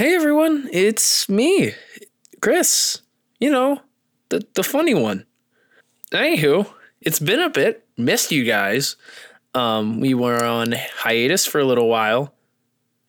Hey 0.00 0.14
everyone, 0.14 0.66
it's 0.72 1.28
me, 1.28 1.74
Chris. 2.40 3.02
You 3.38 3.50
know, 3.50 3.82
the 4.30 4.42
the 4.54 4.62
funny 4.62 4.94
one. 4.94 5.26
Anywho, 6.10 6.72
it's 7.02 7.18
been 7.18 7.38
a 7.38 7.50
bit. 7.50 7.86
Missed 7.98 8.32
you 8.32 8.44
guys. 8.44 8.96
Um, 9.52 10.00
we 10.00 10.14
were 10.14 10.42
on 10.42 10.72
hiatus 10.72 11.44
for 11.44 11.60
a 11.60 11.66
little 11.66 11.86
while, 11.86 12.32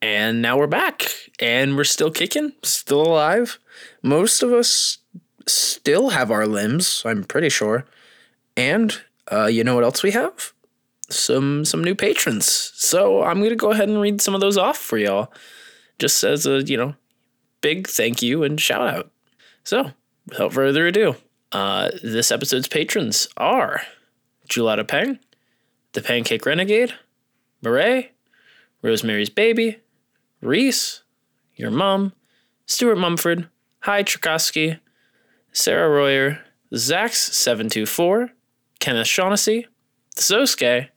and 0.02 0.42
now 0.42 0.58
we're 0.58 0.68
back, 0.68 1.10
and 1.40 1.78
we're 1.78 1.86
still 1.86 2.12
kicking, 2.12 2.52
still 2.62 3.04
alive. 3.04 3.58
Most 4.04 4.44
of 4.44 4.52
us 4.52 4.98
still 5.48 6.10
have 6.10 6.30
our 6.30 6.46
limbs. 6.46 7.04
I'm 7.06 7.24
pretty 7.24 7.48
sure. 7.48 7.86
And 8.58 9.02
uh, 9.32 9.46
you 9.46 9.64
know 9.64 9.76
what 9.76 9.86
else 9.86 10.04
we 10.04 10.12
have? 10.12 10.52
Some 11.10 11.64
some 11.64 11.86
new 11.86 11.96
patrons. 11.96 12.74
So 12.76 13.24
I'm 13.24 13.42
gonna 13.42 13.56
go 13.56 13.72
ahead 13.72 13.88
and 13.88 14.02
read 14.02 14.20
some 14.20 14.36
of 14.36 14.42
those 14.42 14.58
off 14.58 14.78
for 14.78 14.98
y'all 14.98 15.32
just 16.02 16.24
as 16.24 16.48
a 16.48 16.64
you 16.64 16.76
know 16.76 16.96
big 17.62 17.88
thank 17.88 18.22
you 18.22 18.44
and 18.44 18.60
shout 18.60 18.88
out. 18.88 19.12
So 19.64 19.92
without 20.28 20.52
further 20.52 20.88
ado, 20.88 21.16
uh, 21.52 21.92
this 22.04 22.32
episode's 22.32 22.68
patrons 22.68 23.28
are 23.38 23.84
Julata 24.50 24.86
Peng, 24.86 25.20
the 25.94 26.02
Pancake 26.02 26.46
Renegade, 26.46 26.96
Murray, 27.62 28.12
Rosemary's 28.82 29.30
Baby, 29.30 29.80
Reese, 30.42 31.04
your 31.56 31.70
mom, 31.70 32.14
Stuart 32.66 32.98
Mumford, 32.98 33.48
Hi 33.82 34.02
Tchaikovsky, 34.02 34.80
Sarah 35.54 35.90
Royer, 35.90 36.40
Zax724, 36.74 38.30
Kenneth 38.80 39.08
Shaughnessy, 39.08 39.68
Zosuke, 40.16 40.90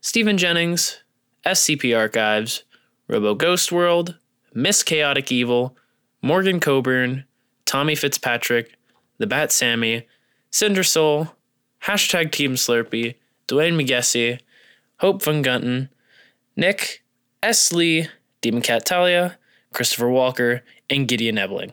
Stephen 0.00 0.38
Jennings, 0.38 1.02
SCP 1.44 1.96
Archives, 1.96 2.64
Robo 3.08 3.34
Ghost 3.34 3.72
World, 3.72 4.16
Miss 4.58 4.82
Chaotic 4.82 5.30
Evil, 5.30 5.76
Morgan 6.20 6.58
Coburn, 6.58 7.24
Tommy 7.64 7.94
Fitzpatrick, 7.94 8.76
The 9.18 9.26
Bat 9.28 9.52
Sammy, 9.52 10.08
Cinder 10.50 10.82
Soul, 10.82 11.28
hashtag 11.84 12.32
Team 12.32 12.56
Slurpee, 12.56 13.14
Dwayne 13.46 13.80
McGessie, 13.80 14.40
Hope 14.96 15.22
Van 15.22 15.42
Gunton, 15.42 15.90
Nick, 16.56 17.04
S. 17.40 17.72
Lee, 17.72 18.08
Demon 18.40 18.60
Cat 18.60 18.84
Talia, 18.84 19.38
Christopher 19.72 20.08
Walker, 20.08 20.64
and 20.90 21.06
Gideon 21.06 21.38
Ebling. 21.38 21.70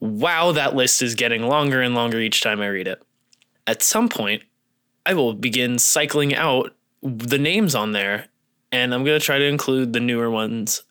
Wow, 0.00 0.52
that 0.52 0.74
list 0.74 1.02
is 1.02 1.14
getting 1.14 1.42
longer 1.42 1.82
and 1.82 1.94
longer 1.94 2.18
each 2.18 2.40
time 2.40 2.62
I 2.62 2.68
read 2.68 2.88
it. 2.88 3.02
At 3.66 3.82
some 3.82 4.08
point, 4.08 4.44
I 5.04 5.12
will 5.12 5.34
begin 5.34 5.78
cycling 5.78 6.34
out 6.34 6.74
the 7.02 7.38
names 7.38 7.74
on 7.74 7.92
there, 7.92 8.28
and 8.72 8.94
I'm 8.94 9.04
going 9.04 9.20
to 9.20 9.24
try 9.24 9.36
to 9.36 9.44
include 9.44 9.92
the 9.92 10.00
newer 10.00 10.30
ones 10.30 10.82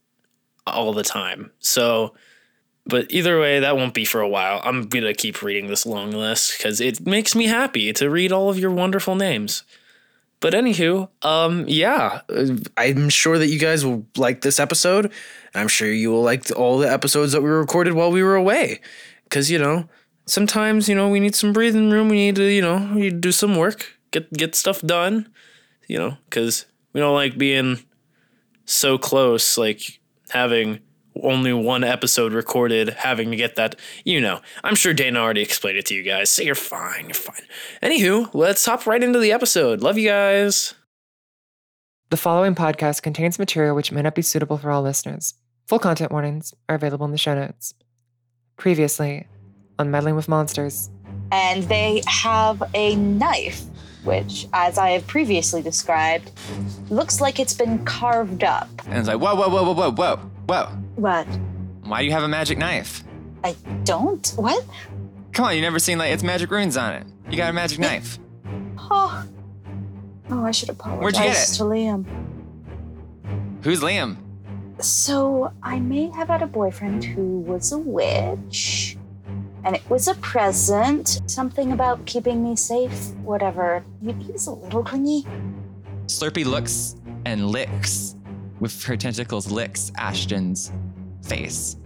all 0.68 0.94
the 0.94 1.04
time. 1.04 1.52
So, 1.60 2.14
but 2.86 3.08
either 3.10 3.40
way, 3.40 3.60
that 3.60 3.78
won't 3.78 3.94
be 3.94 4.06
for 4.06 4.22
a 4.22 4.28
while. 4.28 4.62
I'm 4.64 4.88
going 4.88 5.06
to 5.06 5.14
keep 5.14 5.42
reading 5.42 5.68
this 5.68 5.86
long 5.86 6.12
list 6.12 6.58
because 6.58 6.80
it 6.82 7.06
makes 7.06 7.36
me 7.36 7.46
happy 7.46 7.94
to 7.94 8.10
read 8.10 8.32
all 8.32 8.50
of 8.50 8.60
your 8.60 8.72
wonderful 8.72 9.16
names. 9.16 9.64
But 10.40 10.54
anywho, 10.54 11.10
um, 11.24 11.66
yeah, 11.68 12.22
I'm 12.78 13.10
sure 13.10 13.40
that 13.40 13.48
you 13.48 13.58
guys 13.58 13.86
will 13.86 14.06
like 14.18 14.42
this 14.42 14.60
episode. 14.60 15.12
I'm 15.56 15.68
sure 15.68 15.92
you 15.92 16.12
will 16.12 16.22
like 16.22 16.52
all 16.56 16.78
the 16.78 16.92
episodes 16.92 17.32
that 17.32 17.42
we 17.42 17.50
recorded 17.50 17.94
while 17.94 18.12
we 18.12 18.22
were 18.22 18.36
away, 18.36 18.82
because 19.24 19.50
you 19.50 19.58
know 19.58 19.88
sometimes 20.26 20.88
you 20.90 20.94
know 20.94 21.10
we 21.10 21.20
need 21.20 21.36
some 21.36 21.54
breathing 21.54 21.90
room. 21.90 22.10
We 22.10 22.18
need 22.18 22.36
to 22.36 22.44
you 22.44 22.62
know 22.62 22.92
we 22.94 23.10
do 23.10 23.32
some 23.32 23.56
work, 23.56 23.98
get 24.12 24.32
get 24.34 24.56
stuff 24.56 24.82
done, 24.82 25.30
you 25.88 25.98
know, 25.98 26.18
because 26.30 26.66
we 26.94 27.00
don't 27.00 27.16
like 27.16 27.38
being 27.38 27.80
so 28.66 28.98
close, 28.98 29.58
like 29.58 30.00
having 30.30 30.80
only 31.24 31.54
one 31.54 31.84
episode 31.84 32.34
recorded, 32.34 32.90
having 32.90 33.32
to 33.32 33.38
get 33.38 33.56
that, 33.56 33.76
you 34.04 34.20
know. 34.20 34.42
I'm 34.64 34.76
sure 34.76 34.94
Dana 34.94 35.20
already 35.20 35.42
explained 35.42 35.78
it 35.78 35.86
to 35.88 35.96
you 35.96 36.04
guys, 36.04 36.30
so 36.30 36.44
you're 36.44 36.56
fine, 36.56 37.06
you're 37.06 37.14
fine. 37.14 37.42
Anywho, 37.82 38.30
let's 38.34 38.66
hop 38.66 38.86
right 38.86 39.02
into 39.02 39.20
the 39.20 39.32
episode. 39.32 39.82
Love 39.82 39.98
you 39.98 40.10
guys. 40.10 40.74
The 42.10 42.18
following 42.18 42.54
podcast 42.54 43.02
contains 43.02 43.40
material 43.40 43.76
which 43.76 43.92
may 43.92 44.02
not 44.02 44.16
be 44.16 44.22
suitable 44.22 44.58
for 44.58 44.72
all 44.72 44.82
listeners. 44.82 45.34
Full 45.68 45.80
content 45.80 46.12
warnings 46.12 46.54
are 46.70 46.76
available 46.76 47.06
in 47.06 47.12
the 47.12 47.18
show 47.18 47.34
notes. 47.34 47.74
Previously, 48.58 49.28
on 49.80 49.92
Meddling 49.92 50.16
with 50.16 50.28
Monsters. 50.28 50.90
And 51.32 51.64
they 51.64 52.04
have 52.08 52.62
a 52.74 52.96
knife, 52.96 53.64
which, 54.06 54.48
as 54.54 54.78
I 54.78 54.92
have 54.92 55.06
previously 55.08 55.62
described, 55.62 56.32
looks 56.90 57.20
like 57.22 57.40
it's 57.40 57.54
been 57.54 57.84
carved 57.86 58.44
up. 58.44 58.70
And 58.86 58.98
it's 58.98 59.08
like, 59.08 59.20
whoa, 59.20 59.36
whoa, 59.36 59.50
whoa, 59.50 59.64
whoa, 59.64 59.74
whoa, 59.74 59.92
whoa, 59.92 60.16
whoa. 60.48 60.66
What? 60.96 61.28
Why 61.84 62.00
do 62.00 62.06
you 62.06 62.12
have 62.12 62.24
a 62.24 62.28
magic 62.28 62.58
knife? 62.58 63.04
I 63.44 63.56
don't? 63.84 64.28
What? 64.38 64.64
Come 65.34 65.46
on, 65.46 65.56
you 65.56 65.62
never 65.62 65.80
seen 65.80 65.98
like 65.98 66.12
it's 66.14 66.24
magic 66.24 66.50
runes 66.50 66.78
on 66.78 66.94
it. 66.94 67.06
You 67.30 67.38
got 67.38 67.50
a 67.50 67.54
magic 67.54 67.80
knife. 67.80 68.18
Oh. 68.78 69.26
Oh, 70.30 70.44
I 70.46 70.52
should 70.52 70.70
apologize 70.70 71.02
Where'd 71.02 71.16
you 71.16 71.24
get 71.24 71.50
it? 71.50 71.54
to 71.56 71.64
Liam. 71.64 72.06
Who's 73.64 73.82
Liam? 73.82 74.18
So, 74.80 75.52
I 75.64 75.80
may 75.80 76.10
have 76.10 76.28
had 76.28 76.42
a 76.42 76.48
boyfriend 76.48 77.04
who 77.04 77.40
was 77.40 77.72
a 77.72 77.78
witch. 77.78 78.95
And 79.66 79.76
it 79.76 79.90
was 79.90 80.08
a 80.08 80.14
present. 80.16 81.22
Something 81.26 81.72
about 81.72 82.06
keeping 82.06 82.44
me 82.44 82.56
safe, 82.56 83.10
whatever. 83.24 83.84
He 84.02 84.32
was 84.32 84.48
a 84.48 84.52
little 84.52 84.84
clingy. 84.84 85.26
Slurpy 86.06 86.46
looks 86.46 86.96
and 87.26 87.50
licks 87.50 88.16
with 88.60 88.84
her 88.84 88.96
tentacles, 88.96 89.52
licks 89.52 89.92
Ashton's 89.98 90.72
face. 91.24 91.78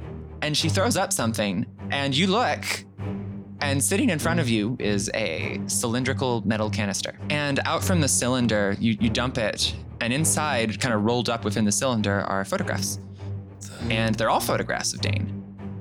And 0.42 0.56
she 0.56 0.70
throws 0.70 0.98
up 0.98 1.12
something, 1.12 1.66
and 1.92 2.16
you 2.16 2.28
look, 2.28 2.66
and 3.62 3.84
sitting 3.84 4.10
in 4.10 4.20
front 4.20 4.40
of 4.40 4.48
you 4.48 4.78
is 4.80 5.10
a 5.14 5.60
cylindrical 5.68 6.46
metal 6.46 6.70
canister. 6.70 7.18
And 7.30 7.60
out 7.66 7.84
from 7.84 8.02
the 8.02 8.08
cylinder, 8.08 8.76
you, 8.80 8.98
you 9.00 9.10
dump 9.10 9.38
it, 9.38 9.74
and 10.02 10.14
inside, 10.14 10.80
kind 10.80 10.94
of 10.94 11.04
rolled 11.04 11.30
up 11.30 11.44
within 11.44 11.66
the 11.66 11.72
cylinder, 11.72 12.22
are 12.22 12.46
photographs. 12.46 13.00
And 13.90 14.16
they're 14.16 14.30
all 14.30 14.40
photographs 14.40 14.94
of 14.94 15.02
Dane. 15.02 15.39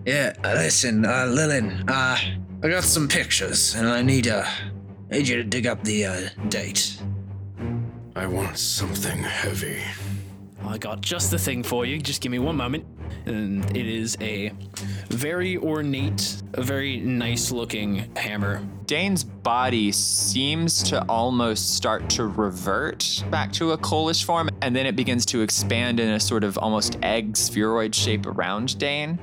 Yeah, 0.09 0.33
uh, 0.43 0.55
listen, 0.55 1.05
uh, 1.05 1.27
Lillian, 1.27 1.85
uh, 1.87 2.17
I 2.63 2.69
got 2.69 2.83
some 2.83 3.09
pictures, 3.09 3.75
and 3.75 3.87
I 3.87 4.01
need, 4.01 4.27
uh, 4.27 4.43
need 5.11 5.29
you 5.29 5.37
to 5.37 5.45
dig 5.45 5.67
up 5.67 5.85
the, 5.85 6.07
uh, 6.07 6.29
date. 6.49 6.97
I 8.17 8.27
want 8.27 8.57
something 8.57 9.23
heavy. 9.23 9.83
I 10.67 10.79
got 10.79 11.03
just 11.03 11.31
the 11.31 11.39
thing 11.39 11.63
for 11.63 11.85
you. 11.85 12.01
Just 12.01 12.23
give 12.23 12.33
me 12.33 12.39
one 12.39 12.57
moment. 12.57 12.87
And 13.27 13.63
it 13.77 13.87
is 13.87 14.17
a 14.23 14.51
very 15.11 15.59
ornate, 15.59 16.43
a 16.55 16.63
very 16.63 17.01
nice 17.01 17.51
looking 17.51 18.11
hammer. 18.17 18.63
Dane's 18.87 19.25
body 19.25 19.93
seems 19.93 20.83
to 20.85 21.05
almost 21.07 21.77
start 21.77 22.09
to 22.11 22.29
revert 22.29 23.25
back 23.31 23.53
to 23.53 23.73
a 23.73 23.79
coalish 23.79 24.25
form, 24.25 24.49
and 24.63 24.75
then 24.75 24.87
it 24.87 24.97
begins 24.97 25.27
to 25.27 25.43
expand 25.43 26.01
in 26.01 26.09
a 26.09 26.19
sort 26.19 26.45
of 26.45 26.57
almost 26.57 26.97
egg 27.03 27.37
spheroid 27.37 27.95
shape 27.95 28.25
around 28.25 28.79
Dane 28.79 29.19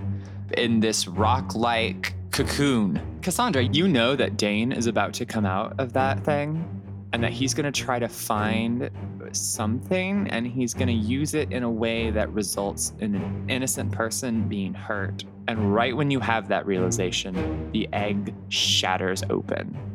in 0.58 0.80
this 0.80 1.08
rock 1.08 1.56
like 1.56 2.14
cocoon. 2.32 3.02
Cassandra, 3.22 3.64
you 3.64 3.88
know 3.88 4.16
that 4.16 4.38
Dane 4.38 4.72
is 4.72 4.88
about 4.88 5.14
to 5.16 5.26
come 5.26 5.46
out 5.46 5.80
of 5.80 5.94
that 5.94 6.24
thing 6.24 6.64
and 7.14 7.24
that 7.24 7.32
he's 7.32 7.54
going 7.54 7.72
to 7.72 7.72
try 7.72 7.98
to 7.98 8.10
find 8.10 8.90
something 9.32 10.28
and 10.30 10.46
he's 10.46 10.74
going 10.74 10.88
to 10.88 10.94
use 10.94 11.34
it 11.34 11.52
in 11.52 11.64
a 11.64 11.70
way 11.70 12.12
that 12.12 12.30
results 12.32 12.94
in 13.00 13.16
an 13.16 13.50
innocent 13.50 13.92
person 13.92 14.48
being 14.50 14.74
hurt. 14.74 15.24
And 15.48 15.74
right 15.74 15.96
when 15.96 16.12
you 16.12 16.20
have 16.20 16.48
that 16.50 16.66
realization, 16.66 17.72
the 17.72 17.88
egg 17.94 18.34
shatters 18.50 19.24
open. 19.30 19.95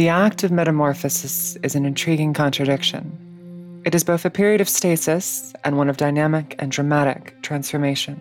The 0.00 0.08
act 0.08 0.44
of 0.44 0.50
metamorphosis 0.50 1.56
is 1.56 1.74
an 1.74 1.84
intriguing 1.84 2.32
contradiction. 2.32 3.82
It 3.84 3.94
is 3.94 4.02
both 4.02 4.24
a 4.24 4.30
period 4.30 4.62
of 4.62 4.68
stasis 4.70 5.52
and 5.62 5.76
one 5.76 5.90
of 5.90 5.98
dynamic 5.98 6.54
and 6.58 6.72
dramatic 6.72 7.36
transformation, 7.42 8.18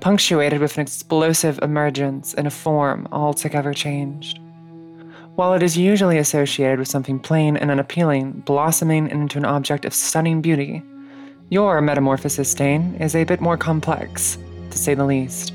punctuated 0.00 0.60
with 0.60 0.76
an 0.76 0.82
explosive 0.82 1.58
emergence 1.62 2.34
in 2.34 2.46
a 2.46 2.50
form 2.50 3.08
altogether 3.12 3.72
changed. 3.72 4.38
While 5.36 5.54
it 5.54 5.62
is 5.62 5.78
usually 5.78 6.18
associated 6.18 6.78
with 6.78 6.88
something 6.88 7.18
plain 7.18 7.56
and 7.56 7.70
unappealing 7.70 8.42
blossoming 8.44 9.08
into 9.08 9.38
an 9.38 9.46
object 9.46 9.86
of 9.86 9.94
stunning 9.94 10.42
beauty, 10.42 10.82
your 11.48 11.80
metamorphosis, 11.80 12.52
Dane, 12.52 12.94
is 12.96 13.16
a 13.16 13.24
bit 13.24 13.40
more 13.40 13.56
complex, 13.56 14.36
to 14.70 14.76
say 14.76 14.92
the 14.92 15.06
least. 15.06 15.54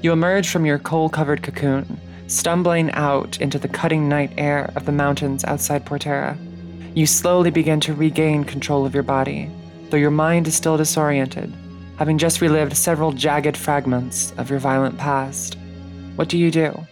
You 0.00 0.12
emerge 0.12 0.48
from 0.48 0.64
your 0.64 0.78
coal 0.78 1.10
covered 1.10 1.42
cocoon, 1.42 2.00
stumbling 2.28 2.92
out 2.92 3.40
into 3.40 3.58
the 3.58 3.68
cutting 3.68 4.08
night 4.08 4.32
air 4.38 4.70
of 4.76 4.86
the 4.86 4.92
mountains 4.92 5.44
outside 5.44 5.84
Portera. 5.84 6.38
You 6.94 7.06
slowly 7.06 7.50
begin 7.50 7.80
to 7.80 7.94
regain 7.94 8.44
control 8.44 8.86
of 8.86 8.94
your 8.94 9.02
body, 9.02 9.50
though 9.90 9.96
your 9.96 10.10
mind 10.10 10.46
is 10.46 10.54
still 10.54 10.76
disoriented, 10.76 11.52
having 11.96 12.18
just 12.18 12.40
relived 12.40 12.76
several 12.76 13.12
jagged 13.12 13.56
fragments 13.56 14.32
of 14.38 14.48
your 14.48 14.60
violent 14.60 14.96
past. 14.98 15.56
What 16.14 16.28
do 16.28 16.38
you 16.38 16.50
do? 16.50 16.86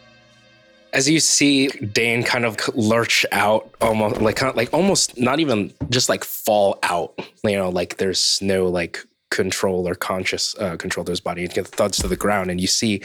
as 0.97 1.11
you 1.11 1.21
see 1.21 1.69
Dane 1.69 2.23
kind 2.23 2.47
of 2.47 2.57
lurch 2.75 3.27
out, 3.31 3.69
almost 3.83 4.19
like 4.21 4.37
kind 4.37 4.49
of 4.49 4.57
like 4.57 4.73
almost 4.73 5.19
not 5.19 5.41
even 5.41 5.73
just 5.91 6.09
like 6.09 6.25
fall 6.25 6.79
out. 6.83 7.13
You 7.45 7.57
know, 7.57 7.69
like 7.69 7.99
there's 7.99 8.41
no 8.41 8.67
like 8.67 9.05
control 9.31 9.89
or 9.89 9.95
conscious 9.95 10.57
uh, 10.59 10.77
control 10.77 11.05
to 11.05 11.13
his 11.13 11.21
body. 11.21 11.43
He 11.43 11.49
gets 11.49 11.71
thuds 11.71 11.99
to 11.99 12.09
the 12.09 12.17
ground, 12.17 12.51
and 12.51 12.61
you 12.61 12.67
see 12.67 13.03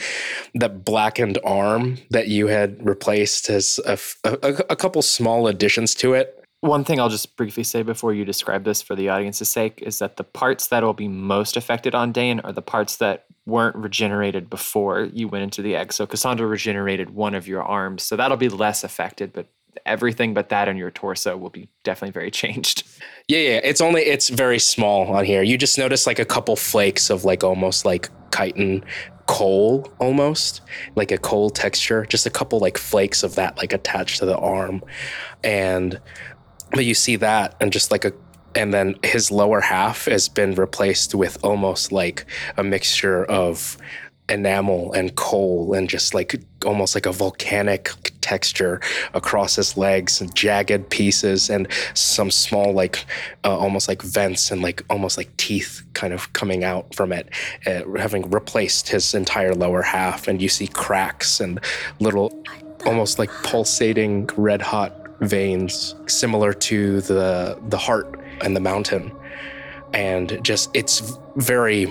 that 0.54 0.84
blackened 0.84 1.38
arm 1.44 1.98
that 2.10 2.28
you 2.28 2.46
had 2.46 2.84
replaced 2.86 3.48
has 3.48 3.80
a, 3.84 4.76
couple 4.76 5.02
small 5.02 5.46
additions 5.46 5.94
to 5.96 6.14
it. 6.14 6.38
One 6.60 6.84
thing 6.84 7.00
I'll 7.00 7.08
just 7.08 7.36
briefly 7.36 7.64
say 7.64 7.82
before 7.82 8.14
you 8.14 8.24
describe 8.24 8.64
this 8.64 8.82
for 8.82 8.94
the 8.94 9.08
audience's 9.08 9.48
sake 9.48 9.82
is 9.82 9.98
that 9.98 10.16
the 10.16 10.24
parts 10.24 10.68
that 10.68 10.84
will 10.84 10.92
be 10.92 11.08
most 11.08 11.56
affected 11.56 11.94
on 11.94 12.12
Dane 12.12 12.38
are 12.40 12.52
the 12.52 12.62
parts 12.62 12.96
that 12.96 13.24
weren't 13.46 13.74
regenerated 13.74 14.48
before 14.48 15.04
you 15.12 15.26
went 15.26 15.42
into 15.42 15.60
the 15.60 15.74
egg. 15.74 15.92
So 15.92 16.06
Cassandra 16.06 16.46
regenerated 16.46 17.10
one 17.10 17.34
of 17.34 17.48
your 17.48 17.64
arms, 17.64 18.04
so 18.04 18.14
that'll 18.14 18.36
be 18.36 18.48
less 18.48 18.84
affected, 18.84 19.32
but 19.32 19.48
everything 19.86 20.34
but 20.34 20.50
that 20.50 20.68
in 20.68 20.76
your 20.76 20.90
torso 20.90 21.36
will 21.36 21.50
be 21.50 21.68
definitely 21.82 22.12
very 22.12 22.30
changed. 22.42 22.84
Yeah, 23.28 23.38
yeah. 23.38 23.60
It's 23.64 23.80
only 23.80 24.02
it's 24.02 24.28
very 24.28 24.58
small 24.58 25.06
on 25.14 25.24
here. 25.24 25.42
You 25.42 25.56
just 25.56 25.78
notice 25.78 26.06
like 26.06 26.18
a 26.18 26.24
couple 26.24 26.56
flakes 26.56 27.10
of 27.10 27.24
like 27.24 27.44
almost 27.44 27.84
like 27.84 28.10
chitin 28.34 28.84
coal 29.26 29.90
almost 29.98 30.62
like 30.96 31.12
a 31.12 31.18
coal 31.18 31.48
texture 31.48 32.04
just 32.06 32.26
a 32.26 32.30
couple 32.30 32.58
like 32.58 32.76
flakes 32.76 33.22
of 33.22 33.36
that 33.36 33.56
like 33.56 33.72
attached 33.72 34.18
to 34.18 34.26
the 34.26 34.36
arm 34.36 34.82
and 35.44 36.00
but 36.72 36.84
you 36.84 36.92
see 36.92 37.14
that 37.16 37.54
and 37.60 37.72
just 37.72 37.90
like 37.92 38.04
a 38.04 38.12
and 38.54 38.74
then 38.74 38.96
his 39.02 39.30
lower 39.30 39.60
half 39.60 40.06
has 40.06 40.28
been 40.28 40.54
replaced 40.56 41.14
with 41.14 41.38
almost 41.44 41.92
like 41.92 42.26
a 42.56 42.64
mixture 42.64 43.24
of 43.26 43.78
enamel 44.28 44.92
and 44.92 45.14
coal 45.16 45.74
and 45.74 45.88
just 45.90 46.14
like 46.14 46.40
almost 46.64 46.94
like 46.94 47.06
a 47.06 47.12
volcanic 47.12 47.90
texture 48.20 48.80
across 49.14 49.56
his 49.56 49.76
legs 49.76 50.20
and 50.20 50.34
jagged 50.34 50.88
pieces 50.90 51.50
and 51.50 51.66
some 51.94 52.30
small 52.30 52.72
like 52.72 53.04
uh, 53.44 53.58
almost 53.58 53.88
like 53.88 54.00
vents 54.00 54.50
and 54.50 54.62
like 54.62 54.82
almost 54.88 55.18
like 55.18 55.36
teeth 55.36 55.82
kind 55.94 56.14
of 56.14 56.32
coming 56.32 56.62
out 56.64 56.94
from 56.94 57.12
it 57.12 57.28
uh, 57.66 57.82
having 57.98 58.30
replaced 58.30 58.88
his 58.88 59.12
entire 59.12 59.54
lower 59.54 59.82
half. 59.82 60.28
And 60.28 60.40
you 60.40 60.48
see 60.48 60.68
cracks 60.68 61.40
and 61.40 61.60
little 61.98 62.32
almost 62.86 63.18
like 63.18 63.30
pulsating 63.42 64.28
red 64.36 64.62
hot 64.62 64.96
veins 65.20 65.94
similar 66.06 66.52
to 66.52 67.00
the 67.02 67.58
the 67.68 67.78
heart 67.78 68.20
and 68.40 68.56
the 68.56 68.60
mountain. 68.60 69.12
And 69.92 70.42
just 70.42 70.70
it's 70.74 71.18
very 71.36 71.86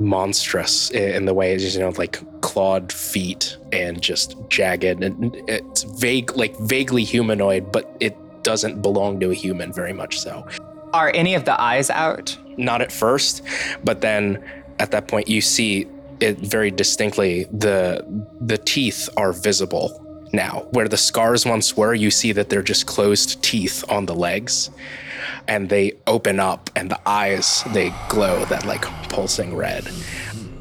monstrous 0.00 0.90
in 0.90 1.24
the 1.24 1.34
way 1.34 1.54
it's 1.54 1.74
you 1.74 1.80
know 1.80 1.92
like 1.96 2.20
clawed 2.40 2.92
feet 2.92 3.56
and 3.72 4.00
just 4.00 4.36
jagged. 4.48 5.02
And 5.02 5.34
it's 5.48 5.82
vague 5.82 6.36
like 6.36 6.56
vaguely 6.58 7.04
humanoid 7.04 7.72
but 7.72 7.90
it 8.00 8.16
doesn't 8.42 8.80
belong 8.80 9.20
to 9.20 9.30
a 9.30 9.34
human 9.34 9.72
very 9.72 9.92
much 9.92 10.18
so. 10.18 10.46
Are 10.92 11.10
any 11.14 11.34
of 11.34 11.44
the 11.44 11.60
eyes 11.60 11.90
out? 11.90 12.36
not 12.56 12.82
at 12.82 12.90
first 12.90 13.40
but 13.84 14.00
then 14.00 14.42
at 14.80 14.90
that 14.90 15.06
point 15.06 15.28
you 15.28 15.40
see 15.40 15.86
it 16.20 16.38
very 16.38 16.70
distinctly. 16.70 17.44
The 17.52 18.04
the 18.40 18.58
teeth 18.58 19.08
are 19.16 19.32
visible 19.32 20.04
now 20.32 20.66
where 20.70 20.88
the 20.88 20.96
scars 20.96 21.44
once 21.46 21.76
were 21.76 21.94
you 21.94 22.10
see 22.10 22.32
that 22.32 22.48
they're 22.48 22.62
just 22.62 22.86
closed 22.86 23.42
teeth 23.42 23.84
on 23.88 24.06
the 24.06 24.14
legs 24.14 24.70
and 25.46 25.68
they 25.68 25.92
open 26.06 26.38
up 26.38 26.70
and 26.76 26.90
the 26.90 27.08
eyes 27.08 27.64
they 27.72 27.92
glow 28.08 28.44
that 28.46 28.64
like 28.66 28.82
pulsing 29.08 29.56
red 29.56 29.88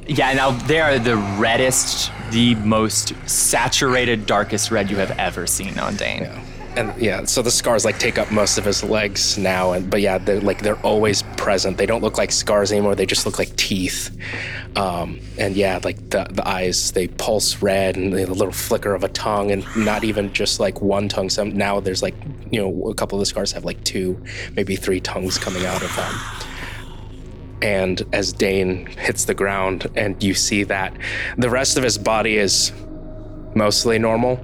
Yeah, 0.07 0.31
now 0.33 0.51
they 0.51 0.79
are 0.79 0.97
the 0.99 1.17
reddest, 1.37 2.11
the 2.31 2.55
most 2.55 3.13
saturated, 3.29 4.25
darkest 4.25 4.71
red 4.71 4.89
you 4.89 4.95
have 4.95 5.11
ever 5.19 5.45
seen 5.45 5.77
on 5.77 5.97
Dane. 5.97 6.29
And 6.77 7.01
yeah 7.01 7.25
so 7.25 7.41
the 7.41 7.51
scars 7.51 7.83
like 7.83 7.97
take 7.97 8.19
up 8.19 8.31
most 8.31 8.57
of 8.57 8.63
his 8.63 8.83
legs 8.83 9.37
now 9.37 9.71
and 9.71 9.89
but 9.89 9.99
yeah 9.99 10.17
they're 10.19 10.39
like 10.41 10.61
they're 10.61 10.79
always 10.81 11.23
present. 11.35 11.77
They 11.77 11.85
don't 11.85 12.01
look 12.01 12.17
like 12.17 12.31
scars 12.31 12.71
anymore 12.71 12.95
they 12.95 13.05
just 13.05 13.25
look 13.25 13.39
like 13.39 13.55
teeth. 13.55 14.15
Um, 14.75 15.19
and 15.39 15.55
yeah 15.55 15.79
like 15.83 15.97
the, 16.11 16.27
the 16.31 16.47
eyes 16.47 16.91
they 16.91 17.07
pulse 17.07 17.61
red 17.61 17.97
and 17.97 18.13
a 18.13 18.27
little 18.27 18.51
flicker 18.51 18.93
of 18.93 19.03
a 19.03 19.09
tongue 19.09 19.51
and 19.51 19.65
not 19.75 20.03
even 20.03 20.31
just 20.33 20.59
like 20.59 20.81
one 20.81 21.09
tongue. 21.09 21.29
Some 21.29 21.57
now 21.57 21.79
there's 21.79 22.03
like 22.03 22.15
you 22.51 22.61
know 22.61 22.89
a 22.89 22.93
couple 22.93 23.17
of 23.17 23.21
the 23.21 23.25
scars 23.25 23.51
have 23.53 23.65
like 23.65 23.83
two 23.83 24.23
maybe 24.55 24.75
three 24.75 24.99
tongues 24.99 25.37
coming 25.37 25.65
out 25.65 25.81
of 25.81 25.95
them. 25.95 26.13
And 27.63 28.03
as 28.13 28.31
Dane 28.33 28.85
hits 28.85 29.25
the 29.25 29.33
ground 29.33 29.87
and 29.95 30.21
you 30.21 30.35
see 30.35 30.63
that 30.65 30.95
the 31.37 31.49
rest 31.49 31.75
of 31.75 31.83
his 31.83 31.97
body 31.97 32.37
is 32.37 32.71
mostly 33.55 33.97
normal 33.97 34.39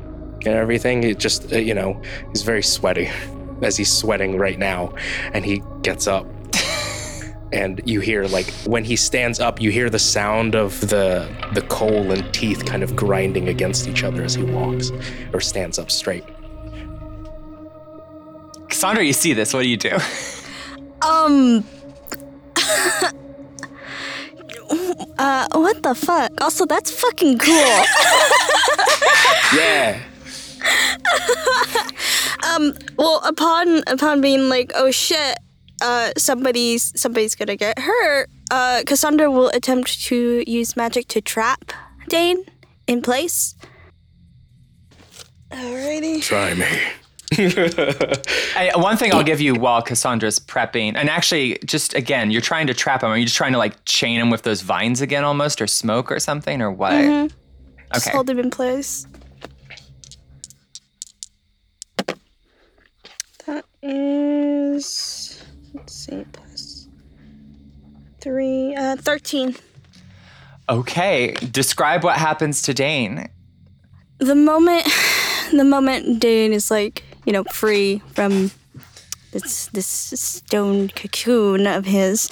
and 0.45 0.55
everything. 0.55 1.03
It 1.03 1.19
just, 1.19 1.51
uh, 1.51 1.57
you 1.57 1.73
know, 1.73 2.01
he's 2.29 2.43
very 2.43 2.63
sweaty 2.63 3.09
as 3.61 3.77
he's 3.77 3.91
sweating 3.91 4.37
right 4.37 4.59
now. 4.59 4.93
And 5.33 5.45
he 5.45 5.61
gets 5.81 6.07
up. 6.07 6.25
and 7.53 7.81
you 7.85 7.99
hear 7.99 8.25
like 8.25 8.47
when 8.65 8.83
he 8.83 8.95
stands 8.95 9.39
up, 9.39 9.61
you 9.61 9.71
hear 9.71 9.89
the 9.89 9.99
sound 9.99 10.55
of 10.55 10.79
the 10.81 11.27
the 11.53 11.61
coal 11.63 12.11
and 12.11 12.33
teeth 12.33 12.65
kind 12.65 12.83
of 12.83 12.95
grinding 12.95 13.49
against 13.49 13.87
each 13.87 14.03
other 14.03 14.23
as 14.23 14.33
he 14.33 14.43
walks 14.43 14.91
or 15.33 15.39
stands 15.39 15.79
up 15.79 15.91
straight. 15.91 16.23
Cassandra, 18.69 19.03
you 19.03 19.13
see 19.13 19.33
this. 19.33 19.53
What 19.53 19.63
do 19.63 19.69
you 19.69 19.77
do? 19.77 19.97
Um. 21.01 21.63
uh, 25.17 25.47
what 25.51 25.83
the 25.83 25.93
fuck? 25.95 26.31
Also, 26.41 26.65
that's 26.65 26.89
fucking 26.89 27.37
cool. 27.37 27.83
Yeah. 29.53 30.01
um. 32.53 32.73
Well, 32.97 33.21
upon 33.25 33.83
upon 33.87 34.21
being 34.21 34.49
like, 34.49 34.71
oh 34.75 34.91
shit, 34.91 35.37
uh, 35.81 36.11
somebody's 36.17 36.91
somebody's 36.99 37.35
gonna 37.35 37.55
get 37.55 37.79
hurt. 37.79 38.29
Uh, 38.51 38.83
Cassandra 38.85 39.29
will 39.31 39.49
attempt 39.49 40.03
to 40.05 40.43
use 40.49 40.75
magic 40.75 41.07
to 41.09 41.21
trap 41.21 41.71
Dane 42.09 42.43
in 42.87 43.01
place. 43.01 43.55
Alrighty. 45.51 46.21
Try 46.21 46.53
me. 46.53 46.65
I, 48.55 48.71
one 48.75 48.95
thing 48.97 49.11
I'll 49.11 49.23
give 49.23 49.41
you 49.41 49.55
while 49.55 49.81
Cassandra's 49.81 50.37
prepping, 50.39 50.93
and 50.95 51.09
actually, 51.09 51.57
just 51.65 51.95
again, 51.95 52.29
you're 52.29 52.41
trying 52.41 52.67
to 52.67 52.73
trap 52.75 53.01
him. 53.01 53.09
Are 53.09 53.17
you 53.17 53.25
just 53.25 53.35
trying 53.37 53.53
to 53.53 53.57
like 53.57 53.83
chain 53.85 54.19
him 54.19 54.29
with 54.29 54.43
those 54.43 54.61
vines 54.61 55.01
again, 55.01 55.23
almost, 55.23 55.59
or 55.61 55.65
smoke 55.67 56.11
or 56.11 56.19
something, 56.19 56.61
or 56.61 56.71
what? 56.71 56.91
Just 57.93 58.07
Okay. 58.07 58.15
hold 58.15 58.29
him 58.29 58.37
in 58.39 58.51
place. 58.51 59.07
That 63.45 63.65
is 63.83 65.43
let's 65.73 65.93
see, 65.93 66.25
plus 66.31 66.87
three, 68.21 68.75
uh, 68.75 68.95
thirteen. 68.95 69.55
Okay. 70.69 71.33
Describe 71.51 72.03
what 72.03 72.15
happens 72.15 72.61
to 72.63 72.73
Dane. 72.73 73.27
the 74.19 74.35
moment 74.35 74.87
the 75.51 75.65
moment 75.65 76.19
Dane 76.19 76.53
is 76.53 76.71
like, 76.71 77.03
you 77.25 77.33
know, 77.33 77.43
free 77.51 78.01
from 78.13 78.51
this 79.31 79.67
this 79.67 79.87
stone 79.87 80.87
cocoon 80.89 81.67
of 81.67 81.85
his 81.85 82.29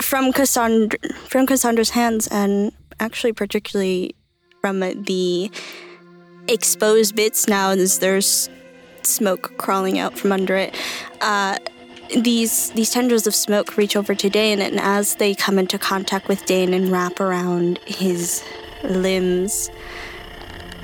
from 0.00 0.32
Cassandra 0.32 0.98
from 1.28 1.46
Cassandra's 1.46 1.90
hands 1.90 2.26
and 2.28 2.72
actually 3.00 3.32
particularly 3.32 4.14
from 4.60 4.80
the 4.80 5.50
exposed 6.48 7.16
bits 7.16 7.48
now 7.48 7.74
there's 7.74 8.48
smoke 9.06 9.56
crawling 9.58 9.98
out 9.98 10.18
from 10.18 10.32
under 10.32 10.56
it. 10.56 10.74
Uh 11.20 11.56
these 12.16 12.70
these 12.70 12.90
tendrils 12.90 13.26
of 13.26 13.34
smoke 13.34 13.76
reach 13.76 13.96
over 13.96 14.14
to 14.14 14.30
Dane 14.30 14.60
and 14.60 14.78
as 14.78 15.16
they 15.16 15.34
come 15.34 15.58
into 15.58 15.78
contact 15.78 16.28
with 16.28 16.44
Dane 16.46 16.72
and 16.72 16.88
wrap 16.90 17.20
around 17.20 17.78
his 17.86 18.44
limbs 18.84 19.70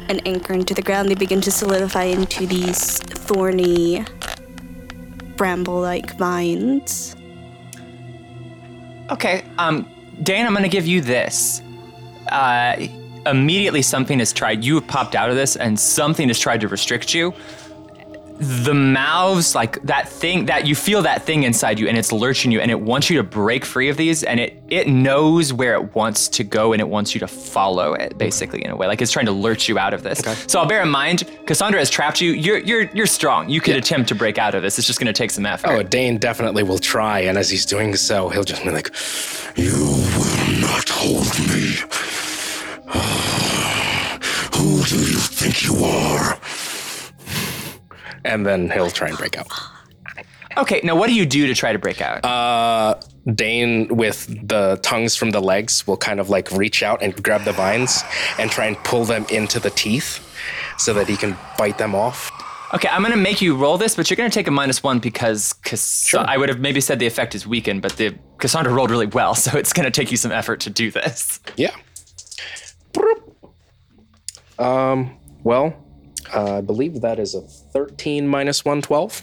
and 0.09 0.27
anchor 0.27 0.53
into 0.53 0.75
the 0.75 0.83
ground, 0.83 1.09
they 1.09 1.15
begin 1.15 1.41
to 1.43 1.51
solidify 1.51 2.05
into 2.05 2.47
these 2.47 2.99
thorny 2.99 4.05
bramble-like 5.37 6.17
vines. 6.19 7.17
Okay, 9.11 9.45
um, 9.59 9.89
Dane, 10.23 10.47
I'm 10.47 10.55
gonna 10.55 10.69
give 10.69 10.87
you 10.87 11.01
this. 11.01 11.63
Uh, 12.29 12.87
immediately 13.27 13.83
something 13.83 14.19
has 14.19 14.33
tried, 14.33 14.65
you 14.65 14.77
have 14.77 14.87
popped 14.87 15.15
out 15.15 15.31
of 15.31 15.37
this, 15.37 15.57
and 15.57 15.79
something 15.79 16.29
has 16.29 16.39
tried 16.39 16.61
to 16.61 16.69
restrict 16.69 17.15
you. 17.15 17.35
The 18.43 18.75
mouths, 18.75 19.55
like 19.55 19.81
that 19.83 20.09
thing, 20.09 20.47
that 20.47 20.67
you 20.67 20.75
feel 20.75 21.03
that 21.03 21.23
thing 21.23 21.45
inside 21.45 21.79
you, 21.79 21.87
and 21.87 21.97
it's 21.97 22.11
lurching 22.11 22.51
you, 22.51 22.61
and 22.61 22.71
it 22.71 22.81
wants 22.81 23.09
you 23.09 23.17
to 23.19 23.23
break 23.23 23.65
free 23.65 23.89
of 23.89 23.97
these, 23.97 24.25
and 24.25 24.41
it 24.41 24.61
it 24.69 24.89
knows 24.89 25.53
where 25.53 25.75
it 25.75 25.95
wants 25.95 26.27
to 26.29 26.43
go, 26.43 26.73
and 26.73 26.81
it 26.81 26.89
wants 26.89 27.15
you 27.15 27.21
to 27.21 27.29
follow 27.29 27.95
it, 27.95 28.19
basically 28.19 28.65
in 28.65 28.71
a 28.71 28.77
way, 28.77 28.89
like 28.89 29.01
it's 29.01 29.13
trying 29.13 29.27
to 29.27 29.33
lurch 29.33 29.69
you 29.69 29.79
out 29.79 29.95
of 29.95 30.03
this. 30.03 30.21
So 30.49 30.59
I'll 30.59 30.67
bear 30.67 30.83
in 30.83 30.89
mind, 30.89 31.31
Cassandra 31.47 31.79
has 31.81 31.89
trapped 31.89 32.21
you. 32.21 32.33
You're 32.33 32.59
you're 32.59 32.83
you're 32.93 33.07
strong. 33.07 33.49
You 33.49 33.61
could 33.61 33.77
attempt 33.77 34.09
to 34.09 34.15
break 34.17 34.39
out 34.39 34.55
of 34.55 34.63
this. 34.63 34.77
It's 34.79 34.87
just 34.87 34.99
gonna 34.99 35.13
take 35.13 35.31
some 35.31 35.47
effort. 35.47 35.69
Oh, 35.71 35.83
Dane 35.85 36.19
definitely 36.19 36.65
will 36.65 36.79
try, 36.79 37.21
and 37.21 37.39
as 37.39 37.49
he's 37.49 37.65
doing 37.65 37.95
so, 37.95 38.29
he'll 38.29 38.45
just 38.45 38.65
be 38.65 38.71
like, 38.71 38.91
You 39.57 39.73
will 39.73 40.61
not 40.61 40.89
hold 40.89 41.39
me. 41.49 41.77
Who 44.55 44.83
do 44.85 44.97
you 44.97 45.19
think 45.19 45.65
you 45.65 45.77
are? 45.85 46.39
And 48.25 48.47
then 48.47 48.71
he'll 48.71 48.91
try 48.91 49.09
and 49.09 49.19
break 49.19 49.39
out. 49.39 49.47
Okay, 50.57 50.81
now 50.85 50.95
what 50.95 51.07
do 51.07 51.15
you 51.15 51.25
do 51.25 51.47
to 51.47 51.55
try 51.55 51.73
to 51.73 51.79
break 51.79 52.01
out? 52.01 52.25
Uh, 52.25 53.01
Dane, 53.35 53.89
with 53.89 54.27
the 54.47 54.79
tongues 54.83 55.17
from 55.17 55.31
the 55.31 55.41
legs, 55.41 55.87
will 55.87 55.97
kind 55.97 56.21
of 56.21 56.29
like 56.29 56.51
reach 56.53 56.83
out 56.83 57.03
and 57.03 57.21
grab 57.23 57.45
the 57.45 57.53
vines 57.53 58.03
and 58.39 58.51
try 58.51 58.67
and 58.67 58.77
pull 58.85 59.05
them 59.05 59.25
into 59.31 59.59
the 59.59 59.71
teeth 59.71 60.21
so 60.77 60.93
that 60.95 61.09
he 61.09 61.17
can 61.17 61.37
bite 61.57 61.79
them 61.79 61.95
off. 61.95 62.31
Okay, 62.75 62.89
I'm 62.89 63.03
gonna 63.03 63.17
make 63.17 63.43
you 63.43 63.55
roll 63.55 63.77
this, 63.79 63.97
but 63.97 64.09
you're 64.11 64.17
gonna 64.17 64.31
take 64.31 64.49
a 64.49 64.51
minus 64.51 64.83
one 64.83 64.99
because 64.99 65.53
Cass- 65.53 66.15
I 66.15 66.37
would 66.39 66.49
have 66.49 66.59
maybe 66.59 66.81
said 66.81 66.99
the 66.99 67.07
effect 67.07 67.35
is 67.35 67.47
weakened, 67.47 67.83
but 67.83 67.93
the 67.97 68.15
Cassandra 68.39 68.73
rolled 68.73 68.91
really 68.91 69.07
well, 69.07 69.35
so 69.45 69.57
it's 69.59 69.73
gonna 69.73 69.91
take 69.91 70.11
you 70.11 70.17
some 70.17 70.33
effort 70.33 70.61
to 70.61 70.71
do 70.71 70.91
this. 70.91 71.41
Yeah. 71.57 71.75
Um, 74.59 75.17
well, 75.45 75.75
uh, 76.35 76.59
I 76.59 76.61
believe 76.61 77.01
that 77.01 77.19
is 77.19 77.35
a 77.35 77.43
13 77.73 78.29
minus 78.29 78.65
112. 78.65 79.23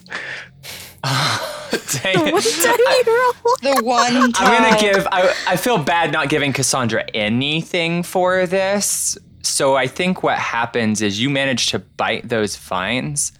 Dang. 1.03 2.32
What 2.32 2.44
did 2.44 2.58
you 2.58 2.74
roll? 3.08 3.34
The 3.62 3.82
one 3.84 4.15
I'm 4.15 4.32
gonna 4.32 4.79
give. 4.79 5.08
I, 5.12 5.34
I 5.48 5.56
feel 5.56 5.77
bad 5.77 6.12
not 6.12 6.29
giving 6.29 6.51
Cassandra 6.51 7.06
anything 7.13 8.03
for 8.03 8.46
this. 8.46 9.18
So 9.44 9.75
I 9.75 9.88
think 9.88 10.24
what 10.24 10.38
happens 10.38 11.01
is 11.01 11.22
you 11.22 11.29
manage 11.29 11.68
to 11.68 11.79
bite 11.79 12.27
those 12.27 12.56
vines, 12.58 13.32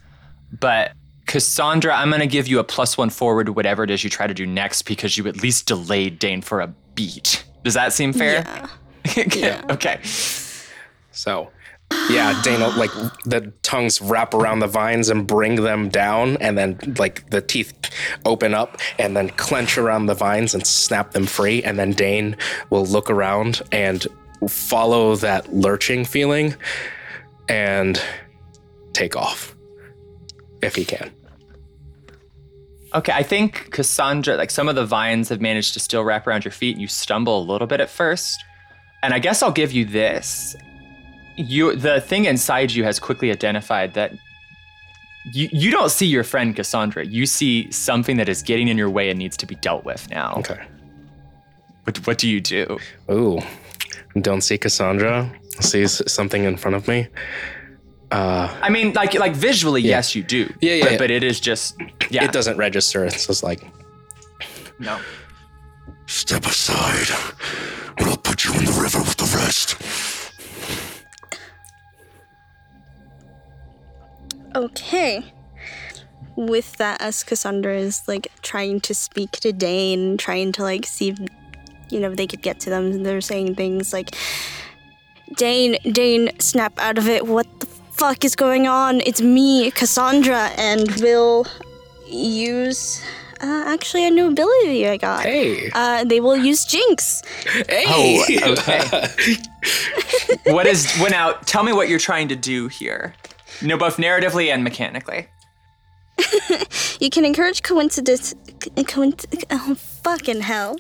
but 0.58 0.94
Cassandra, 1.26 1.94
I'm 1.96 2.10
gonna 2.10 2.28
give 2.28 2.48
you 2.48 2.60
a 2.60 2.64
plus 2.64 2.98
one 2.98 3.10
forward 3.10 3.50
whatever 3.50 3.84
it 3.84 3.92
is 3.92 4.04
you 4.04 4.10
try 4.10 4.26
to 4.28 4.34
do 4.34 4.46
next 4.46 4.84
because 4.84 5.18
you 5.18 5.28
at 5.28 5.42
least 5.44 5.68
delayed 5.68 6.18
Dane 6.20 6.42
for 6.42 6.62
a 6.62 6.68
beat. 6.96 7.44
Does 7.64 7.74
that 7.74 7.94
seem 7.94 8.14
fair? 8.14 8.44
Yeah. 8.46 8.68
Yeah. 9.36 9.66
okay. 9.72 10.00
So, 10.04 11.50
yeah, 12.10 12.40
Dane, 12.44 12.60
like 12.78 12.92
the 13.26 13.54
tongues 13.62 14.02
wrap 14.02 14.34
around 14.34 14.60
the 14.60 14.68
vines 14.68 15.10
and 15.10 15.26
bring 15.28 15.56
them 15.56 15.90
down, 15.90 16.38
and 16.38 16.58
then 16.58 16.78
like 16.98 17.30
the 17.30 17.42
teeth 17.42 17.74
open 18.26 18.54
up 18.54 18.78
and 18.98 19.16
then 19.16 19.30
clench 19.30 19.78
around 19.78 20.06
the 20.06 20.14
vines 20.14 20.54
and 20.54 20.66
snap 20.66 21.12
them 21.12 21.26
free. 21.26 21.64
And 21.64 21.78
then 21.80 21.92
Dane 21.92 22.38
will 22.70 22.86
look 22.86 23.10
around 23.10 23.62
and 23.72 24.06
follow 24.48 25.16
that 25.18 25.54
lurching 25.54 26.06
feeling 26.06 26.56
and 27.48 28.02
take 28.94 29.16
off 29.16 29.56
if 30.62 30.76
he 30.76 30.86
can. 30.86 31.12
Okay, 32.94 33.12
I 33.12 33.22
think 33.22 33.70
Cassandra, 33.72 34.36
like 34.36 34.50
some 34.50 34.68
of 34.68 34.76
the 34.76 34.86
vines 34.86 35.30
have 35.30 35.42
managed 35.42 35.74
to 35.76 35.80
still 35.80 36.04
wrap 36.04 36.26
around 36.26 36.44
your 36.44 36.52
feet. 36.52 36.74
and 36.74 36.82
You 36.82 36.88
stumble 36.88 37.40
a 37.40 37.46
little 37.46 37.68
bit 37.68 37.82
at 37.82 37.90
first. 37.90 38.44
And 39.04 39.14
I 39.14 39.20
guess 39.20 39.44
I'll 39.44 39.52
give 39.52 39.72
you 39.72 39.86
this. 39.86 40.56
You 41.40 41.76
the 41.76 42.02
thing 42.02 42.26
inside 42.26 42.72
you 42.72 42.84
has 42.84 43.00
quickly 43.00 43.32
identified 43.32 43.94
that 43.94 44.12
you 45.34 45.48
you 45.52 45.72
don't 45.72 45.90
see 45.90 46.06
your 46.06 46.24
friend 46.24 46.56
Cassandra. 46.56 47.06
You 47.06 47.26
see 47.26 47.72
something 47.72 48.18
that 48.18 48.28
is 48.28 48.42
getting 48.44 48.68
in 48.68 48.78
your 48.78 48.90
way 48.90 49.10
and 49.10 49.18
needs 49.18 49.38
to 49.38 49.46
be 49.46 49.56
dealt 49.56 49.86
with 49.86 50.10
now. 50.10 50.36
Okay. 50.38 50.60
What 51.86 52.06
what 52.08 52.18
do 52.18 52.28
you 52.28 52.42
do? 52.42 52.78
Ooh, 53.10 53.40
don't 54.22 54.42
see 54.42 54.58
Cassandra. 54.58 55.32
Sees 55.62 56.02
something 56.12 56.44
in 56.44 56.58
front 56.58 56.76
of 56.76 56.88
me. 56.88 57.08
Uh, 58.12 58.48
I 58.62 58.70
mean, 58.70 58.94
like 58.94 59.14
like 59.14 59.34
visually, 59.36 59.82
yes, 59.82 60.16
you 60.16 60.24
do. 60.24 60.52
Yeah, 60.62 60.74
yeah, 60.74 60.84
But, 60.84 60.92
yeah. 60.92 60.98
but 60.98 61.12
it 61.12 61.24
is 61.24 61.40
just 61.40 61.76
yeah. 62.10 62.26
It 62.26 62.32
doesn't 62.34 62.58
register. 62.58 63.06
It's 63.06 63.28
just 63.28 63.44
like 63.44 63.62
No. 64.80 65.00
Step 66.08 66.46
aside, 66.46 67.10
or 68.00 68.08
I'll 68.10 68.18
put 68.18 68.44
you 68.46 68.54
in 68.56 68.66
the 68.66 68.72
river 68.82 69.00
with 69.00 69.16
the 69.18 69.30
rest. 69.38 69.76
Okay. 74.60 75.24
With 76.36 76.76
that, 76.78 77.02
as 77.02 77.24
Cassandra 77.24 77.78
is 77.78 78.06
like 78.10 78.28
trying 78.42 78.82
to 78.82 78.94
speak 78.94 79.32
to 79.32 79.54
Dane, 79.54 80.18
trying 80.18 80.52
to 80.54 80.64
like 80.64 80.86
see 80.86 81.10
if 81.10 81.20
you 81.90 82.00
know 82.00 82.14
they 82.14 82.28
could 82.28 82.42
get 82.42 82.60
to 82.62 82.70
them, 82.70 83.04
they're 83.04 83.22
saying 83.22 83.56
things 83.56 83.94
like, 83.94 84.16
"Dane, 85.36 85.78
Dane, 85.84 86.38
snap 86.40 86.78
out 86.78 86.98
of 86.98 87.08
it! 87.08 87.26
What 87.26 87.48
the 87.62 87.68
fuck 87.68 88.26
is 88.26 88.36
going 88.36 88.68
on? 88.68 89.00
It's 89.02 89.22
me, 89.22 89.72
Cassandra, 89.72 90.52
and 90.58 90.90
we'll 91.00 91.46
use." 92.08 93.02
Uh, 93.42 93.64
actually, 93.68 94.06
a 94.06 94.12
new 94.12 94.28
ability 94.28 94.90
I 94.90 94.98
got. 94.98 95.24
Hey. 95.24 95.72
Uh, 95.74 96.04
they 96.04 96.20
will 96.20 96.36
use 96.36 96.66
Jinx. 96.66 97.22
Hey. 97.70 97.86
Oh, 97.88 98.26
okay. 98.52 99.08
what 100.52 100.68
is 100.68 100.94
well 101.00 101.10
now? 101.10 101.32
Tell 101.46 101.64
me 101.64 101.72
what 101.72 101.88
you're 101.88 102.00
trying 102.00 102.28
to 102.28 102.36
do 102.36 102.68
here. 102.68 103.14
No, 103.62 103.78
both 103.78 103.98
narratively 103.98 104.52
and 104.54 104.64
mechanically. 104.64 105.28
You 107.00 107.10
can 107.10 107.24
encourage 107.24 107.64
coincidence. 107.64 108.34
Coinc- 108.76 109.46
oh, 109.52 109.76
fucking 110.04 110.42
hell. 110.42 110.76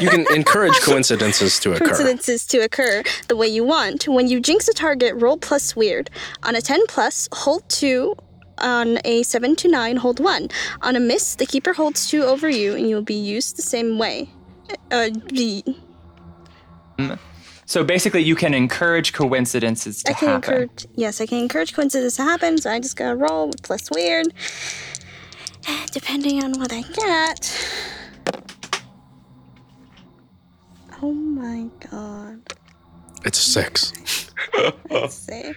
you 0.00 0.10
can 0.10 0.26
encourage 0.34 0.74
coincidences 0.82 1.60
to 1.60 1.72
occur. 1.72 1.84
coincidences 1.84 2.44
to 2.46 2.58
occur 2.58 3.04
the 3.28 3.36
way 3.36 3.46
you 3.46 3.62
want. 3.62 4.08
When 4.08 4.26
you 4.26 4.40
jinx 4.40 4.66
a 4.66 4.72
target, 4.72 5.14
roll 5.14 5.36
plus 5.38 5.76
weird. 5.76 6.10
On 6.42 6.56
a 6.56 6.60
10 6.60 6.84
plus, 6.88 7.28
hold 7.32 7.68
2. 7.68 8.16
On 8.58 8.98
a 9.04 9.22
7 9.22 9.54
to 9.56 9.68
9, 9.68 9.96
hold 9.98 10.18
1. 10.18 10.48
On 10.82 10.96
a 10.96 11.00
miss, 11.00 11.36
the 11.36 11.46
keeper 11.46 11.72
holds 11.72 12.08
2 12.10 12.24
over 12.24 12.48
you 12.50 12.74
and 12.74 12.88
you'll 12.90 13.02
be 13.02 13.14
used 13.14 13.56
the 13.56 13.62
same 13.62 13.98
way. 13.98 14.30
Uh, 14.90 15.10
be, 15.32 15.62
So 17.70 17.84
basically, 17.84 18.24
you 18.24 18.34
can 18.34 18.52
encourage 18.52 19.12
coincidences 19.12 20.02
to 20.02 20.10
I 20.10 20.14
can 20.14 20.28
happen. 20.28 20.54
encourage, 20.54 20.86
yes, 20.96 21.20
I 21.20 21.26
can 21.26 21.38
encourage 21.38 21.72
coincidences 21.72 22.16
to 22.16 22.24
happen, 22.24 22.58
so 22.58 22.68
I 22.68 22.80
just 22.80 22.96
gotta 22.96 23.14
roll 23.14 23.46
with 23.46 23.62
plus 23.62 23.88
weird. 23.94 24.26
Depending 25.92 26.42
on 26.42 26.58
what 26.58 26.72
I 26.72 26.82
get. 26.82 27.56
Oh 31.00 31.12
my 31.12 31.68
god. 31.88 32.40
It's 33.24 33.38
a 33.38 33.48
six. 33.48 34.32
Let's 34.90 35.14
see. 35.14 35.52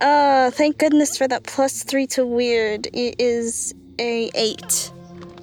Uh, 0.00 0.52
thank 0.52 0.78
goodness 0.78 1.18
for 1.18 1.26
that 1.26 1.42
plus 1.42 1.82
three 1.82 2.06
to 2.06 2.24
weird. 2.24 2.86
It 2.92 3.16
is 3.18 3.74
a 3.98 4.30
eight. 4.36 4.92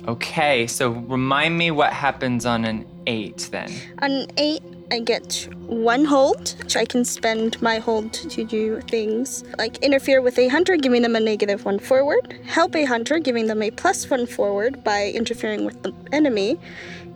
Okay, 0.08 0.66
so 0.68 0.92
remind 0.92 1.58
me 1.58 1.72
what 1.72 1.92
happens 1.92 2.46
on 2.46 2.64
an 2.64 2.88
eight 3.06 3.50
then. 3.52 3.70
On 4.02 4.12
an 4.12 4.32
eight, 4.38 4.64
I 4.92 5.00
get 5.00 5.48
one 5.68 6.04
hold, 6.04 6.54
which 6.60 6.76
I 6.76 6.84
can 6.84 7.06
spend 7.06 7.62
my 7.62 7.80
hold 7.80 8.12
to 8.12 8.44
do 8.44 8.82
things. 8.82 9.46
Like 9.58 9.78
interfere 9.78 10.22
with 10.22 10.38
a 10.38 10.50
hunter, 10.50 10.76
giving 10.76 11.02
them 11.02 11.16
a 11.16 11.20
negative 11.22 11.64
one 11.64 11.80
forward, 11.80 12.38
help 12.46 12.76
a 12.76 12.84
hunter, 12.84 13.18
giving 13.18 13.48
them 13.48 13.62
a 13.62 13.72
plus 13.72 14.10
one 14.10 14.26
forward 14.26 14.84
by 14.84 15.12
interfering 15.16 15.64
with 15.64 15.82
the 15.84 15.94
enemy, 16.12 16.60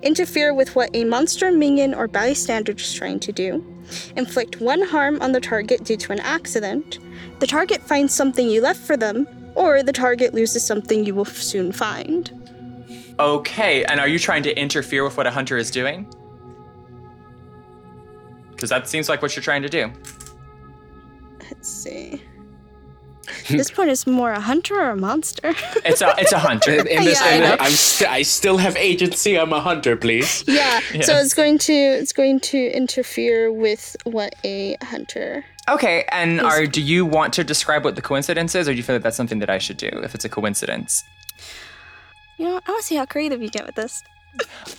interfere 0.03 0.53
with 0.53 0.73
what 0.73 0.89
a 0.93 1.03
monster, 1.03 1.51
minion, 1.51 1.93
or 1.93 2.07
bystander 2.07 2.71
is 2.71 2.93
trying 2.93 3.19
to 3.19 3.33
do, 3.33 3.61
inflict 4.15 4.61
one 4.61 4.81
harm 4.81 5.21
on 5.21 5.33
the 5.33 5.41
target 5.41 5.83
due 5.83 5.97
to 5.97 6.13
an 6.13 6.21
accident, 6.21 6.99
the 7.39 7.47
target 7.47 7.81
finds 7.81 8.13
something 8.13 8.49
you 8.49 8.61
left 8.61 8.79
for 8.79 8.95
them, 8.95 9.27
or 9.53 9.83
the 9.83 9.91
target 9.91 10.33
loses 10.33 10.65
something 10.65 11.05
you 11.05 11.13
will 11.13 11.25
soon 11.25 11.73
find. 11.73 12.31
Okay, 13.19 13.83
and 13.85 13.99
are 13.99 14.07
you 14.07 14.19
trying 14.19 14.43
to 14.43 14.57
interfere 14.57 15.03
with 15.03 15.17
what 15.17 15.27
a 15.27 15.31
hunter 15.31 15.57
is 15.57 15.69
doing? 15.71 16.07
Because 18.55 18.69
that 18.69 18.87
seems 18.87 19.09
like 19.09 19.21
what 19.21 19.35
you're 19.35 19.43
trying 19.43 19.61
to 19.63 19.69
do. 19.69 19.91
Let's 21.41 21.69
see. 21.69 22.21
At 23.27 23.47
this 23.49 23.71
point, 23.71 23.89
it's 23.89 24.05
more 24.07 24.31
a 24.31 24.39
hunter 24.39 24.75
or 24.79 24.91
a 24.91 24.95
monster. 24.95 25.53
It's 25.85 26.01
a 26.01 26.15
it's 26.17 26.31
a 26.31 26.39
hunter. 26.39 26.71
In, 26.71 26.87
in 26.87 27.03
this, 27.03 27.19
Yeah, 27.19 27.27
I 27.27 27.33
in 27.35 27.41
know. 27.41 27.57
I'm 27.59 27.71
st- 27.71 28.09
I 28.09 28.21
still 28.23 28.57
have 28.57 28.75
agency. 28.75 29.37
I'm 29.37 29.53
a 29.53 29.59
hunter, 29.59 29.95
please. 29.95 30.43
yeah, 30.47 30.79
so 31.01 31.15
it's 31.17 31.33
going 31.33 31.57
to 31.59 31.73
it's 31.73 32.11
going 32.13 32.39
to 32.41 32.57
interfere 32.57 33.51
with 33.51 33.95
what 34.03 34.35
a 34.43 34.77
hunter. 34.81 35.45
Okay, 35.69 36.05
and 36.11 36.41
are 36.41 36.65
do 36.65 36.81
you 36.81 37.05
want 37.05 37.33
to 37.33 37.43
describe 37.43 37.83
what 37.83 37.95
the 37.95 38.01
coincidence 38.01 38.55
is, 38.55 38.67
or 38.67 38.71
do 38.71 38.77
you 38.77 38.83
feel 38.83 38.95
like 38.95 39.03
that's 39.03 39.17
something 39.17 39.39
that 39.39 39.49
I 39.49 39.59
should 39.59 39.77
do 39.77 39.89
if 40.03 40.15
it's 40.15 40.25
a 40.25 40.29
coincidence? 40.29 41.03
You 42.37 42.45
know, 42.45 42.59
I 42.65 42.71
want 42.71 42.81
to 42.81 42.87
see 42.87 42.95
how 42.95 43.05
creative 43.05 43.41
you 43.41 43.49
get 43.49 43.65
with 43.65 43.75
this. 43.75 44.03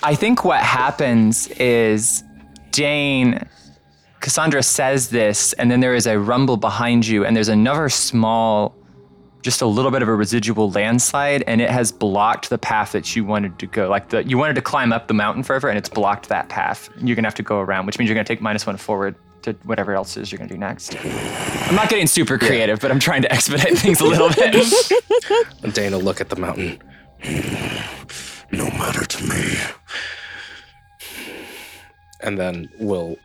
I 0.02 0.14
think 0.14 0.44
what 0.44 0.60
happens 0.60 1.48
is 1.48 2.22
Dane, 2.72 3.46
Cassandra 4.26 4.60
says 4.60 5.10
this, 5.10 5.52
and 5.52 5.70
then 5.70 5.78
there 5.78 5.94
is 5.94 6.08
a 6.08 6.18
rumble 6.18 6.56
behind 6.56 7.06
you, 7.06 7.24
and 7.24 7.36
there's 7.36 7.46
another 7.46 7.88
small, 7.88 8.74
just 9.42 9.62
a 9.62 9.66
little 9.68 9.92
bit 9.92 10.02
of 10.02 10.08
a 10.08 10.14
residual 10.16 10.68
landslide, 10.72 11.44
and 11.46 11.60
it 11.60 11.70
has 11.70 11.92
blocked 11.92 12.50
the 12.50 12.58
path 12.58 12.90
that 12.90 13.14
you 13.14 13.24
wanted 13.24 13.56
to 13.60 13.66
go. 13.68 13.88
Like 13.88 14.08
the 14.08 14.24
you 14.24 14.36
wanted 14.36 14.54
to 14.54 14.62
climb 14.62 14.92
up 14.92 15.06
the 15.06 15.14
mountain 15.14 15.44
further, 15.44 15.68
and 15.68 15.78
it's 15.78 15.88
blocked 15.88 16.28
that 16.28 16.48
path. 16.48 16.88
You're 17.00 17.14
gonna 17.14 17.28
have 17.28 17.36
to 17.36 17.44
go 17.44 17.60
around, 17.60 17.86
which 17.86 18.00
means 18.00 18.08
you're 18.08 18.16
gonna 18.16 18.24
take 18.24 18.40
minus 18.40 18.66
one 18.66 18.76
forward 18.76 19.14
to 19.42 19.52
whatever 19.62 19.94
else 19.94 20.16
it 20.16 20.22
is 20.22 20.32
you're 20.32 20.38
gonna 20.38 20.50
do 20.50 20.58
next. 20.58 20.96
I'm 21.68 21.76
not 21.76 21.88
getting 21.88 22.08
super 22.08 22.36
creative, 22.36 22.80
but 22.80 22.90
I'm 22.90 22.98
trying 22.98 23.22
to 23.22 23.32
expedite 23.32 23.78
things 23.84 24.00
a 24.00 24.06
little 24.06 24.30
bit. 24.30 25.72
Dana, 25.72 25.98
look 25.98 26.20
at 26.20 26.30
the 26.30 26.36
mountain. 26.36 26.82
No 28.50 28.64
matter 28.70 29.04
to 29.04 29.24
me. 29.24 29.56
and 32.22 32.36
then 32.36 32.68
we'll 32.80 33.16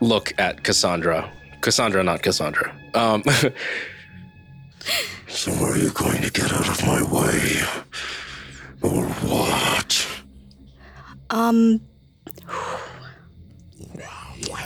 look 0.00 0.32
at 0.38 0.62
Cassandra. 0.64 1.30
Cassandra, 1.60 2.02
not 2.02 2.22
Cassandra. 2.22 2.74
Um, 2.94 3.22
So 5.28 5.52
are 5.52 5.76
you 5.76 5.90
going 5.90 6.22
to 6.22 6.30
get 6.32 6.52
out 6.52 6.68
of 6.68 6.84
my 6.86 7.02
way? 7.02 7.60
Or 8.82 9.04
what? 9.28 10.08
Um, 11.30 11.80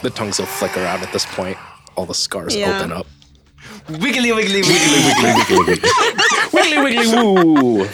the 0.02 0.10
tongues 0.10 0.38
will 0.38 0.46
flicker 0.46 0.80
out 0.80 1.02
at 1.02 1.12
this 1.12 1.26
point. 1.26 1.58
All 1.96 2.06
the 2.06 2.14
scars 2.14 2.54
Yeah. 2.54 2.78
open 2.78 2.92
up. 2.92 3.06
wiggly, 3.88 4.32
wiggly, 4.32 4.62
wiggly. 4.62 4.62
wiggly, 4.62 5.32
wiggly, 5.34 5.58
wiggly. 5.58 5.90
wiggly, 6.52 6.78
wiggly, 6.78 7.06
woo! 7.16 7.88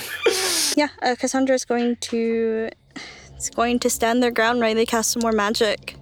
yeah, 0.77 0.89
uh, 1.03 1.17
Cassandra 1.19 1.55
is 1.55 1.65
going 1.65 1.97
to. 1.97 2.69
It's 3.35 3.51
going 3.51 3.79
to 3.81 3.89
stand 3.91 4.23
their 4.23 4.31
ground 4.33 4.61
right. 4.61 4.75
They 4.77 4.85
cast 4.87 5.13
some 5.13 5.23
more 5.23 5.33
magic 5.33 5.95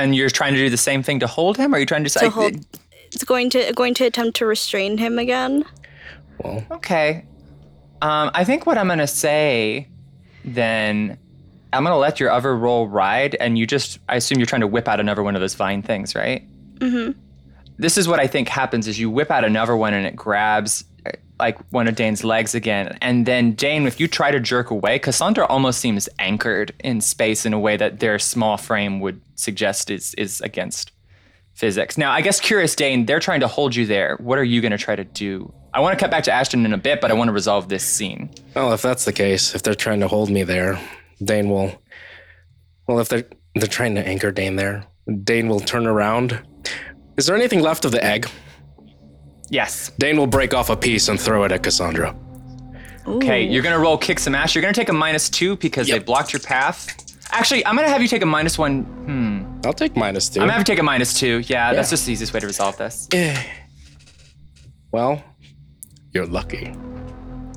And 0.00 0.14
you're 0.14 0.30
trying 0.30 0.54
to 0.54 0.58
do 0.58 0.70
the 0.70 0.76
same 0.76 1.02
thing 1.02 1.20
to 1.20 1.26
hold 1.26 1.56
him? 1.56 1.72
Or 1.72 1.76
are 1.76 1.80
you 1.80 1.86
trying 1.86 2.04
to 2.04 2.10
to 2.10 2.30
hold. 2.30 2.54
It's 3.12 3.24
going 3.24 3.50
to 3.50 3.72
going 3.74 3.94
to 3.94 4.04
attempt 4.04 4.36
to 4.38 4.46
restrain 4.46 4.98
him 4.98 5.18
again. 5.18 5.64
Well, 6.38 6.64
Okay. 6.70 7.24
Um, 8.02 8.30
I 8.32 8.44
think 8.44 8.64
what 8.64 8.78
I'm 8.78 8.88
gonna 8.88 9.06
say 9.06 9.86
then 10.44 11.18
I'm 11.72 11.84
gonna 11.84 11.98
let 11.98 12.18
your 12.18 12.30
other 12.30 12.56
roll 12.56 12.88
ride, 12.88 13.36
and 13.38 13.58
you 13.58 13.66
just 13.66 13.98
I 14.08 14.16
assume 14.16 14.38
you're 14.38 14.46
trying 14.46 14.62
to 14.62 14.66
whip 14.66 14.88
out 14.88 15.00
another 15.00 15.22
one 15.22 15.34
of 15.34 15.40
those 15.40 15.54
vine 15.54 15.82
things, 15.82 16.14
right? 16.14 16.46
Mm-hmm. 16.78 17.18
This 17.78 17.96
is 17.98 18.08
what 18.08 18.20
I 18.20 18.26
think 18.26 18.48
happens 18.48 18.88
is 18.88 18.98
you 18.98 19.10
whip 19.10 19.30
out 19.30 19.44
another 19.44 19.76
one 19.76 19.94
and 19.94 20.06
it 20.06 20.16
grabs 20.16 20.84
like 21.38 21.58
one 21.72 21.88
of 21.88 21.94
Dane's 21.94 22.22
legs 22.22 22.54
again. 22.54 22.98
And 23.00 23.24
then 23.26 23.52
Dane, 23.52 23.86
if 23.86 23.98
you 23.98 24.06
try 24.06 24.30
to 24.30 24.40
jerk 24.40 24.70
away, 24.70 24.98
Cassandra 24.98 25.46
almost 25.46 25.80
seems 25.80 26.08
anchored 26.18 26.74
in 26.80 27.00
space 27.00 27.46
in 27.46 27.52
a 27.52 27.58
way 27.58 27.76
that 27.76 28.00
their 28.00 28.18
small 28.18 28.56
frame 28.56 29.00
would 29.00 29.20
suggest 29.36 29.90
is 29.90 30.14
is 30.14 30.40
against 30.42 30.92
physics. 31.54 31.98
Now, 31.98 32.12
I 32.12 32.20
guess 32.20 32.40
curious, 32.40 32.74
Dane, 32.74 33.06
they're 33.06 33.20
trying 33.20 33.40
to 33.40 33.48
hold 33.48 33.74
you 33.74 33.86
there. 33.86 34.16
What 34.18 34.38
are 34.38 34.44
you 34.44 34.60
going 34.60 34.72
to 34.72 34.78
try 34.78 34.96
to 34.96 35.04
do? 35.04 35.52
I 35.74 35.80
want 35.80 35.98
to 35.98 36.02
cut 36.02 36.10
back 36.10 36.24
to 36.24 36.32
Ashton 36.32 36.64
in 36.64 36.72
a 36.72 36.78
bit, 36.78 37.00
but 37.00 37.10
I 37.10 37.14
want 37.14 37.28
to 37.28 37.32
resolve 37.32 37.68
this 37.68 37.84
scene. 37.84 38.30
well, 38.54 38.72
if 38.72 38.82
that's 38.82 39.04
the 39.04 39.12
case, 39.12 39.54
if 39.54 39.62
they're 39.62 39.74
trying 39.74 40.00
to 40.00 40.08
hold 40.08 40.30
me 40.30 40.42
there, 40.42 40.80
Dane 41.22 41.48
will. 41.48 41.80
Well, 42.86 42.98
if 42.98 43.08
they're 43.08 43.24
they're 43.54 43.66
trying 43.68 43.94
to 43.96 44.06
anchor 44.06 44.30
Dane 44.30 44.56
there, 44.56 44.84
Dane 45.24 45.48
will 45.48 45.60
turn 45.60 45.86
around. 45.86 46.40
Is 47.16 47.26
there 47.26 47.36
anything 47.36 47.60
left 47.60 47.84
of 47.84 47.92
the 47.92 48.02
egg? 48.02 48.28
Yes. 49.50 49.90
Dane 49.98 50.16
will 50.16 50.26
break 50.26 50.54
off 50.54 50.70
a 50.70 50.76
piece 50.76 51.08
and 51.08 51.20
throw 51.20 51.44
it 51.44 51.52
at 51.52 51.62
Cassandra. 51.62 52.16
Okay, 53.06 53.42
you're 53.42 53.62
going 53.62 53.74
to 53.74 53.80
roll 53.80 53.98
kick 53.98 54.18
some 54.18 54.34
ass. 54.34 54.54
You're 54.54 54.62
going 54.62 54.72
to 54.72 54.80
take 54.80 54.88
a 54.88 54.92
minus 54.94 55.28
two 55.28 55.56
because 55.56 55.88
they 55.88 55.98
blocked 55.98 56.32
your 56.32 56.40
path. 56.40 56.96
Actually, 57.32 57.64
I'm 57.66 57.74
going 57.76 57.86
to 57.86 57.92
have 57.92 58.02
you 58.02 58.08
take 58.08 58.22
a 58.22 58.26
minus 58.26 58.58
one. 58.58 58.82
Hmm. 58.82 59.66
I'll 59.66 59.72
take 59.72 59.96
minus 59.96 60.28
two. 60.28 60.40
I'm 60.40 60.46
going 60.46 60.48
to 60.48 60.52
have 60.54 60.60
you 60.60 60.64
take 60.64 60.78
a 60.78 60.84
minus 60.84 61.18
two. 61.18 61.40
Yeah, 61.40 61.72
that's 61.72 61.90
just 61.90 62.06
the 62.06 62.12
easiest 62.12 62.32
way 62.32 62.40
to 62.40 62.46
resolve 62.46 62.76
this. 62.76 63.08
Well, 64.92 65.22
you're 66.12 66.26
lucky. 66.26 66.74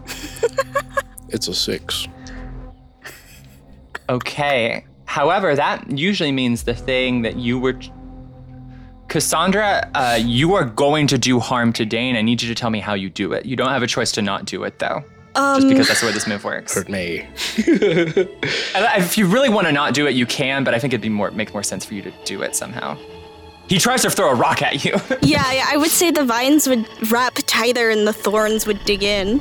it's 1.30 1.48
a 1.48 1.54
six. 1.54 2.08
Okay. 4.10 4.86
However, 5.06 5.56
that 5.56 5.98
usually 5.98 6.32
means 6.32 6.63
the 6.63 6.76
thing 6.76 7.22
that 7.24 7.36
you 7.38 7.60
were. 7.60 7.80
Cassandra, 9.13 9.88
uh, 9.93 10.17
you 10.19 10.56
are 10.56 10.65
going 10.65 11.06
to 11.06 11.19
do 11.19 11.39
harm 11.39 11.71
to 11.73 11.86
Dane. 11.86 12.15
I 12.15 12.23
need 12.23 12.41
you 12.41 12.47
to 12.49 12.56
tell 12.56 12.71
me 12.71 12.80
how 12.80 12.95
you 12.95 13.12
do 13.12 13.32
it. 13.32 13.45
You 13.45 13.56
don't 13.56 13.69
have 13.69 13.84
a 13.84 13.88
choice 13.88 14.12
to 14.13 14.23
not 14.23 14.45
do 14.45 14.63
it, 14.63 14.80
though. 14.80 15.04
Just 15.36 15.67
because 15.67 15.88
that's 15.88 15.99
the 16.02 16.08
way 16.08 16.13
this 16.13 16.26
move 16.26 16.43
works. 16.43 16.73
Hurt 16.73 16.89
me. 16.89 17.19
And 18.76 18.88
If 19.04 19.15
you 19.15 19.28
really 19.28 19.49
want 19.49 19.67
to 19.67 19.71
not 19.71 19.93
do 19.93 20.08
it, 20.08 20.15
you 20.15 20.26
can, 20.26 20.63
but 20.63 20.73
I 20.73 20.80
think 20.80 20.93
it'd 20.93 21.02
be 21.04 21.10
more 21.10 21.30
make 21.30 21.54
more 21.54 21.62
sense 21.62 21.86
for 21.86 21.93
you 21.93 22.02
to 22.02 22.12
do 22.26 22.41
it 22.41 22.56
somehow. 22.56 22.97
He 23.69 23.78
tries 23.78 24.02
to 24.02 24.10
throw 24.10 24.32
a 24.32 24.36
rock 24.36 24.63
at 24.63 24.84
you. 24.84 24.93
Yeah, 25.21 25.52
yeah, 25.52 25.67
I 25.69 25.78
would 25.78 25.91
say 25.91 26.10
the 26.10 26.26
vines 26.26 26.67
would 26.67 26.88
wrap 27.12 27.36
tighter 27.45 27.91
and 27.91 28.08
the 28.08 28.13
thorns 28.13 28.65
would 28.65 28.84
dig 28.84 29.04
in. 29.04 29.39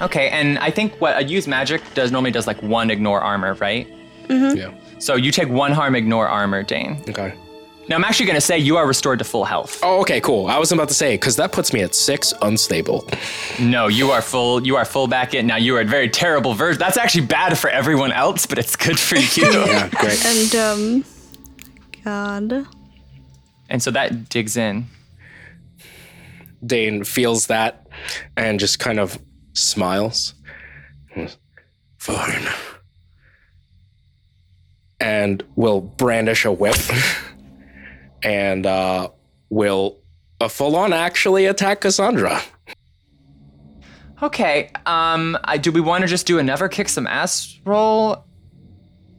okay, 0.00 0.28
and 0.28 0.60
I 0.60 0.70
think 0.70 0.94
what 1.00 1.16
a 1.16 1.24
use 1.24 1.48
magic 1.48 1.82
does 1.94 2.12
normally 2.12 2.30
does 2.30 2.46
like 2.46 2.62
one 2.62 2.88
ignore 2.88 3.20
armor, 3.20 3.54
right? 3.54 3.88
Mm-hmm. 4.28 4.56
Yeah. 4.56 4.72
So 5.00 5.16
you 5.16 5.32
take 5.32 5.48
one 5.48 5.72
harm, 5.72 5.96
ignore 5.96 6.28
armor, 6.28 6.62
Dane. 6.62 7.02
Okay. 7.08 7.34
Now 7.90 7.96
I'm 7.96 8.04
actually 8.04 8.26
gonna 8.26 8.40
say 8.40 8.56
you 8.56 8.76
are 8.76 8.86
restored 8.86 9.18
to 9.18 9.24
full 9.24 9.44
health. 9.44 9.80
Oh, 9.82 10.00
okay, 10.02 10.20
cool. 10.20 10.46
I 10.46 10.58
was 10.58 10.70
about 10.70 10.86
to 10.90 10.94
say 10.94 11.14
because 11.14 11.34
that 11.36 11.50
puts 11.50 11.72
me 11.72 11.82
at 11.82 11.92
six, 11.92 12.32
unstable. 12.40 13.04
No, 13.58 13.88
you 13.88 14.12
are 14.12 14.22
full. 14.22 14.64
You 14.64 14.76
are 14.76 14.84
full 14.84 15.08
back 15.08 15.34
in. 15.34 15.48
Now 15.48 15.56
you 15.56 15.76
are 15.76 15.80
a 15.80 15.84
very 15.84 16.08
terrible 16.08 16.54
version. 16.54 16.78
That's 16.78 16.96
actually 16.96 17.26
bad 17.26 17.58
for 17.58 17.68
everyone 17.68 18.12
else, 18.12 18.46
but 18.46 18.58
it's 18.58 18.76
good 18.76 18.98
for 18.98 19.16
you. 19.16 19.50
Yeah, 19.66 19.88
great. 19.88 20.24
And, 20.24 20.54
um. 20.54 21.04
God. 22.04 22.66
and 23.68 23.82
so 23.82 23.90
that 23.90 24.28
digs 24.28 24.56
in. 24.56 24.86
Dane 26.64 27.02
feels 27.02 27.48
that 27.48 27.88
and 28.36 28.60
just 28.60 28.78
kind 28.78 29.00
of 29.00 29.18
smiles 29.54 30.34
Fine. 31.98 32.48
and 35.00 35.42
will 35.56 35.80
brandish 35.80 36.44
a 36.44 36.52
whip 36.52 36.76
and 38.22 38.66
uh, 38.66 39.08
will 39.48 39.98
uh, 40.40 40.48
full 40.48 40.76
on 40.76 40.92
actually 40.92 41.46
attack 41.46 41.80
Cassandra. 41.82 42.40
Okay. 44.22 44.70
Um. 44.86 45.38
I, 45.44 45.56
do 45.56 45.72
we 45.72 45.80
want 45.80 46.02
to 46.02 46.08
just 46.08 46.26
do 46.26 46.38
another 46.38 46.68
kick 46.68 46.88
some 46.88 47.06
ass 47.06 47.58
roll? 47.64 48.24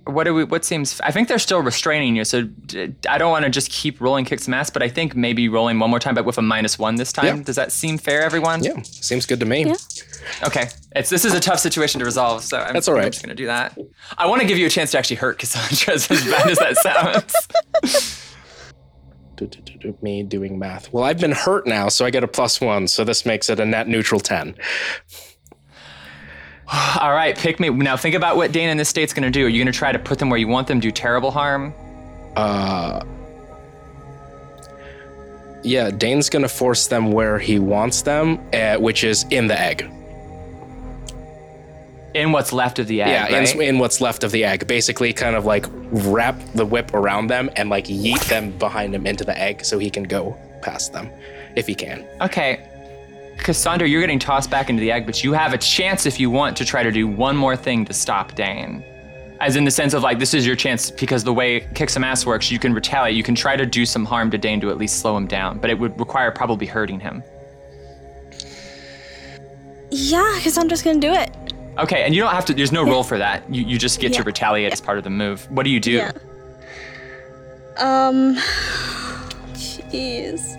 What 0.05 0.23
do 0.25 0.33
we? 0.33 0.43
What 0.43 0.65
seems? 0.65 0.99
I 1.01 1.11
think 1.11 1.27
they're 1.27 1.39
still 1.39 1.61
restraining 1.61 2.15
you, 2.15 2.23
so 2.23 2.43
d- 2.43 2.93
I 3.07 3.17
don't 3.17 3.31
want 3.31 3.45
to 3.45 3.51
just 3.51 3.69
keep 3.71 4.01
rolling 4.01 4.25
kick 4.25 4.39
some 4.39 4.53
ass. 4.53 4.69
But 4.69 4.81
I 4.83 4.89
think 4.89 5.15
maybe 5.15 5.47
rolling 5.47 5.79
one 5.79 5.89
more 5.89 5.99
time, 5.99 6.15
but 6.15 6.25
with 6.25 6.37
a 6.37 6.41
minus 6.41 6.77
one 6.77 6.95
this 6.95 7.13
time. 7.13 7.37
Yeah. 7.37 7.43
Does 7.43 7.55
that 7.55 7.71
seem 7.71 7.97
fair, 7.97 8.21
everyone? 8.21 8.63
Yeah, 8.63 8.81
seems 8.81 9.25
good 9.25 9.39
to 9.39 9.45
me. 9.45 9.73
Okay. 10.43 10.69
It's 10.95 11.09
this 11.09 11.23
is 11.23 11.33
a 11.33 11.39
tough 11.39 11.59
situation 11.59 11.99
to 11.99 12.05
resolve, 12.05 12.43
so 12.43 12.57
I'm, 12.57 12.73
That's 12.73 12.87
all 12.87 12.95
right. 12.95 13.05
I'm 13.05 13.11
just 13.11 13.23
gonna 13.23 13.35
do 13.35 13.45
that. 13.45 13.77
I 14.17 14.25
want 14.27 14.41
to 14.41 14.47
give 14.47 14.57
you 14.57 14.65
a 14.65 14.69
chance 14.69 14.91
to 14.91 14.97
actually 14.97 15.17
hurt 15.17 15.37
Cassandra, 15.39 15.93
as 15.93 16.07
bad 16.07 16.49
as 16.49 16.57
that 16.59 16.77
sounds. 17.83 18.27
Do, 19.47 19.62
do, 19.62 19.77
do, 19.77 19.97
Me 20.01 20.21
doing 20.21 20.60
math. 20.60 20.93
Well, 20.93 21.04
I've 21.04 21.19
been 21.19 21.32
hurt 21.32 21.65
now, 21.65 21.89
so 21.89 22.06
I 22.06 22.12
get 22.12 22.23
a 22.23 22.27
plus 22.27 22.62
one. 22.62 22.88
So 22.88 23.04
this 23.04 23.25
makes 23.25 23.49
it 23.49 23.60
a 23.60 23.65
net 23.65 23.88
neutral 23.88 24.19
10. 24.19 24.56
All 26.99 27.12
right, 27.12 27.36
pick 27.36 27.60
me. 27.60 27.69
Now 27.69 27.97
think 27.97 28.15
about 28.15 28.38
what 28.38 28.51
Dane 28.51 28.69
in 28.69 28.77
this 28.77 28.89
state's 28.89 29.13
gonna 29.13 29.32
do. 29.32 29.45
Are 29.45 29.49
you 29.49 29.60
gonna 29.60 29.71
try 29.71 29.91
to 29.91 29.99
put 29.99 30.19
them 30.19 30.30
where 30.30 30.39
you 30.39 30.47
want 30.47 30.67
them, 30.67 30.80
do 30.80 30.91
terrible 30.91 31.32
harm? 31.32 31.73
Uh, 32.36 33.04
yeah, 35.63 35.89
Dane's 35.89 36.30
gonna 36.30 36.47
force 36.47 36.88
them 36.88 37.12
where 37.12 37.39
he 37.39 37.58
wants 37.58 38.04
them, 38.04 38.39
uh, 38.54 38.77
which 38.77 39.04
is 39.04 39.25
in 39.32 39.47
the 39.47 39.60
egg. 39.60 39.91
In 42.13 42.32
what's 42.34 42.52
left 42.52 42.78
of 42.80 42.88
the 42.88 43.02
egg, 43.02 43.10
yeah, 43.10 43.38
right? 43.38 43.56
in, 43.56 43.62
in 43.62 43.80
what's 43.80 44.02
left 44.02 44.24
of 44.24 44.32
the 44.32 44.43
egg. 44.43 44.67
Basically, 44.67 45.13
kind 45.13 45.36
of 45.36 45.45
like 45.45 45.65
wrap 45.91 46.38
the 46.54 46.65
whip 46.65 46.93
around 46.93 47.28
them 47.28 47.50
and 47.56 47.69
like 47.69 47.86
yeet 47.86 48.28
them 48.28 48.52
behind 48.58 48.93
him 48.93 49.08
into 49.08 49.24
the 49.24 49.38
egg 49.38 49.63
so 49.63 49.80
he 49.80 49.89
can 49.89 50.04
go 50.04 50.38
past 50.62 50.91
them 50.91 51.10
if 51.56 51.67
he 51.67 51.76
can. 51.76 52.06
Okay. 52.19 52.67
Cassandra, 53.38 53.88
you're 53.88 54.02
getting 54.02 54.19
tossed 54.19 54.52
back 54.52 54.69
into 54.69 54.82
the 54.82 54.91
egg, 54.91 55.06
but 55.06 55.24
you 55.24 55.34
have 55.34 55.54
a 55.54 55.58
chance 55.58 56.06
if 56.06 56.19
you 56.19 56.30
want 56.30 56.56
to 56.58 56.65
try 56.65 56.84
to 56.84 56.91
do 56.91 57.08
one 57.08 57.36
more 57.36 57.56
thing 57.56 57.86
to 57.86 57.93
stop 57.93 58.36
Dane. 58.36 58.84
As 59.39 59.56
in 59.56 59.63
the 59.63 59.71
sense 59.71 59.95
of 59.95 60.04
like, 60.04 60.19
this 60.19 60.36
is 60.36 60.45
your 60.45 60.56
chance 60.56 60.91
because 60.91 61.24
the 61.24 61.34
way 61.34 61.62
Kick 61.74 61.89
Some 61.89 62.04
Ass 62.04 62.26
works, 62.26 62.52
you 62.52 62.60
can 62.60 62.74
retaliate. 62.74 63.15
You 63.15 63.24
can 63.24 63.34
try 63.34 63.56
to 63.56 63.65
do 63.65 63.86
some 63.86 64.06
harm 64.06 64.30
to 64.32 64.38
Dane 64.38 64.62
to 64.62 64.69
at 64.69 64.78
least 64.78 65.00
slow 65.00 65.17
him 65.17 65.26
down, 65.26 65.58
but 65.58 65.71
it 65.71 65.80
would 65.80 66.00
require 66.00 66.30
probably 66.30 66.67
hurting 66.67 67.00
him. 67.00 67.24
Yeah, 69.89 70.39
Cassandra's 70.41 70.84
gonna 70.84 71.00
do 71.00 71.12
it. 71.12 71.32
Okay, 71.79 72.03
and 72.03 72.13
you 72.13 72.21
don't 72.21 72.31
have 72.31 72.45
to, 72.45 72.53
there's 72.53 72.71
no 72.71 72.84
roll 72.84 73.03
for 73.03 73.17
that. 73.17 73.43
You, 73.53 73.63
you 73.63 73.77
just 73.77 73.99
get 73.99 74.10
to 74.13 74.19
Yeah. 74.19 74.23
retaliate 74.25 74.73
as 74.73 74.81
part 74.81 74.97
of 74.97 75.03
the 75.03 75.10
move. 75.10 75.49
What 75.49 75.63
do 75.63 75.69
you 75.69 75.79
do? 75.79 75.91
Yeah. 75.91 76.12
Um. 77.77 78.36
Jeez. 79.53 80.57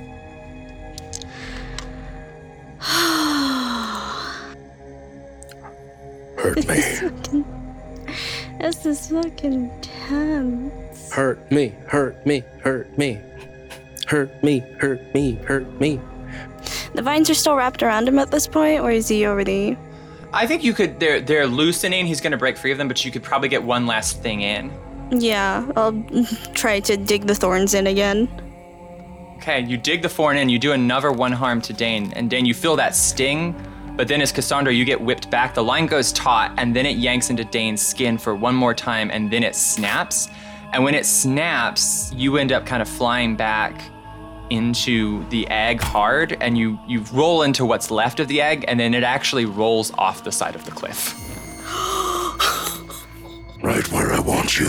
Hurt 6.37 6.57
me. 6.67 7.45
This 8.61 8.87
is 8.87 9.09
fucking 9.09 9.71
tense. 9.81 11.13
Hurt 11.13 11.51
me, 11.51 11.75
hurt 11.87 12.25
me, 12.27 12.43
hurt 12.63 12.97
me. 12.99 13.21
Hurt 14.07 14.43
me, 14.43 14.61
hurt 14.79 15.15
me, 15.15 15.33
hurt 15.47 15.81
me. 15.81 16.01
The 16.95 17.03
vines 17.03 17.31
are 17.31 17.35
still 17.35 17.57
wrapped 17.57 17.83
around 17.83 18.09
him 18.09 18.19
at 18.19 18.31
this 18.31 18.47
point, 18.47 18.81
or 18.83 18.91
is 18.91 19.09
he 19.09 19.27
already? 19.27 19.77
I 20.33 20.47
think 20.47 20.65
you 20.65 20.73
could. 20.73 20.99
They're 20.99 21.21
they're 21.21 21.47
loosening. 21.47 22.07
He's 22.07 22.21
gonna 22.21 22.37
break 22.37 22.57
free 22.57 22.73
of 22.73 22.79
them, 22.79 22.89
but 22.89 23.05
you 23.05 23.11
could 23.11 23.23
probably 23.23 23.49
get 23.49 23.63
one 23.63 23.87
last 23.87 24.23
thing 24.23 24.41
in. 24.41 24.73
Yeah, 25.11 25.71
I'll 25.77 26.03
try 26.55 26.81
to 26.81 26.97
dig 26.97 27.27
the 27.27 27.35
thorns 27.35 27.75
in 27.75 27.87
again. 27.87 28.29
Okay, 29.37 29.61
you 29.61 29.77
dig 29.77 30.03
the 30.03 30.09
thorn 30.09 30.37
in. 30.37 30.49
You 30.49 30.59
do 30.59 30.73
another 30.73 31.13
one 31.13 31.33
harm 31.33 31.61
to 31.63 31.73
Dane, 31.73 32.13
and 32.15 32.31
Dane, 32.31 32.47
you 32.47 32.55
feel 32.55 32.77
that 32.77 32.95
sting. 32.95 33.55
But 33.97 34.09
then, 34.09 34.23
as 34.23 34.33
Cassandra, 34.33 34.73
you 34.73 34.87
get 34.87 34.99
whipped 34.99 35.31
back. 35.31 35.53
The 35.53 35.63
line 35.63 35.87
goes 35.87 36.13
taut, 36.13 36.53
and 36.57 36.75
then 36.75 36.87
it 36.87 36.97
yanks 36.97 37.29
into 37.29 37.45
Dane's 37.45 37.83
skin 37.83 38.17
for 38.17 38.35
one 38.35 38.55
more 38.55 38.73
time, 38.73 39.11
and 39.11 39.31
then 39.31 39.43
it 39.43 39.55
snaps. 39.55 40.29
And 40.73 40.83
when 40.83 40.95
it 40.95 41.05
snaps, 41.05 42.11
you 42.15 42.39
end 42.39 42.53
up 42.53 42.65
kind 42.65 42.81
of 42.81 42.89
flying 42.89 43.37
back 43.37 43.83
into 44.53 45.29
the 45.31 45.47
egg 45.49 45.81
hard, 45.81 46.37
and 46.41 46.57
you 46.59 46.79
you 46.87 47.01
roll 47.13 47.43
into 47.43 47.65
what's 47.65 47.91
left 47.91 48.21
of 48.21 48.29
the 48.29 48.41
egg, 48.41 48.65
and 48.69 48.79
then 48.79 48.95
it 48.95 49.03
actually 49.03 49.45
rolls 49.47 49.91
off 49.99 50.25
the 50.25 50.33
side 50.33 50.55
of 50.55 50.65
the 50.65 50.71
cliff. 50.71 51.19
Right 53.63 53.87
where 53.93 54.13
I 54.13 54.19
want 54.19 54.59
you. 54.59 54.67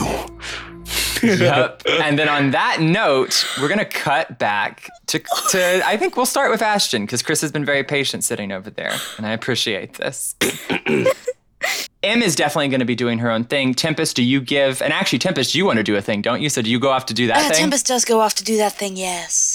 yep. 1.23 1.81
And 2.03 2.19
then 2.19 2.29
on 2.29 2.51
that 2.51 2.79
note, 2.79 3.43
we're 3.59 3.67
gonna 3.67 3.85
cut 3.85 4.37
back 4.37 4.87
to 5.07 5.19
to. 5.49 5.81
I 5.85 5.97
think 5.97 6.15
we'll 6.15 6.27
start 6.27 6.51
with 6.51 6.61
Ashton 6.61 7.05
because 7.05 7.23
Chris 7.23 7.41
has 7.41 7.51
been 7.51 7.65
very 7.65 7.83
patient 7.83 8.23
sitting 8.23 8.51
over 8.51 8.69
there, 8.69 8.93
and 9.17 9.25
I 9.25 9.31
appreciate 9.31 9.93
this. 9.95 10.35
M 12.03 12.21
is 12.21 12.35
definitely 12.35 12.67
going 12.67 12.81
to 12.81 12.85
be 12.85 12.95
doing 12.95 13.17
her 13.19 13.31
own 13.31 13.45
thing. 13.45 13.73
Tempest, 13.73 14.17
do 14.17 14.23
you 14.23 14.41
give? 14.41 14.81
And 14.81 14.91
actually, 14.91 15.19
Tempest, 15.19 15.55
you 15.55 15.65
want 15.65 15.77
to 15.77 15.83
do 15.83 15.95
a 15.95 16.01
thing, 16.01 16.21
don't 16.21 16.41
you? 16.41 16.49
So 16.49 16.61
do 16.61 16.69
you 16.69 16.77
go 16.77 16.89
off 16.89 17.05
to 17.05 17.13
do 17.13 17.27
that 17.27 17.37
Uh, 17.37 17.49
thing? 17.49 17.59
Tempest 17.59 17.87
does 17.87 18.03
go 18.03 18.19
off 18.19 18.35
to 18.35 18.43
do 18.43 18.57
that 18.57 18.73
thing, 18.73 18.97
yes. 18.97 19.52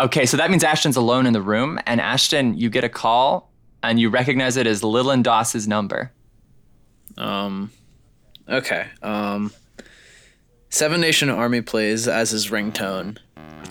Okay, 0.00 0.26
so 0.26 0.36
that 0.36 0.50
means 0.50 0.64
Ashton's 0.64 0.96
alone 0.96 1.26
in 1.26 1.32
the 1.32 1.42
room, 1.42 1.78
and 1.86 2.00
Ashton, 2.00 2.56
you 2.58 2.68
get 2.70 2.84
a 2.84 2.88
call, 2.88 3.50
and 3.82 3.98
you 3.98 4.10
recognize 4.10 4.56
it 4.56 4.66
as 4.66 4.82
Lillian 4.84 5.22
Doss's 5.22 5.66
number. 5.68 6.12
Um, 7.16 7.70
okay. 8.48 8.86
Um, 9.02 9.52
Seven 10.70 11.00
Nation 11.00 11.30
Army 11.30 11.60
plays 11.62 12.06
as 12.08 12.30
his 12.30 12.48
ringtone. 12.50 13.18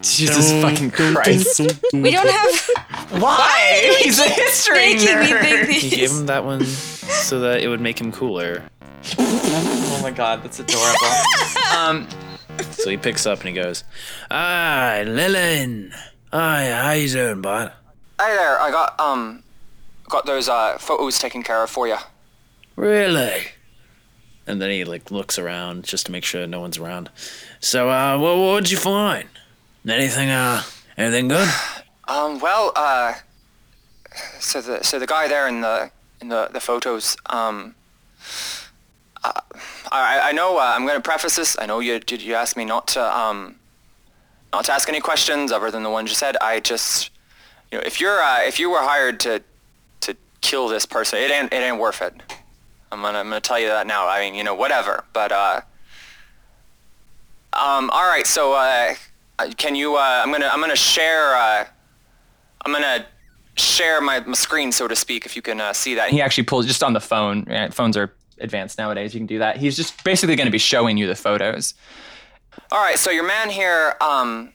Jesus 0.01 0.51
fucking 0.61 0.91
Christ! 0.91 1.59
We 1.91 2.11
don't 2.11 2.29
have. 2.29 2.69
Why? 3.21 3.95
He's 3.99 4.19
a 4.19 4.29
history 4.29 4.75
making 4.95 5.05
me 5.19 5.25
nerd. 5.27 5.41
think 5.41 5.67
He 5.69 5.89
these. 5.89 5.95
gave 5.95 6.11
him 6.11 6.25
that 6.27 6.45
one 6.45 6.63
so 6.65 7.39
that 7.39 7.61
it 7.61 7.67
would 7.67 7.81
make 7.81 7.99
him 7.99 8.11
cooler. 8.11 8.63
Oh 9.17 9.99
my 10.03 10.11
god, 10.11 10.43
that's 10.43 10.59
adorable. 10.59 10.97
um, 11.77 12.07
So 12.71 12.89
he 12.89 12.97
picks 12.97 13.25
up 13.25 13.39
and 13.39 13.49
he 13.49 13.53
goes, 13.55 13.83
"Hi, 14.31 15.03
Lillian. 15.03 15.91
Hi, 16.31 16.69
how 16.71 16.91
you 16.91 17.09
doing, 17.09 17.41
bud? 17.41 17.71
Hey 18.19 18.35
there, 18.35 18.59
I 18.59 18.71
got 18.71 18.99
um 18.99 19.43
got 20.09 20.25
those 20.25 20.47
uh 20.49 20.77
photos 20.77 21.19
taken 21.19 21.43
care 21.43 21.63
of 21.63 21.69
for 21.69 21.87
you. 21.87 21.97
Really?" 22.75 23.47
And 24.45 24.61
then 24.61 24.69
he 24.69 24.85
like 24.85 25.11
looks 25.11 25.37
around 25.37 25.83
just 25.83 26.05
to 26.05 26.11
make 26.11 26.23
sure 26.23 26.47
no 26.47 26.61
one's 26.61 26.77
around. 26.77 27.09
So, 27.59 27.89
uh, 27.89 28.17
what 28.17 28.37
what'd 28.37 28.71
you 28.71 28.77
find? 28.77 29.27
Anything, 29.87 30.29
uh, 30.29 30.63
anything 30.97 31.27
good? 31.27 31.49
Um 32.09 32.39
well, 32.39 32.71
uh 32.73 33.15
so 34.39 34.61
the 34.61 34.81
so 34.81 34.97
the 34.97 35.05
guy 35.07 35.27
there 35.27 35.45
in 35.45 35.59
the 35.59 35.91
in 36.21 36.29
the 36.29 36.47
the 36.53 36.61
photos 36.61 37.17
um 37.25 37.75
I 39.91 40.29
I 40.29 40.31
know 40.31 40.57
uh, 40.57 40.73
I'm 40.75 40.85
going 40.85 40.97
to 40.97 41.01
preface 41.01 41.35
this. 41.35 41.57
I 41.59 41.65
know 41.65 41.79
you 41.79 41.99
did 41.99 42.21
you 42.21 42.35
asked 42.35 42.57
me 42.57 42.65
not 42.65 42.87
to 42.89 43.17
um 43.17 43.55
not 44.53 44.65
to 44.65 44.73
ask 44.73 44.87
any 44.89 44.99
questions 44.99 45.51
other 45.51 45.71
than 45.71 45.83
the 45.83 45.89
ones 45.89 46.09
you 46.09 46.15
said. 46.15 46.37
I 46.41 46.59
just 46.59 47.11
you 47.71 47.77
know, 47.77 47.83
if 47.85 47.99
you're 47.99 48.21
uh, 48.21 48.41
if 48.41 48.59
you 48.59 48.69
were 48.69 48.81
hired 48.81 49.19
to 49.21 49.43
to 50.01 50.15
kill 50.41 50.67
this 50.67 50.85
person, 50.85 51.19
it 51.19 51.31
ain't 51.31 51.51
it 51.51 51.57
ain't 51.57 51.79
worth 51.79 52.01
it. 52.01 52.13
I'm 52.91 53.01
gonna 53.01 53.19
I'm 53.19 53.29
gonna 53.29 53.41
tell 53.41 53.59
you 53.59 53.67
that 53.67 53.87
now. 53.87 54.07
I 54.07 54.21
mean, 54.21 54.35
you 54.35 54.43
know, 54.43 54.55
whatever. 54.55 55.03
But 55.13 55.31
uh, 55.31 55.61
um, 57.53 57.89
all 57.89 58.07
right. 58.07 58.25
So 58.25 58.53
uh, 58.53 58.95
uh, 59.39 59.49
can 59.57 59.75
you? 59.75 59.95
Uh, 59.95 60.21
I'm 60.23 60.31
gonna 60.31 60.49
I'm 60.51 60.61
gonna 60.61 60.75
share. 60.75 61.35
Uh, 61.35 61.65
I'm 62.65 62.71
gonna 62.71 63.05
share 63.55 64.01
my, 64.01 64.19
my 64.21 64.33
screen, 64.33 64.71
so 64.71 64.87
to 64.87 64.95
speak, 64.95 65.25
if 65.25 65.35
you 65.35 65.41
can 65.41 65.59
uh, 65.59 65.73
see 65.73 65.95
that. 65.95 66.09
he 66.09 66.21
actually 66.21 66.43
pulls 66.43 66.65
just 66.67 66.83
on 66.83 66.93
the 66.93 66.99
phone. 66.99 67.45
Phones 67.71 67.97
are 67.97 68.13
advanced 68.39 68.78
nowadays. 68.78 69.13
You 69.13 69.19
can 69.19 69.28
do 69.28 69.39
that. 69.39 69.58
He's 69.58 69.76
just 69.76 70.04
basically 70.04 70.36
going 70.36 70.47
to 70.47 70.52
be 70.52 70.58
showing 70.58 70.97
you 70.97 71.08
the 71.08 71.15
photos. 71.15 71.73
All 72.71 72.82
right. 72.82 72.97
So 72.97 73.12
your 73.12 73.26
man 73.28 73.50
here, 73.50 73.95
um, 74.02 74.54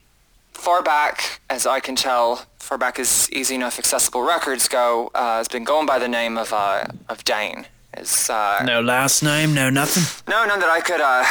far 0.52 0.82
back 0.82 1.40
as 1.48 1.66
I 1.66 1.80
can 1.80 1.96
tell, 1.96 2.46
far 2.58 2.78
back 2.78 2.98
as 2.98 3.28
easy 3.32 3.54
enough 3.54 3.78
accessible 3.78 4.22
records 4.22 4.68
go, 4.68 5.10
uh, 5.14 5.38
has 5.38 5.48
been 5.48 5.64
going 5.64 5.86
by 5.86 5.98
the 5.98 6.08
name 6.08 6.38
of 6.38 6.52
uh, 6.52 6.84
of 7.08 7.24
Dane. 7.24 7.66
Is 7.96 8.30
uh, 8.30 8.62
No 8.64 8.80
last 8.80 9.22
name, 9.22 9.54
no 9.54 9.68
nothing. 9.68 10.04
No, 10.26 10.46
none 10.46 10.60
that 10.60 10.70
I 10.70 10.80
could 10.80 11.00
uh, 11.00 11.24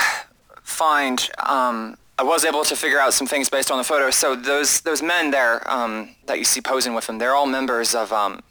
find. 0.62 1.30
Um, 1.40 1.98
I 2.20 2.24
was 2.24 2.46
able 2.46 2.64
to 2.66 2.76
figure 2.76 3.00
out 3.00 3.14
some 3.14 3.26
things 3.26 3.50
based 3.50 3.72
on 3.72 3.78
the 3.80 3.84
photos. 3.84 4.16
So 4.16 4.36
those 4.36 4.82
those 4.82 5.02
men 5.02 5.32
there 5.32 5.68
um, 5.72 6.16
that 6.28 6.38
you 6.38 6.46
see 6.46 6.62
posing 6.62 6.94
with 6.94 7.10
him, 7.10 7.18
they're 7.18 7.36
all 7.36 7.48
members 7.48 7.96
of. 7.96 8.14
Um, 8.14 8.42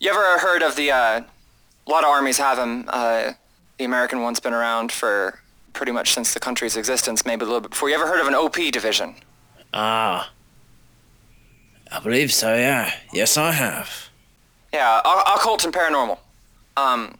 you 0.00 0.10
ever 0.10 0.38
heard 0.38 0.62
of 0.62 0.76
the? 0.76 1.24
A 1.86 1.90
lot 1.90 2.04
of 2.04 2.10
armies 2.10 2.38
have 2.38 2.56
them. 2.56 2.84
Uh, 2.88 3.32
the 3.78 3.84
American 3.84 4.22
one's 4.22 4.40
been 4.40 4.54
around 4.54 4.90
for 4.92 5.40
pretty 5.72 5.92
much 5.92 6.12
since 6.14 6.32
the 6.34 6.40
country's 6.40 6.76
existence, 6.76 7.26
maybe 7.26 7.42
a 7.42 7.46
little 7.46 7.60
bit 7.60 7.70
before. 7.70 7.88
You 7.88 7.94
ever 7.96 8.06
heard 8.06 8.20
of 8.20 8.26
an 8.28 8.34
OP 8.34 8.56
division? 8.72 9.16
Ah, 9.72 10.30
I 11.90 12.00
believe 12.00 12.32
so. 12.32 12.54
Yeah, 12.54 12.92
yes, 13.12 13.36
I 13.36 13.52
have. 13.52 14.08
Yeah, 14.72 15.00
occult 15.34 15.64
and 15.64 15.74
paranormal. 15.74 16.18
Um, 16.76 17.16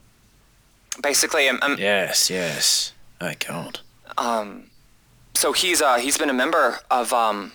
basically, 1.02 1.48
um, 1.48 1.58
um, 1.62 1.76
Yes, 1.78 2.30
yes. 2.30 2.92
I 3.20 3.34
can't. 3.34 3.80
um, 4.18 4.70
so 5.34 5.52
he's 5.52 5.82
uh, 5.82 5.96
he's 5.98 6.16
been 6.16 6.30
a 6.30 6.34
member 6.34 6.78
of 6.90 7.12
um, 7.12 7.52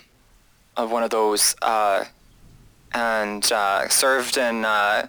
of 0.76 0.92
one 0.92 1.04
of 1.04 1.10
those 1.10 1.56
uh, 1.62 2.04
and 2.94 3.50
uh, 3.52 3.88
served 3.90 4.38
in 4.38 4.66
uh, 4.66 5.08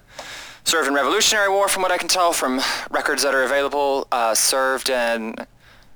served 0.65 0.89
in 0.89 0.95
Revolutionary 0.95 1.49
War, 1.49 1.69
from 1.69 1.83
what 1.83 1.93
I 1.93 1.99
can 1.99 2.09
tell 2.09 2.33
from 2.33 2.61
records 2.91 3.23
that 3.23 3.35
are 3.35 3.43
available. 3.43 4.07
Uh, 4.13 4.35
served 4.35 4.89
in 4.89 5.35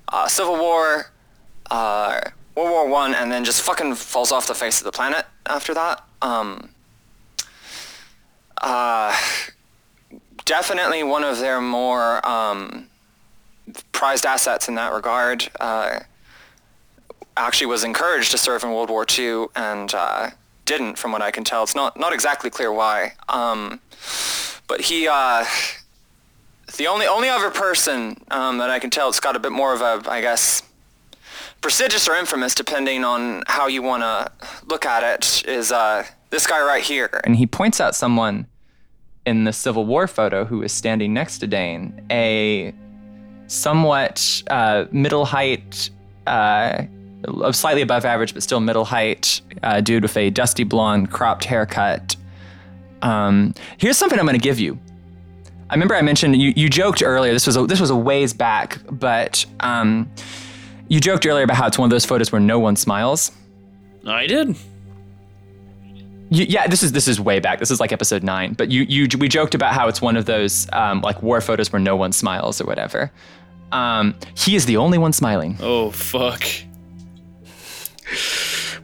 uh, 0.08 0.28
Civil 0.28 0.56
War, 0.56 1.10
uh, 1.70 2.20
World 2.54 2.70
War 2.70 2.88
One, 2.88 3.14
and 3.14 3.30
then 3.30 3.44
just 3.44 3.62
fucking 3.62 3.94
falls 3.94 4.32
off 4.32 4.46
the 4.46 4.54
face 4.54 4.80
of 4.80 4.84
the 4.84 4.92
planet 4.92 5.26
after 5.46 5.74
that. 5.74 6.04
Um, 6.22 6.70
uh, 8.62 9.16
definitely 10.44 11.02
one 11.02 11.24
of 11.24 11.38
their 11.38 11.60
more 11.60 12.26
um, 12.26 12.88
prized 13.92 14.26
assets 14.26 14.68
in 14.68 14.74
that 14.76 14.92
regard. 14.92 15.48
Uh, 15.60 16.00
actually 17.36 17.66
was 17.66 17.84
encouraged 17.84 18.30
to 18.30 18.38
serve 18.38 18.62
in 18.62 18.70
World 18.70 18.90
War 18.90 19.04
II 19.18 19.46
and 19.56 19.92
uh, 19.94 20.30
didn't, 20.64 20.98
from 20.98 21.12
what 21.12 21.22
I 21.22 21.30
can 21.30 21.44
tell. 21.44 21.62
It's 21.62 21.74
not 21.74 21.98
not 21.98 22.12
exactly 22.12 22.50
clear 22.50 22.72
why. 22.72 23.14
Um, 23.28 23.80
but 24.66 24.80
he, 24.82 25.08
uh, 25.08 25.44
the 26.76 26.86
only 26.86 27.06
only 27.06 27.28
other 27.28 27.50
person 27.50 28.16
um, 28.30 28.58
that 28.58 28.70
I 28.70 28.78
can 28.78 28.90
tell, 28.90 29.08
it's 29.08 29.20
got 29.20 29.36
a 29.36 29.38
bit 29.38 29.52
more 29.52 29.72
of 29.72 29.80
a, 29.80 30.02
I 30.10 30.20
guess, 30.20 30.62
prestigious 31.60 32.08
or 32.08 32.14
infamous, 32.14 32.54
depending 32.54 33.04
on 33.04 33.42
how 33.46 33.66
you 33.66 33.82
want 33.82 34.02
to 34.02 34.30
look 34.66 34.84
at 34.84 35.02
it, 35.02 35.46
is 35.48 35.72
uh, 35.72 36.04
this 36.30 36.46
guy 36.46 36.60
right 36.64 36.82
here. 36.82 37.20
And 37.24 37.36
he 37.36 37.46
points 37.46 37.80
out 37.80 37.94
someone 37.94 38.46
in 39.26 39.44
the 39.44 39.52
Civil 39.52 39.86
War 39.86 40.06
photo 40.06 40.44
who 40.44 40.62
is 40.62 40.72
standing 40.72 41.14
next 41.14 41.38
to 41.38 41.46
Dane, 41.46 42.04
a 42.10 42.74
somewhat 43.46 44.42
uh, 44.50 44.84
middle 44.90 45.24
height, 45.24 45.90
uh, 46.26 46.84
slightly 47.52 47.82
above 47.82 48.04
average, 48.04 48.34
but 48.34 48.42
still 48.42 48.60
middle 48.60 48.84
height 48.84 49.40
uh, 49.62 49.80
dude 49.80 50.02
with 50.02 50.16
a 50.16 50.30
dusty 50.30 50.64
blonde 50.64 51.10
cropped 51.10 51.44
haircut. 51.44 52.16
Um, 53.04 53.54
here's 53.78 53.96
something 53.98 54.18
I'm 54.18 54.24
going 54.26 54.38
to 54.38 54.42
give 54.42 54.58
you. 54.58 54.78
I 55.70 55.74
remember 55.74 55.94
I 55.94 56.02
mentioned 56.02 56.40
you, 56.40 56.52
you 56.56 56.68
joked 56.68 57.02
earlier. 57.02 57.32
This 57.32 57.46
was 57.46 57.56
a, 57.56 57.66
this 57.66 57.80
was 57.80 57.90
a 57.90 57.96
ways 57.96 58.32
back, 58.32 58.78
but 58.90 59.44
um, 59.60 60.10
you 60.88 61.00
joked 61.00 61.26
earlier 61.26 61.44
about 61.44 61.56
how 61.56 61.66
it's 61.66 61.78
one 61.78 61.86
of 61.86 61.90
those 61.90 62.04
photos 62.04 62.32
where 62.32 62.40
no 62.40 62.58
one 62.58 62.76
smiles. 62.76 63.30
I 64.06 64.26
did. 64.26 64.56
You, 66.30 66.46
yeah, 66.48 66.66
this 66.66 66.82
is 66.82 66.92
this 66.92 67.06
is 67.06 67.20
way 67.20 67.38
back. 67.40 67.58
This 67.58 67.70
is 67.70 67.80
like 67.80 67.92
episode 67.92 68.22
nine. 68.22 68.54
But 68.54 68.70
you 68.70 68.82
you 68.82 69.06
we 69.18 69.28
joked 69.28 69.54
about 69.54 69.74
how 69.74 69.88
it's 69.88 70.00
one 70.00 70.16
of 70.16 70.24
those 70.24 70.66
um, 70.72 71.00
like 71.00 71.22
war 71.22 71.40
photos 71.40 71.72
where 71.72 71.80
no 71.80 71.96
one 71.96 72.12
smiles 72.12 72.60
or 72.60 72.64
whatever. 72.64 73.10
Um, 73.72 74.14
he 74.36 74.56
is 74.56 74.66
the 74.66 74.76
only 74.76 74.98
one 74.98 75.12
smiling. 75.12 75.56
Oh 75.60 75.90
fuck. 75.90 76.42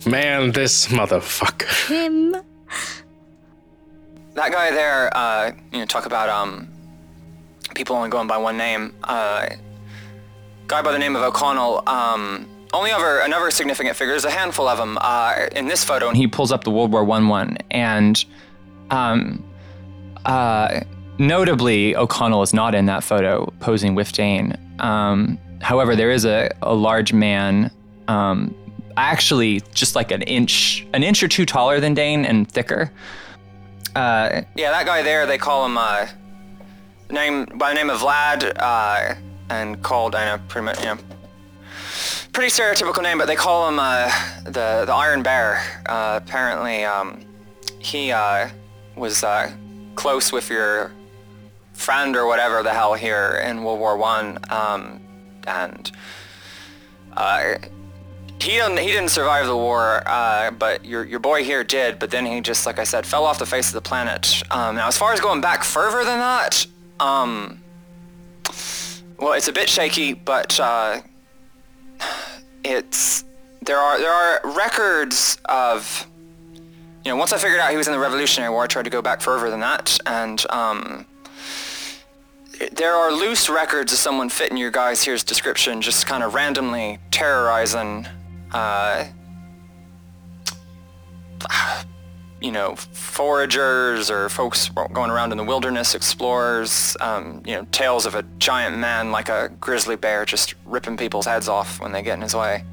Man, 0.07 0.53
this 0.53 0.87
motherfucker. 0.89 1.89
Him. 1.89 2.37
That 4.35 4.53
guy 4.53 4.71
there, 4.71 5.17
uh, 5.17 5.53
you 5.73 5.79
know, 5.79 5.87
talk 5.87 6.07
about 6.07 6.29
um, 6.29 6.69
people 7.75 7.97
only 7.97 8.11
going 8.11 8.29
by 8.29 8.39
one 8.39 8.57
name. 8.57 8.95
Uh, 9.05 9.49
guy 10.67 10.83
by 10.83 10.93
the 10.93 10.99
name 10.99 11.17
of 11.17 11.23
O'Connell. 11.23 11.83
Um, 11.89 12.49
only 12.73 12.93
other 12.93 13.19
another 13.21 13.51
significant 13.51 13.97
figure. 13.97 14.13
There's 14.13 14.25
a 14.25 14.31
handful 14.31 14.69
of 14.69 14.79
them 14.79 14.97
uh, 15.01 15.49
in 15.57 15.67
this 15.67 15.83
photo, 15.83 16.09
and 16.09 16.17
he 16.17 16.27
pulls 16.27 16.53
up 16.53 16.65
the 16.65 16.71
World 16.71 16.93
War 16.93 17.05
One 17.05 17.29
one, 17.29 17.59
and 17.71 18.25
um, 18.91 19.45
uh, 20.25 20.81
notably, 21.19 21.97
O'Connell 21.97 22.43
is 22.43 22.55
not 22.55 22.75
in 22.75 22.87
that 22.87 23.03
photo 23.03 23.53
posing 23.59 23.95
with 23.95 24.13
Dane. 24.13 24.57
Um, 24.79 25.39
however, 25.61 25.97
there 25.97 26.11
is 26.11 26.25
a, 26.25 26.51
a 26.63 26.75
large 26.75 27.13
man, 27.13 27.71
um, 28.09 28.55
actually 28.97 29.61
just 29.75 29.97
like 29.97 30.13
an 30.13 30.23
inch, 30.23 30.87
an 30.93 31.03
inch 31.03 31.23
or 31.23 31.29
two 31.29 31.45
taller 31.45 31.81
than 31.81 31.95
Dane 31.95 32.25
and 32.25 32.49
thicker. 32.51 32.93
Uh, 33.95 34.43
yeah, 34.55 34.71
that 34.71 34.87
guy 34.87 35.03
there, 35.03 35.27
they 35.27 35.39
call 35.39 35.67
him 35.67 35.77
uh, 35.77 36.07
name 37.11 37.47
by 37.57 37.71
the 37.71 37.75
name 37.75 37.91
of 37.91 38.01
Vlad, 38.01 38.53
uh, 38.57 39.15
and 39.49 39.83
called 39.83 40.15
I 40.15 40.37
know 40.37 40.43
pretty 40.49 40.67
much 40.67 40.79
you 40.81 40.87
know 40.87 40.99
pretty 42.33 42.51
stereotypical 42.51 43.03
name, 43.03 43.19
but 43.19 43.27
they 43.27 43.37
call 43.37 43.69
him 43.69 43.79
uh, 43.81 44.11
the 44.45 44.85
the 44.87 44.95
Iron 44.95 45.23
Bear. 45.23 45.63
Uh, 45.87 46.21
apparently, 46.23 46.85
um, 46.85 47.25
he 47.79 48.13
uh, 48.13 48.49
was 48.97 49.25
close 49.97 50.33
with 50.33 50.49
your 50.51 50.93
friend 51.73 52.15
or 52.17 52.27
whatever 52.27 52.63
the 52.63 52.73
hell 52.73 52.95
here 52.95 53.43
in 53.45 53.65
World 53.65 53.81
War 53.81 53.97
One, 53.97 54.39
um, 54.51 55.01
and 55.47 55.91
he 58.43 58.53
didn't 58.53 58.79
he 58.79 58.89
didn't 58.89 59.11
survive 59.11 59.47
the 59.47 59.57
war, 59.57 60.03
uh, 60.07 60.51
but 60.53 60.85
your 60.85 61.05
your 61.05 61.21
boy 61.21 61.45
here 61.45 61.63
did. 61.63 61.99
But 61.99 62.11
then 62.11 62.25
he 62.25 62.41
just, 62.41 62.67
like 62.67 62.79
I 62.79 62.85
said, 62.85 63.07
fell 63.07 63.25
off 63.25 63.39
the 63.39 63.47
face 63.47 63.69
of 63.69 63.75
the 63.75 63.81
planet. 63.81 64.43
Um, 64.51 64.77
now, 64.77 64.89
as 64.89 64.97
far 64.97 65.13
as 65.13 65.21
going 65.21 65.41
back 65.41 65.63
further 65.63 66.05
than 66.05 66.19
that, 66.19 66.67
um, 66.99 67.63
well, 69.19 69.35
it's 69.35 69.49
a 69.49 69.53
bit 69.53 69.69
shaky, 69.69 70.15
but 70.15 70.59
uh, 70.59 71.03
it's 72.65 73.25
there 73.63 73.79
are 73.79 73.99
there 73.99 74.13
are 74.13 74.41
records 74.45 75.39
of 75.45 76.07
you 77.05 77.11
know 77.11 77.17
once 77.17 77.33
I 77.33 77.39
figured 77.39 77.61
out 77.61 77.71
he 77.71 77.77
was 77.77 77.89
in 77.89 77.93
the 77.93 77.99
Revolutionary 77.99 78.51
War, 78.51 78.65
I 78.65 78.67
tried 78.67 78.85
to 78.85 78.91
go 78.91 79.03
back 79.03 79.21
further 79.21 79.51
than 79.51 79.61
that, 79.61 79.99
and 80.07 80.45
um, 80.51 81.07
there 82.73 82.95
are 82.95 83.13
loose 83.13 83.51
records 83.51 83.93
of 83.93 83.99
someone 83.99 84.29
fitting 84.29 84.57
your 84.57 84.71
guys 84.71 85.03
here's 85.03 85.25
description, 85.25 85.83
just 85.83 86.07
kind 86.07 86.23
of 86.23 86.35
randomly 86.35 86.99
terrorizing. 87.11 88.07
Uh, 88.53 89.07
you 92.41 92.51
know, 92.51 92.73
foragers 92.73 94.11
or 94.11 94.29
folks 94.29 94.71
going 94.93 95.11
around 95.11 95.31
in 95.31 95.39
the 95.39 95.45
wilderness, 95.45 95.95
explorers, 95.95 96.97
um, 97.01 97.43
you 97.45 97.55
know, 97.55 97.67
tales 97.71 98.07
of 98.07 98.15
a 98.15 98.23
giant 98.39 98.79
man 98.79 99.13
like 99.13 99.29
a 99.29 99.51
grizzly 99.61 99.97
bear 99.97 100.25
just 100.25 100.55
ripping 100.65 100.97
people's 100.97 101.27
heads 101.27 101.49
off 101.49 101.81
when 101.81 101.93
they 101.93 102.03
get 102.03 102.15
in 102.15 102.23
his 102.23 102.35
way. 102.35 102.65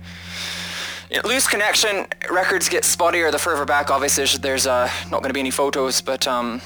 You 1.11 1.17
know, 1.17 1.27
loose 1.27 1.47
connection, 1.47 2.07
records 2.31 2.69
get 2.69 2.83
spottier 2.83 3.31
the 3.31 3.39
further 3.39 3.65
back. 3.65 3.89
Obviously, 3.91 4.25
there's, 4.39 4.67
uh, 4.67 4.89
not 5.11 5.21
going 5.21 5.29
to 5.29 5.33
be 5.33 5.39
any 5.41 5.51
photos, 5.51 6.01
but, 6.01 6.27
um, 6.27 6.61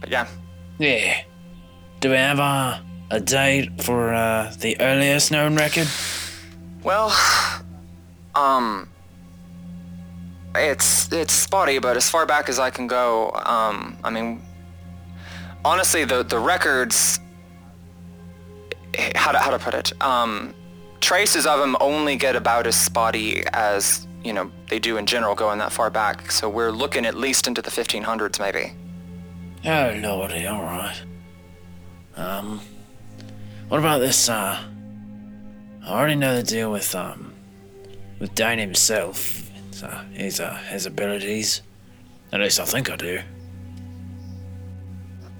but 0.00 0.10
yeah. 0.10 0.26
Yeah. 0.78 1.22
Do 2.00 2.10
we 2.10 2.16
have 2.16 2.38
a, 2.38 2.84
a 3.10 3.20
date 3.20 3.82
for 3.82 4.12
uh, 4.12 4.52
the 4.60 4.80
earliest 4.80 5.30
known 5.32 5.56
record? 5.56 5.88
Well, 6.82 7.16
um, 8.36 8.88
it's 10.54 11.12
it's 11.12 11.32
spotty, 11.32 11.78
but 11.78 11.96
as 11.96 12.08
far 12.08 12.26
back 12.26 12.48
as 12.48 12.58
I 12.58 12.70
can 12.70 12.86
go, 12.86 13.30
um, 13.44 13.96
I 14.04 14.10
mean, 14.10 14.42
honestly, 15.64 16.04
the 16.04 16.22
the 16.22 16.38
records, 16.38 17.20
how 19.14 19.32
to 19.32 19.38
how 19.38 19.50
to 19.50 19.58
put 19.58 19.74
it, 19.74 19.92
um, 20.02 20.54
traces 21.00 21.46
of 21.46 21.58
them 21.58 21.76
only 21.80 22.16
get 22.16 22.36
about 22.36 22.66
as 22.66 22.76
spotty 22.76 23.44
as 23.52 24.06
you 24.22 24.32
know 24.32 24.50
they 24.68 24.78
do 24.78 24.96
in 24.96 25.06
general 25.06 25.34
going 25.34 25.58
that 25.58 25.72
far 25.72 25.90
back. 25.90 26.30
So 26.30 26.48
we're 26.48 26.72
looking 26.72 27.04
at 27.04 27.14
least 27.14 27.46
into 27.46 27.62
the 27.62 27.70
1500s, 27.70 28.40
maybe. 28.40 28.72
Oh 29.66 29.98
lordy, 30.02 30.46
all 30.46 30.62
right. 30.62 31.02
Um, 32.16 32.60
what 33.68 33.80
about 33.80 33.98
this? 33.98 34.28
Uh, 34.28 34.62
I 35.84 35.88
already 35.88 36.14
know 36.14 36.36
the 36.36 36.42
deal 36.42 36.70
with 36.70 36.94
um, 36.94 37.33
with 38.24 38.34
Dane 38.34 38.58
himself. 38.58 39.50
Uh, 39.82 40.02
his 40.14 40.40
uh, 40.40 40.54
his 40.70 40.86
abilities. 40.86 41.60
At 42.32 42.40
least 42.40 42.58
I 42.58 42.64
think 42.64 42.88
I 42.88 42.96
do. 42.96 43.20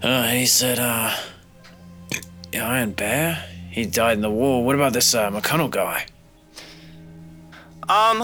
Uh, 0.02 0.26
he 0.28 0.44
said, 0.44 0.78
uh, 0.78 1.16
Iron 2.52 2.92
Bear. 2.92 3.42
He 3.70 3.86
died 3.86 4.18
in 4.18 4.20
the 4.20 4.30
war. 4.30 4.62
What 4.62 4.74
about 4.74 4.92
this 4.92 5.14
uh, 5.14 5.30
McConnell 5.30 5.70
guy? 5.70 6.04
Um, 7.88 8.22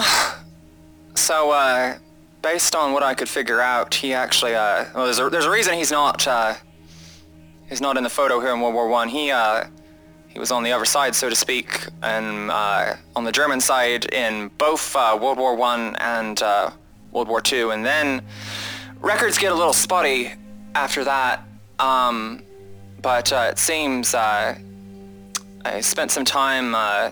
so 1.14 1.51
uh, 1.53 1.96
based 2.42 2.75
on 2.75 2.92
what 2.92 3.03
I 3.03 3.14
could 3.14 3.31
figure 3.31 3.62
out, 3.62 3.94
he 3.94 4.12
actually 4.12 4.55
uh, 4.55 4.85
well, 4.94 5.07
there's 5.07 5.20
a, 5.20 5.31
there's 5.31 5.46
a 5.46 5.51
reason 5.51 5.73
he's 5.73 5.90
not 5.90 6.29
uh, 6.29 6.53
he's 7.70 7.81
not 7.81 7.96
in 7.96 8.05
the 8.05 8.11
photo 8.11 8.40
here 8.40 8.53
in 8.53 8.61
World 8.61 8.75
War 8.75 8.88
One. 8.88 9.09
He 9.09 9.31
uh, 9.31 9.64
he 10.31 10.38
was 10.38 10.53
on 10.53 10.62
the 10.62 10.73
other 10.73 10.85
side, 10.85 11.14
so 11.14 11.29
to 11.29 11.35
speak, 11.35 11.87
and 12.03 12.51
uh, 12.51 12.95
on 13.16 13.25
the 13.25 13.33
German 13.33 13.61
side 13.61 14.07
in 14.07 14.49
both 14.59 14.95
uh, 14.95 15.19
World 15.21 15.38
War 15.38 15.57
One 15.57 15.97
and 15.97 16.40
uh, 16.40 16.71
World 17.11 17.29
War 17.29 17.40
Two, 17.40 17.71
and 17.73 17.85
then 17.85 18.23
records 19.01 19.38
get 19.38 19.51
a 19.51 19.55
little 19.55 19.73
spotty 19.73 20.33
after 20.75 21.03
that. 21.05 21.43
Um, 21.81 22.45
but 23.03 23.33
uh, 23.33 23.49
it 23.51 23.59
seems 23.59 24.14
uh, 24.14 24.57
I 25.64 25.81
spent 25.81 26.12
some 26.12 26.25
time, 26.25 26.77
uh, 26.77 27.11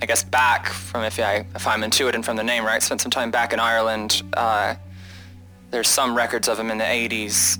I 0.00 0.06
guess, 0.06 0.22
back 0.22 0.68
from 0.68 1.02
if 1.02 1.18
I 1.18 1.44
if 1.56 1.66
I'm 1.66 1.82
intuiting 1.82 2.24
from 2.24 2.36
the 2.36 2.44
name 2.44 2.64
right, 2.64 2.80
spent 2.80 3.00
some 3.00 3.10
time 3.10 3.32
back 3.32 3.52
in 3.52 3.58
Ireland. 3.58 4.22
there's 5.72 5.88
some 5.88 6.16
records 6.16 6.48
of 6.48 6.58
him 6.58 6.70
in 6.70 6.78
the 6.78 6.84
80s 6.84 7.58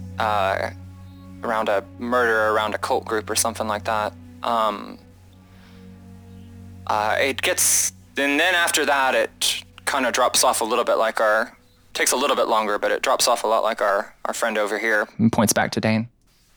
around 1.42 1.68
a 1.68 1.82
murder 1.98 2.50
around 2.50 2.72
a 2.76 2.78
cult 2.78 3.04
group 3.04 3.28
or 3.28 3.34
something 3.34 3.66
like 3.66 3.82
that. 3.84 4.12
Um, 4.42 4.98
uh, 6.86 7.16
it 7.20 7.42
gets, 7.42 7.92
and 8.16 8.38
then 8.38 8.54
after 8.54 8.84
that, 8.86 9.14
it 9.14 9.64
kind 9.84 10.06
of 10.06 10.12
drops 10.12 10.44
off 10.44 10.60
a 10.60 10.64
little 10.64 10.84
bit 10.84 10.96
like 10.96 11.20
our, 11.20 11.56
takes 11.94 12.12
a 12.12 12.16
little 12.16 12.36
bit 12.36 12.48
longer, 12.48 12.78
but 12.78 12.90
it 12.90 13.02
drops 13.02 13.28
off 13.28 13.44
a 13.44 13.46
lot 13.46 13.62
like 13.62 13.80
our, 13.80 14.14
our 14.24 14.34
friend 14.34 14.58
over 14.58 14.78
here. 14.78 15.08
And 15.18 15.32
points 15.32 15.52
back 15.52 15.70
to 15.72 15.80
Dane. 15.80 16.08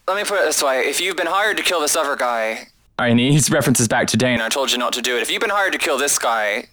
Let 0.07 0.17
me 0.17 0.23
put 0.23 0.39
it 0.41 0.45
this 0.45 0.61
way. 0.61 0.81
If 0.81 1.01
you've 1.01 1.17
been 1.17 1.27
hired 1.27 1.57
to 1.57 1.63
kill 1.63 1.81
this 1.81 1.95
other 1.95 2.15
guy, 2.15 2.67
I 2.97 3.07
and 3.07 3.19
he 3.19 3.39
references 3.51 3.87
back 3.87 4.07
to 4.07 4.17
Dane. 4.17 4.39
I 4.39 4.49
told 4.49 4.71
you 4.71 4.77
not 4.77 4.93
to 4.93 5.01
do 5.01 5.17
it. 5.17 5.21
If 5.21 5.29
you've 5.29 5.41
been 5.41 5.49
hired 5.49 5.73
to 5.73 5.79
kill 5.79 5.97
this 5.97 6.17
guy, 6.17 6.67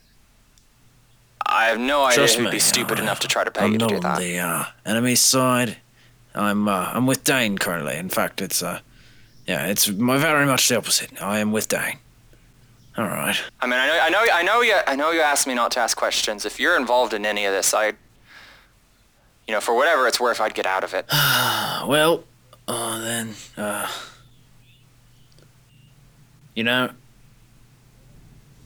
I 1.44 1.64
have 1.66 1.80
no 1.80 2.04
idea 2.04 2.18
Trust 2.18 2.36
who'd 2.36 2.44
me, 2.44 2.50
be 2.52 2.58
stupid 2.60 2.98
enough 2.98 3.20
to 3.20 3.28
try 3.28 3.42
to 3.42 3.50
pay 3.50 3.64
I'm 3.64 3.72
you 3.72 3.78
to 3.78 3.86
not 3.86 4.02
do 4.02 4.08
on 4.08 4.20
the 4.20 4.38
uh, 4.38 4.64
enemy 4.86 5.16
side. 5.16 5.78
I'm 6.34 6.68
uh, 6.68 6.90
I'm 6.92 7.06
with 7.06 7.24
Dane 7.24 7.58
currently. 7.58 7.96
In 7.96 8.08
fact, 8.08 8.40
it's 8.40 8.62
uh, 8.62 8.80
yeah, 9.52 9.66
it's 9.66 9.84
very 9.86 10.46
much 10.46 10.68
the 10.68 10.78
opposite. 10.78 11.22
I 11.22 11.40
am 11.40 11.52
with 11.52 11.68
Dane. 11.68 11.98
All 12.96 13.04
right. 13.04 13.38
I 13.60 13.66
mean, 13.66 13.78
I 13.78 13.86
know, 13.86 13.98
I 14.00 14.10
know, 14.10 14.26
I 14.32 14.42
know 14.42 14.60
you, 14.62 14.76
I 14.86 14.96
know 14.96 15.10
you 15.10 15.20
asked 15.20 15.46
me 15.46 15.54
not 15.54 15.70
to 15.72 15.80
ask 15.80 15.96
questions. 15.96 16.46
If 16.46 16.58
you're 16.58 16.76
involved 16.76 17.12
in 17.12 17.26
any 17.26 17.44
of 17.44 17.52
this, 17.52 17.74
I, 17.74 17.88
you 19.46 19.54
know, 19.54 19.60
for 19.60 19.74
whatever 19.74 20.06
it's 20.06 20.18
worth, 20.18 20.40
I'd 20.40 20.54
get 20.54 20.66
out 20.66 20.84
of 20.84 20.94
it. 20.94 21.06
well, 21.86 22.24
uh, 22.66 23.00
then, 23.00 23.34
uh, 23.56 23.90
you 26.54 26.64
know, 26.64 26.90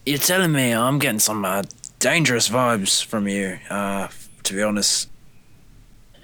you're 0.05 0.19
telling 0.19 0.53
me 0.53 0.73
I'm 0.73 0.99
getting 1.01 1.19
some 1.19 1.45
uh, 1.45 1.63
dangerous 1.99 2.49
vibes 2.49 3.05
from 3.05 3.27
you. 3.27 3.59
Uh, 3.69 4.09
to 4.47 4.55
be 4.55 4.63
honest. 4.63 5.09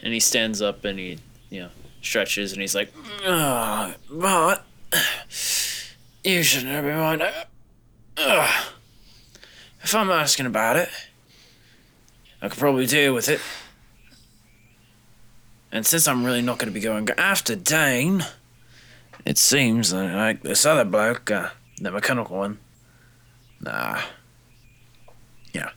And 0.01 0.15
he 0.15 0.21
stands 0.21 0.63
up 0.63 0.85
and 0.85 0.99
he, 0.99 1.19
you 1.51 1.63
know, 1.63 1.69
stretches 2.03 2.53
and 2.53 2.61
he's 2.61 2.75
like, 2.75 2.93
but 3.25 4.65
you 6.25 6.43
shouldn't 6.43 6.73
have 6.73 6.85
been 6.85 6.99
mind. 6.99 7.23
Uh, 8.17 8.63
if 9.83 9.95
I'm 9.95 10.11
asking 10.11 10.47
about 10.47 10.77
it, 10.77 10.91
I 12.43 12.49
could 12.49 12.59
probably 12.59 12.87
deal 12.87 13.15
with 13.15 13.29
it. 13.29 13.41
And 15.71 15.87
since 15.87 16.07
I'm 16.07 16.25
really 16.25 16.43
not 16.43 16.59
going 16.59 16.69
to 16.69 16.75
be 16.75 16.81
going 16.81 17.09
after 17.17 17.57
Dane, 17.57 18.27
it 19.25 19.39
seems 19.39 19.93
like 19.93 20.43
this 20.43 20.67
other 20.67 20.85
bloke, 20.85 21.31
uh, 21.31 21.51
the 21.79 21.91
mechanical 21.91 22.37
one, 22.37 22.59
nah. 23.61 24.01
Yeah. 25.55 25.71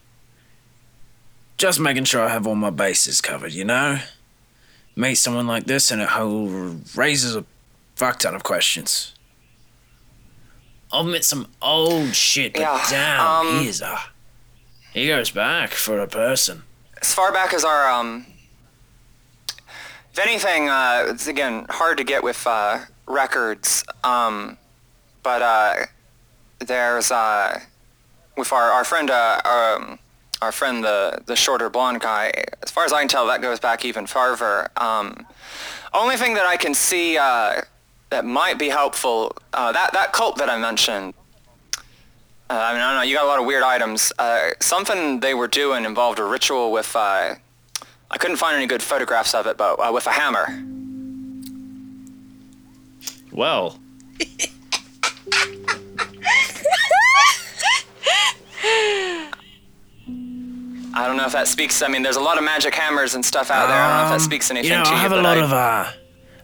Just 1.56 1.80
making 1.80 2.04
sure 2.04 2.20
I 2.22 2.28
have 2.28 2.46
all 2.46 2.54
my 2.56 2.70
bases 2.70 3.20
covered, 3.22 3.52
you 3.52 3.64
know? 3.64 4.00
Meet 4.96 5.16
someone 5.16 5.46
like 5.46 5.64
this 5.66 5.90
and 5.90 6.00
it 6.00 6.08
raises 6.96 7.36
a 7.36 7.44
fuck 7.96 8.18
ton 8.18 8.34
of 8.34 8.42
questions. 8.42 9.12
I'll 10.90 11.02
admit 11.02 11.24
some 11.24 11.48
old 11.60 12.14
shit, 12.14 12.54
but 12.54 12.60
Yeah, 12.62 12.86
damn, 12.88 13.26
um, 13.46 13.60
he 13.60 13.68
is 13.68 13.82
a. 13.82 13.98
He 14.94 15.06
goes 15.08 15.30
back 15.30 15.70
for 15.72 16.00
a 16.00 16.06
person. 16.06 16.62
as 17.02 17.12
far 17.12 17.30
back 17.32 17.52
as 17.52 17.64
our 17.64 17.90
um 17.90 18.24
if 20.12 20.18
anything 20.18 20.70
uh 20.70 21.04
it's 21.08 21.26
again 21.26 21.66
hard 21.68 21.98
to 21.98 22.04
get 22.04 22.22
with 22.24 22.46
uh 22.46 22.78
records. 23.06 23.84
Um, 24.02 24.56
but 25.22 25.42
uh, 25.42 25.74
there's 26.60 27.10
uh, 27.10 27.60
with 28.36 28.52
our 28.52 28.70
our 28.70 28.84
friend 28.84 29.10
uh, 29.10 29.40
um, 29.44 29.98
our 30.42 30.52
friend 30.52 30.84
the 30.84 31.22
the 31.26 31.36
shorter 31.36 31.70
blonde 31.70 32.00
guy. 32.00 32.32
As 32.62 32.70
far 32.70 32.84
as 32.84 32.92
I 32.92 33.00
can 33.00 33.08
tell, 33.08 33.26
that 33.26 33.42
goes 33.42 33.60
back 33.60 33.84
even 33.84 34.06
farther. 34.06 34.68
Um, 34.76 35.26
only 35.94 36.16
thing 36.16 36.34
that 36.34 36.46
I 36.46 36.56
can 36.56 36.74
see 36.74 37.16
uh, 37.18 37.62
that 38.10 38.24
might 38.24 38.58
be 38.58 38.68
helpful 38.68 39.36
uh, 39.52 39.72
that 39.72 39.92
that 39.92 40.12
cult 40.12 40.36
that 40.38 40.48
I 40.50 40.58
mentioned. 40.58 41.14
Uh, 42.48 42.54
I 42.54 42.72
mean, 42.74 42.80
I 42.80 42.92
don't 42.92 43.00
know. 43.00 43.02
You 43.02 43.16
got 43.16 43.24
a 43.24 43.28
lot 43.28 43.40
of 43.40 43.46
weird 43.46 43.64
items. 43.64 44.12
Uh, 44.18 44.50
something 44.60 45.18
they 45.18 45.34
were 45.34 45.48
doing 45.48 45.84
involved 45.84 46.20
a 46.20 46.24
ritual 46.24 46.70
with. 46.70 46.94
Uh, 46.94 47.34
I 48.08 48.18
couldn't 48.18 48.36
find 48.36 48.56
any 48.56 48.66
good 48.66 48.82
photographs 48.82 49.34
of 49.34 49.48
it, 49.48 49.56
but 49.56 49.80
uh, 49.80 49.90
with 49.92 50.06
a 50.06 50.12
hammer. 50.12 50.46
Well, 53.32 53.80
I 60.98 61.06
don't 61.06 61.16
know 61.18 61.26
if 61.26 61.32
that 61.32 61.46
speaks. 61.46 61.82
I 61.82 61.88
mean, 61.88 62.02
there's 62.02 62.16
a 62.16 62.26
lot 62.30 62.38
of 62.38 62.44
magic 62.44 62.74
hammers 62.74 63.14
and 63.14 63.24
stuff 63.24 63.50
out 63.50 63.66
there. 63.68 63.76
I 63.76 63.88
don't 63.88 63.96
know 64.08 64.14
if 64.14 64.18
that 64.20 64.24
speaks 64.24 64.50
anything 64.50 64.72
Um, 64.72 64.78
you 64.78 64.84
know, 64.84 64.90
to 64.90 64.90
I 64.90 64.94
you. 64.96 65.02
have 65.02 65.12
a 65.12 65.22
lot 65.28 65.38
I- 65.38 65.44
of 65.46 65.52
uh, 65.52 65.84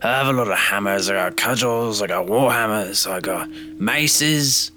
I 0.04 0.08
have 0.18 0.26
a 0.28 0.32
lot 0.32 0.48
of 0.48 0.58
hammers. 0.58 1.08
I 1.08 1.14
got 1.14 1.36
cudgels. 1.36 2.02
I 2.02 2.06
got 2.08 2.26
war 2.26 2.52
hammers. 2.52 3.06
I 3.06 3.20
got 3.20 3.48
maces. 3.50 4.70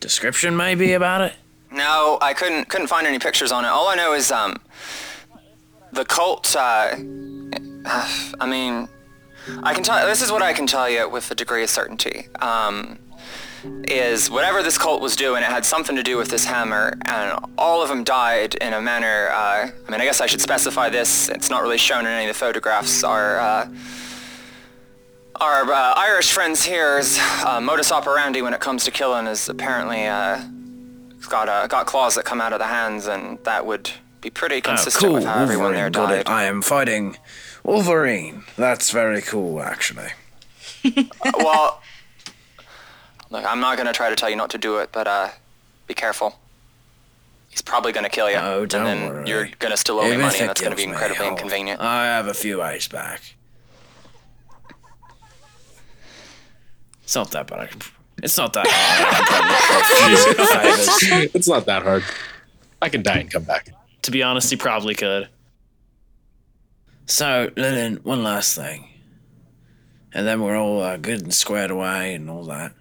Description 0.00 0.56
maybe 0.56 0.92
about 0.92 1.20
it. 1.22 1.34
No, 1.70 2.18
I 2.20 2.32
couldn't 2.34 2.68
couldn't 2.68 2.86
find 2.88 3.06
any 3.06 3.18
pictures 3.18 3.52
on 3.52 3.64
it. 3.64 3.68
All 3.68 3.88
I 3.88 3.94
know 3.94 4.12
is 4.14 4.30
um 4.30 4.56
the 5.92 6.04
cult 6.04 6.54
uh 6.56 6.94
I 8.40 8.46
mean 8.46 8.88
I 9.62 9.74
can 9.74 9.82
tell 9.82 10.06
this 10.06 10.22
is 10.22 10.30
what 10.32 10.42
I 10.42 10.52
can 10.52 10.66
tell 10.66 10.88
you 10.88 11.08
with 11.08 11.30
a 11.30 11.34
degree 11.34 11.62
of 11.62 11.70
certainty. 11.70 12.28
Um 12.40 12.98
is 13.64 14.30
whatever 14.30 14.62
this 14.62 14.78
cult 14.78 15.00
was 15.00 15.16
doing, 15.16 15.42
it 15.42 15.46
had 15.46 15.64
something 15.64 15.96
to 15.96 16.02
do 16.02 16.16
with 16.16 16.28
this 16.28 16.44
hammer, 16.44 16.94
and 17.06 17.38
all 17.58 17.82
of 17.82 17.88
them 17.88 18.04
died 18.04 18.54
in 18.56 18.72
a 18.72 18.80
manner. 18.80 19.28
Uh, 19.30 19.70
I 19.86 19.90
mean, 19.90 20.00
I 20.00 20.04
guess 20.04 20.20
I 20.20 20.26
should 20.26 20.40
specify 20.40 20.88
this. 20.88 21.28
It's 21.28 21.50
not 21.50 21.62
really 21.62 21.78
shown 21.78 22.00
in 22.00 22.06
any 22.06 22.24
of 22.24 22.28
the 22.28 22.38
photographs. 22.38 23.02
Our 23.04 23.38
uh, 23.38 23.68
our 25.40 25.72
uh, 25.72 25.94
Irish 25.96 26.32
friends 26.32 26.64
here's 26.64 27.18
uh, 27.44 27.60
modus 27.60 27.92
operandi 27.92 28.42
when 28.42 28.54
it 28.54 28.60
comes 28.60 28.84
to 28.84 28.90
killing 28.90 29.26
is 29.26 29.48
apparently 29.48 30.06
uh, 30.06 30.42
got 31.28 31.48
uh, 31.48 31.66
got 31.66 31.86
claws 31.86 32.14
that 32.14 32.24
come 32.24 32.40
out 32.40 32.52
of 32.52 32.58
the 32.58 32.66
hands, 32.66 33.06
and 33.06 33.38
that 33.44 33.66
would 33.66 33.90
be 34.20 34.30
pretty 34.30 34.60
consistent 34.60 35.04
oh, 35.04 35.06
cool. 35.06 35.14
with 35.16 35.24
how 35.24 35.42
everyone 35.42 35.72
there 35.72 35.90
died. 35.90 36.26
I 36.26 36.44
am 36.44 36.62
fighting 36.62 37.16
Wolverine. 37.62 38.44
That's 38.56 38.90
very 38.90 39.22
cool, 39.22 39.60
actually. 39.60 40.10
well, 41.38 41.82
look, 43.30 43.44
I'm 43.44 43.60
not 43.60 43.76
gonna 43.76 43.92
try 43.92 44.10
to 44.10 44.16
tell 44.16 44.30
you 44.30 44.36
not 44.36 44.50
to 44.50 44.58
do 44.58 44.78
it, 44.78 44.90
but 44.92 45.06
uh, 45.06 45.28
be 45.86 45.94
careful. 45.94 46.38
He's 47.48 47.62
probably 47.62 47.92
gonna 47.92 48.08
kill 48.10 48.30
you, 48.30 48.36
Oh, 48.36 48.66
don't 48.66 48.86
and 48.86 49.00
then 49.02 49.08
worry. 49.14 49.28
you're 49.28 49.48
gonna 49.58 49.76
still 49.76 49.98
owe 49.98 50.10
me 50.10 50.16
money, 50.16 50.38
and 50.40 50.48
that's 50.48 50.60
gonna 50.60 50.76
be 50.76 50.84
incredibly 50.84 51.24
I'll- 51.26 51.32
inconvenient. 51.32 51.80
I 51.80 52.06
have 52.06 52.26
a 52.26 52.34
few 52.34 52.60
eyes 52.62 52.88
back. 52.88 53.22
It's 57.02 57.14
not 57.14 57.30
that 57.30 57.46
bad. 57.46 57.60
I—it's 57.60 58.36
not 58.36 58.52
that 58.54 58.66
hard. 58.68 61.30
it's 61.34 61.48
not 61.48 61.66
that 61.66 61.82
hard. 61.84 62.02
I 62.82 62.88
can 62.88 63.02
die 63.02 63.18
and 63.18 63.30
come 63.30 63.44
back. 63.44 63.68
to 64.02 64.10
be 64.10 64.22
honest, 64.22 64.50
he 64.50 64.56
probably 64.56 64.94
could. 64.94 65.28
So, 67.06 67.50
Lillian, 67.56 67.96
one 68.02 68.24
last 68.24 68.56
thing. 68.56 68.88
And 70.12 70.26
then 70.26 70.42
we're 70.42 70.56
all 70.56 70.82
uh, 70.82 70.96
good 70.96 71.22
and 71.22 71.32
squared 71.32 71.70
away 71.70 72.14
and 72.14 72.28
all 72.28 72.44
that. 72.46 72.72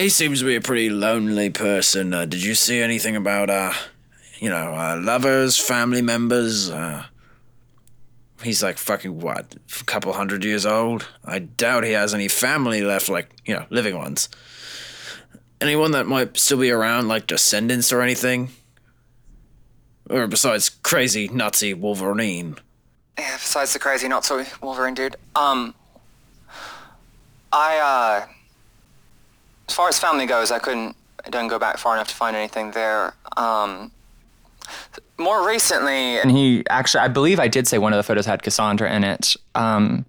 He 0.00 0.08
seems 0.08 0.38
to 0.38 0.46
be 0.46 0.56
a 0.56 0.62
pretty 0.62 0.88
lonely 0.88 1.50
person. 1.50 2.14
Uh, 2.14 2.24
did 2.24 2.42
you 2.42 2.54
see 2.54 2.80
anything 2.80 3.16
about, 3.16 3.50
uh, 3.50 3.74
you 4.38 4.48
know, 4.48 4.72
uh, 4.74 4.98
lovers, 4.98 5.58
family 5.58 6.00
members? 6.00 6.70
Uh, 6.70 7.04
he's 8.42 8.62
like 8.62 8.78
fucking, 8.78 9.20
what, 9.20 9.56
a 9.78 9.84
couple 9.84 10.10
hundred 10.14 10.42
years 10.42 10.64
old? 10.64 11.06
I 11.22 11.40
doubt 11.40 11.84
he 11.84 11.92
has 11.92 12.14
any 12.14 12.28
family 12.28 12.80
left, 12.80 13.10
like, 13.10 13.28
you 13.44 13.54
know, 13.54 13.66
living 13.68 13.94
ones. 13.94 14.30
Anyone 15.60 15.90
that 15.90 16.06
might 16.06 16.34
still 16.38 16.60
be 16.60 16.70
around, 16.70 17.08
like 17.08 17.26
descendants 17.26 17.92
or 17.92 18.00
anything? 18.00 18.48
Or 20.08 20.26
besides 20.26 20.70
crazy 20.70 21.28
Nazi 21.28 21.74
Wolverine. 21.74 22.56
Yeah, 23.18 23.36
besides 23.36 23.74
the 23.74 23.78
crazy 23.78 24.08
so 24.22 24.46
Wolverine 24.62 24.94
dude. 24.94 25.16
Um 25.36 25.74
I 27.52 27.76
uh 27.76 28.32
as 29.70 29.74
far 29.76 29.88
as 29.88 30.00
family 30.00 30.26
goes, 30.26 30.50
I 30.50 30.58
couldn't 30.58 30.96
I 31.24 31.30
didn't 31.30 31.48
go 31.48 31.58
back 31.58 31.78
far 31.78 31.94
enough 31.94 32.08
to 32.08 32.14
find 32.14 32.34
anything 32.34 32.72
there. 32.72 33.14
Um 33.36 33.92
more 35.16 35.46
recently 35.46 36.18
And 36.18 36.30
he 36.30 36.64
actually, 36.68 37.00
I 37.00 37.08
believe 37.08 37.38
I 37.38 37.46
did 37.48 37.68
say 37.68 37.78
one 37.78 37.92
of 37.92 37.96
the 37.96 38.02
photos 38.02 38.26
had 38.26 38.42
Cassandra 38.42 38.92
in 38.92 39.04
it. 39.04 39.36
Um, 39.54 40.06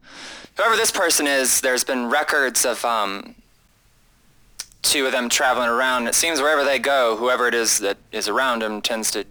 whoever 0.56 0.76
this 0.76 0.92
person 0.92 1.28
is, 1.28 1.62
there's 1.62 1.84
been 1.84 2.10
records 2.10 2.66
of 2.66 2.84
um 2.84 3.36
two 4.82 5.06
of 5.06 5.12
them 5.12 5.30
traveling 5.30 5.70
around. 5.70 6.08
It 6.08 6.16
seems 6.16 6.42
wherever 6.42 6.64
they 6.64 6.80
go, 6.80 7.16
whoever 7.18 7.48
it 7.48 7.54
is 7.54 7.80
that 7.80 7.98
is 8.12 8.28
around 8.28 8.64
them 8.64 8.82
tends 8.82 9.12
to 9.12 9.26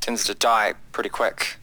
tends 0.00 0.24
to 0.24 0.34
die 0.34 0.74
pretty 0.90 1.10
quick. 1.10 1.58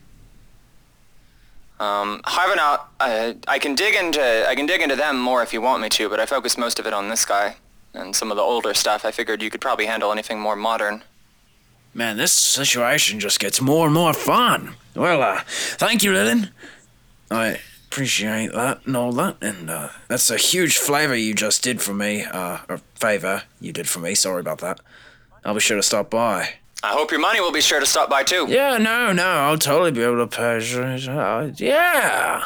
Um, 1.79 2.21
however, 2.25 2.55
now 2.55 2.85
I, 2.99 3.35
I 3.47 3.59
can 3.59 3.75
dig 3.75 3.95
into 3.95 4.47
I 4.47 4.55
can 4.55 4.65
dig 4.65 4.81
into 4.81 4.95
them 4.95 5.19
more 5.19 5.43
if 5.43 5.51
you 5.51 5.59
want 5.61 5.81
me 5.81 5.89
to, 5.89 6.07
but 6.07 6.21
I 6.21 6.25
focus 6.25 6.57
most 6.57 6.79
of 6.79 6.87
it 6.87 6.93
on 6.93 7.09
this 7.09 7.25
guy 7.25 7.57
and 7.93 8.15
some 8.15 8.31
of 8.31 8.37
the 8.37 8.43
older 8.43 8.73
stuff. 8.73 9.05
I 9.05 9.11
figured 9.11 9.41
you 9.41 9.49
could 9.49 9.61
probably 9.61 9.85
handle 9.85 10.11
anything 10.11 10.39
more 10.39 10.55
modern. 10.55 11.03
Man, 11.93 12.17
this 12.17 12.31
situation 12.31 13.19
just 13.19 13.39
gets 13.39 13.59
more 13.59 13.85
and 13.85 13.93
more 13.93 14.13
fun. 14.13 14.75
Well, 14.95 15.21
uh, 15.21 15.41
thank 15.47 16.03
you, 16.03 16.13
Lillian. 16.13 16.51
I 17.31 17.59
appreciate 17.87 18.53
that 18.53 18.85
and 18.85 18.95
all 18.95 19.11
that, 19.13 19.37
and 19.41 19.69
uh, 19.69 19.89
that's 20.07 20.29
a 20.29 20.37
huge 20.37 20.77
flavor 20.77 21.15
you 21.15 21.33
just 21.33 21.63
did 21.63 21.81
for 21.81 21.93
me. 21.93 22.23
Uh, 22.23 22.59
or 22.69 22.81
favor 22.95 23.43
you 23.59 23.73
did 23.73 23.87
for 23.89 23.99
me. 23.99 24.13
Sorry 24.15 24.39
about 24.39 24.59
that. 24.59 24.79
I'll 25.43 25.53
be 25.55 25.59
sure 25.59 25.77
to 25.77 25.83
stop 25.83 26.09
by. 26.09 26.55
I 26.83 26.89
hope 26.93 27.09
your 27.09 27.19
money 27.19 27.39
will 27.39 27.51
be 27.51 27.61
sure 27.61 27.79
to 27.79 27.85
stop 27.85 28.09
by 28.09 28.23
too. 28.23 28.45
Yeah, 28.47 28.77
no, 28.77 29.11
no, 29.11 29.25
I'll 29.25 29.57
totally 29.57 29.91
be 29.91 30.03
able 30.03 30.27
to 30.27 30.27
pay. 30.27 30.57
Uh, 30.57 31.51
yeah. 31.55 32.43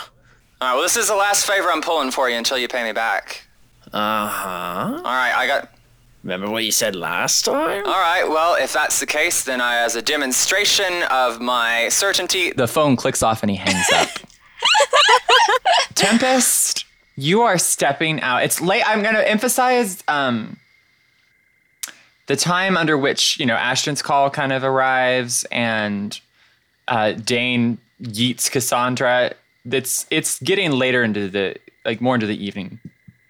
All 0.62 0.68
right. 0.68 0.74
Well, 0.76 0.82
this 0.82 0.96
is 0.96 1.08
the 1.10 1.16
last 1.16 1.46
favor 1.46 1.70
I'm 1.70 1.82
pulling 1.82 2.12
for 2.12 2.30
you 2.30 2.38
until 2.38 2.58
you 2.58 2.68
pay 2.68 2.84
me 2.84 2.94
back. 2.94 3.44
Uh 3.94 4.28
huh. 4.28 4.94
All 4.98 5.04
right. 5.04 5.34
I 5.36 5.48
got. 5.48 5.70
Remember 6.24 6.50
what 6.52 6.64
you 6.64 6.72
said 6.72 6.96
last 6.96 7.46
time? 7.46 7.84
All 7.86 8.00
right. 8.00 8.24
Well, 8.28 8.56
if 8.56 8.74
that's 8.74 9.00
the 9.00 9.08
case, 9.08 9.44
then 9.44 9.60
I, 9.60 9.78
as 9.78 9.96
a 9.96 10.04
demonstration 10.04 11.04
of 11.10 11.42
my 11.42 11.90
certainty, 11.90 12.52
the 12.52 12.68
phone 12.68 12.96
clicks 12.96 13.24
off 13.24 13.42
and 13.42 13.50
he 13.50 13.58
hangs 13.58 13.88
up. 13.96 14.10
Tempest, 15.96 16.86
you 17.16 17.42
are 17.42 17.58
stepping 17.58 18.22
out. 18.22 18.44
It's 18.44 18.62
late. 18.62 18.84
I'm 18.88 19.02
going 19.02 19.16
to 19.16 19.28
emphasize 19.28 20.04
um, 20.08 20.58
the 22.28 22.36
time 22.36 22.78
under 22.78 22.98
which, 22.98 23.40
you 23.40 23.48
know, 23.48 23.56
Ashton's 23.56 24.04
call 24.04 24.30
kind 24.30 24.54
of 24.54 24.64
arrives 24.64 25.44
and 25.52 26.20
uh, 26.88 27.14
Dane 27.14 27.80
yeets 28.02 28.50
Cassandra. 28.50 29.34
It's 29.66 30.06
it's 30.12 30.40
getting 30.40 30.72
later 30.72 31.04
into 31.04 31.30
the 31.30 31.56
like 31.84 32.00
more 32.00 32.14
into 32.16 32.28
the 32.28 32.46
evening 32.46 32.80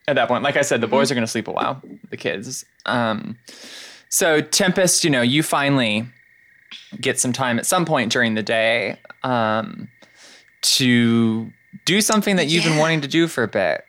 at 0.07 0.15
that 0.15 0.27
point. 0.27 0.43
Like 0.43 0.57
I 0.57 0.61
said, 0.61 0.81
the 0.81 0.87
boys 0.87 1.11
are 1.11 1.15
going 1.15 1.25
to 1.25 1.31
sleep 1.31 1.47
a 1.47 1.51
while, 1.51 1.81
the 2.09 2.17
kids. 2.17 2.65
Um, 2.85 3.37
so 4.09 4.41
Tempest, 4.41 5.03
you 5.03 5.09
know, 5.09 5.21
you 5.21 5.43
finally 5.43 6.05
get 6.99 7.19
some 7.19 7.31
time 7.33 7.59
at 7.59 7.65
some 7.65 7.85
point 7.85 8.11
during 8.11 8.33
the 8.35 8.43
day 8.43 8.97
um, 9.23 9.87
to 10.61 11.51
do 11.85 12.01
something 12.01 12.35
that 12.35 12.47
you've 12.47 12.63
been 12.63 12.77
wanting 12.77 13.01
to 13.01 13.07
do 13.07 13.27
for 13.27 13.43
a 13.43 13.47
bit. 13.47 13.83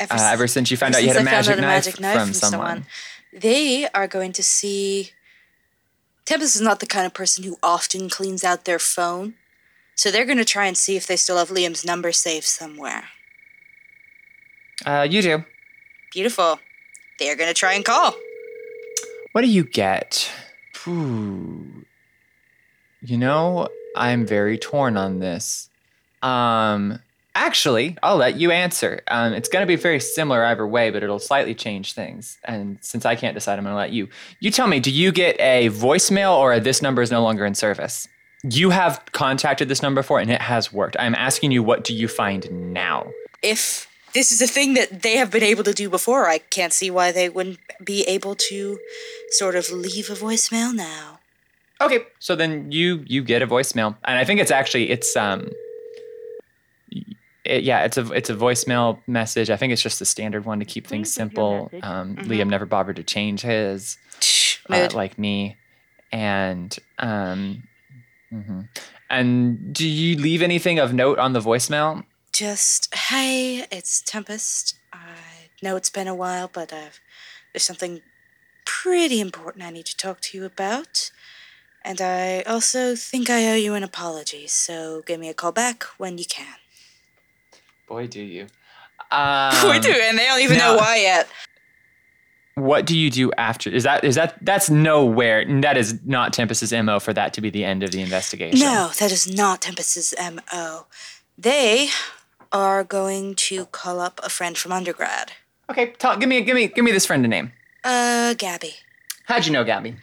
Ever, 0.00 0.12
Uh, 0.14 0.16
s- 0.16 0.32
ever 0.32 0.46
since 0.46 0.70
you 0.70 0.76
found 0.76 0.94
out 0.94 1.02
you 1.02 1.08
had 1.08 1.16
a 1.16 1.20
since 1.20 1.28
I 1.28 1.32
found 1.32 1.46
magic 1.46 1.60
knife, 1.60 1.84
magic 1.86 2.00
knife 2.00 2.14
from, 2.18 2.26
from 2.28 2.34
someone. 2.34 2.86
They 3.32 3.88
are 3.90 4.08
going 4.08 4.32
to 4.32 4.42
see. 4.42 5.12
Tempest 6.24 6.56
is 6.56 6.62
not 6.62 6.80
the 6.80 6.86
kind 6.86 7.06
of 7.06 7.14
person 7.14 7.44
who 7.44 7.56
often 7.62 8.08
cleans 8.08 8.44
out 8.44 8.64
their 8.64 8.78
phone. 8.78 9.34
So 9.94 10.10
they're 10.10 10.24
going 10.24 10.38
to 10.38 10.44
try 10.44 10.66
and 10.66 10.76
see 10.76 10.96
if 10.96 11.06
they 11.06 11.16
still 11.16 11.36
have 11.38 11.48
Liam's 11.50 11.84
number 11.84 12.12
saved 12.12 12.46
somewhere. 12.46 13.04
Uh, 14.84 15.06
you 15.08 15.22
do. 15.22 15.44
Beautiful. 16.12 16.58
They're 17.18 17.36
going 17.36 17.48
to 17.48 17.54
try 17.54 17.74
and 17.74 17.84
call. 17.84 18.14
What 19.32 19.42
do 19.42 19.48
you 19.48 19.64
get? 19.64 20.30
Ooh. 20.88 21.84
You 23.02 23.16
know, 23.16 23.68
I'm 23.96 24.26
very 24.26 24.58
torn 24.58 24.96
on 24.96 25.20
this. 25.20 25.68
Um, 26.22 26.98
actually, 27.34 27.96
I'll 28.02 28.16
let 28.16 28.36
you 28.36 28.50
answer. 28.50 29.02
Um, 29.08 29.32
it's 29.32 29.48
going 29.48 29.62
to 29.62 29.66
be 29.66 29.76
very 29.76 30.00
similar 30.00 30.44
either 30.44 30.66
way, 30.66 30.90
but 30.90 31.02
it'll 31.02 31.18
slightly 31.18 31.54
change 31.54 31.92
things. 31.92 32.38
And 32.44 32.78
since 32.80 33.06
I 33.06 33.14
can't 33.14 33.34
decide, 33.34 33.58
I'm 33.58 33.64
going 33.64 33.72
to 33.72 33.78
let 33.78 33.92
you. 33.92 34.08
You 34.40 34.50
tell 34.50 34.66
me, 34.66 34.80
do 34.80 34.90
you 34.90 35.12
get 35.12 35.36
a 35.40 35.68
voicemail 35.70 36.36
or 36.36 36.52
a 36.52 36.60
this 36.60 36.82
number 36.82 37.02
is 37.02 37.10
no 37.10 37.22
longer 37.22 37.46
in 37.46 37.54
service? 37.54 38.08
You 38.42 38.70
have 38.70 39.02
contacted 39.12 39.68
this 39.68 39.82
number 39.82 40.00
before 40.00 40.18
and 40.18 40.30
it 40.30 40.40
has 40.40 40.72
worked. 40.72 40.96
I'm 40.98 41.14
asking 41.14 41.52
you, 41.52 41.62
what 41.62 41.84
do 41.84 41.94
you 41.94 42.08
find 42.08 42.72
now? 42.72 43.10
if 43.42 43.89
this 44.12 44.32
is 44.32 44.40
a 44.42 44.46
thing 44.46 44.74
that 44.74 45.02
they 45.02 45.16
have 45.16 45.30
been 45.30 45.42
able 45.42 45.64
to 45.64 45.72
do 45.72 45.88
before, 45.88 46.28
I 46.28 46.38
can't 46.38 46.72
see 46.72 46.90
why 46.90 47.12
they 47.12 47.28
wouldn't 47.28 47.58
be 47.84 48.02
able 48.04 48.34
to 48.34 48.78
sort 49.30 49.54
of 49.54 49.70
leave 49.70 50.10
a 50.10 50.14
voicemail 50.14 50.74
now. 50.74 51.20
Okay, 51.80 52.04
so 52.18 52.36
then 52.36 52.70
you 52.70 53.04
you 53.06 53.22
get 53.24 53.40
a 53.40 53.46
voicemail, 53.46 53.96
and 54.04 54.18
I 54.18 54.24
think 54.24 54.40
it's 54.40 54.50
actually 54.50 54.90
it's 54.90 55.16
um, 55.16 55.50
it, 57.44 57.64
yeah, 57.64 57.84
it's 57.84 57.96
a 57.96 58.12
it's 58.12 58.28
a 58.28 58.34
voicemail 58.34 58.98
message. 59.06 59.48
I 59.48 59.56
think 59.56 59.72
it's 59.72 59.82
just 59.82 60.00
a 60.00 60.04
standard 60.04 60.44
one 60.44 60.58
to 60.58 60.66
keep 60.66 60.86
things 60.86 61.12
simple. 61.12 61.70
Um, 61.82 62.16
Liam 62.16 62.48
never 62.48 62.66
bothered 62.66 62.96
to 62.96 63.02
change 63.02 63.40
his, 63.40 63.96
uh, 64.68 64.88
like 64.92 65.18
me, 65.18 65.56
and 66.12 66.76
um, 66.98 67.62
mhm. 68.30 68.68
and 69.08 69.74
do 69.74 69.88
you 69.88 70.16
leave 70.16 70.42
anything 70.42 70.78
of 70.78 70.92
note 70.92 71.18
on 71.18 71.32
the 71.32 71.40
voicemail? 71.40 72.04
Just, 72.40 72.94
hey, 72.94 73.66
it's 73.70 74.00
Tempest. 74.00 74.74
I 74.94 75.50
know 75.62 75.76
it's 75.76 75.90
been 75.90 76.08
a 76.08 76.14
while, 76.14 76.48
but 76.50 76.72
I've, 76.72 76.98
there's 77.52 77.64
something 77.64 78.00
pretty 78.64 79.20
important 79.20 79.62
I 79.62 79.68
need 79.68 79.84
to 79.84 79.94
talk 79.94 80.22
to 80.22 80.38
you 80.38 80.46
about. 80.46 81.10
And 81.84 82.00
I 82.00 82.40
also 82.46 82.94
think 82.96 83.28
I 83.28 83.46
owe 83.50 83.56
you 83.56 83.74
an 83.74 83.82
apology, 83.82 84.46
so 84.46 85.02
give 85.04 85.20
me 85.20 85.28
a 85.28 85.34
call 85.34 85.52
back 85.52 85.84
when 85.98 86.16
you 86.16 86.24
can. 86.24 86.56
Boy, 87.86 88.06
do 88.06 88.22
you. 88.22 88.46
Um, 89.12 89.52
we 89.68 89.80
do, 89.80 89.90
and 89.90 90.16
they 90.16 90.24
don't 90.24 90.40
even 90.40 90.56
now- 90.56 90.72
know 90.72 90.78
why 90.78 90.96
yet. 90.96 91.28
What 92.54 92.86
do 92.86 92.96
you 92.96 93.10
do 93.10 93.32
after? 93.32 93.68
Is 93.68 93.82
that 93.82 94.04
is 94.04 94.14
that 94.14 94.36
that's 94.42 94.70
nowhere? 94.70 95.44
That 95.62 95.76
is 95.76 95.98
not 96.06 96.32
Tempest's 96.32 96.72
mo 96.72 97.00
for 97.00 97.12
that 97.12 97.34
to 97.34 97.40
be 97.40 97.50
the 97.50 97.64
end 97.64 97.82
of 97.82 97.90
the 97.90 98.02
investigation. 98.02 98.60
No, 98.60 98.92
that 99.00 99.10
is 99.10 99.26
not 99.26 99.62
Tempest's 99.62 100.14
MO. 100.16 100.86
They 101.36 101.88
are 102.52 102.84
going 102.84 103.34
to 103.36 103.66
call 103.66 104.00
up 104.00 104.20
a 104.22 104.28
friend 104.28 104.56
from 104.58 104.72
undergrad. 104.72 105.32
Okay, 105.70 105.92
tell, 105.98 106.16
give 106.16 106.28
me 106.28 106.40
give 106.42 106.54
me 106.54 106.66
give 106.68 106.84
me 106.84 106.90
this 106.92 107.06
friend 107.06 107.24
a 107.24 107.28
name. 107.28 107.52
Uh, 107.84 108.34
Gabby. 108.34 108.74
How'd 109.26 109.46
you 109.46 109.52
know 109.52 109.64
Gabby? 109.64 109.96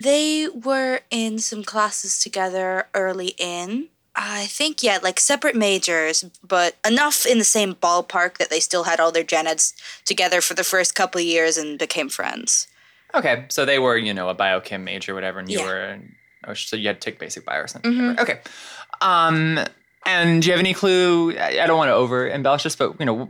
They 0.00 0.48
were 0.48 1.00
in 1.10 1.38
some 1.38 1.64
classes 1.64 2.18
together 2.18 2.88
early 2.94 3.34
in. 3.38 3.88
I 4.16 4.46
think, 4.46 4.80
yeah, 4.82 4.98
like 5.02 5.18
separate 5.18 5.56
majors, 5.56 6.24
but 6.46 6.76
enough 6.86 7.26
in 7.26 7.38
the 7.38 7.44
same 7.44 7.74
ballpark 7.74 8.38
that 8.38 8.48
they 8.48 8.60
still 8.60 8.84
had 8.84 9.00
all 9.00 9.10
their 9.10 9.24
gen 9.24 9.48
eds 9.48 9.74
together 10.04 10.40
for 10.40 10.54
the 10.54 10.62
first 10.62 10.94
couple 10.94 11.20
of 11.20 11.26
years 11.26 11.56
and 11.56 11.78
became 11.80 12.08
friends. 12.08 12.68
Okay, 13.12 13.46
so 13.48 13.64
they 13.64 13.80
were 13.80 13.96
you 13.96 14.14
know 14.14 14.28
a 14.28 14.34
biochem 14.34 14.82
major, 14.84 15.12
or 15.12 15.14
whatever, 15.16 15.40
and 15.40 15.50
you 15.50 15.58
Yeah. 15.58 15.66
were 15.66 15.98
oh, 16.46 16.54
so 16.54 16.76
you 16.76 16.86
had 16.86 17.00
to 17.00 17.10
take 17.10 17.18
basic 17.18 17.44
bio 17.44 17.60
or 17.62 17.66
something. 17.66 18.16
Okay, 18.20 18.40
um, 19.00 19.58
and 20.06 20.42
do 20.42 20.48
you 20.48 20.52
have 20.52 20.60
any 20.60 20.74
clue? 20.74 21.36
I 21.38 21.66
don't 21.66 21.76
want 21.76 21.88
to 21.88 21.94
over 21.94 22.28
embellish 22.28 22.62
this, 22.62 22.76
but 22.76 22.98
you 22.98 23.06
know, 23.06 23.28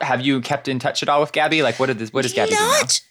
have 0.00 0.20
you 0.20 0.40
kept 0.40 0.68
in 0.68 0.78
touch 0.78 1.02
at 1.02 1.08
all 1.08 1.20
with 1.20 1.32
Gabby? 1.32 1.62
Like, 1.62 1.78
what 1.78 1.86
did 1.86 1.98
this? 1.98 2.12
What 2.12 2.22
does 2.22 2.32
Gabby 2.32 2.50
do? 2.50 2.56
Not. 2.56 3.02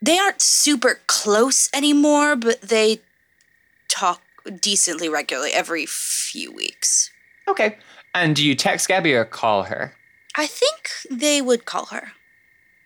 They 0.00 0.18
aren't 0.18 0.40
super 0.40 1.00
close 1.06 1.68
anymore, 1.74 2.36
but 2.36 2.60
they 2.62 3.00
talk 3.88 4.22
decently 4.60 5.08
regularly 5.08 5.50
every 5.52 5.86
few 5.86 6.52
weeks. 6.52 7.10
Okay, 7.48 7.76
and 8.14 8.36
do 8.36 8.46
you 8.46 8.54
text 8.54 8.88
Gabby 8.88 9.14
or 9.14 9.24
call 9.24 9.64
her? 9.64 9.94
I 10.36 10.46
think 10.46 10.90
they 11.10 11.42
would 11.42 11.64
call 11.64 11.86
her 11.86 12.12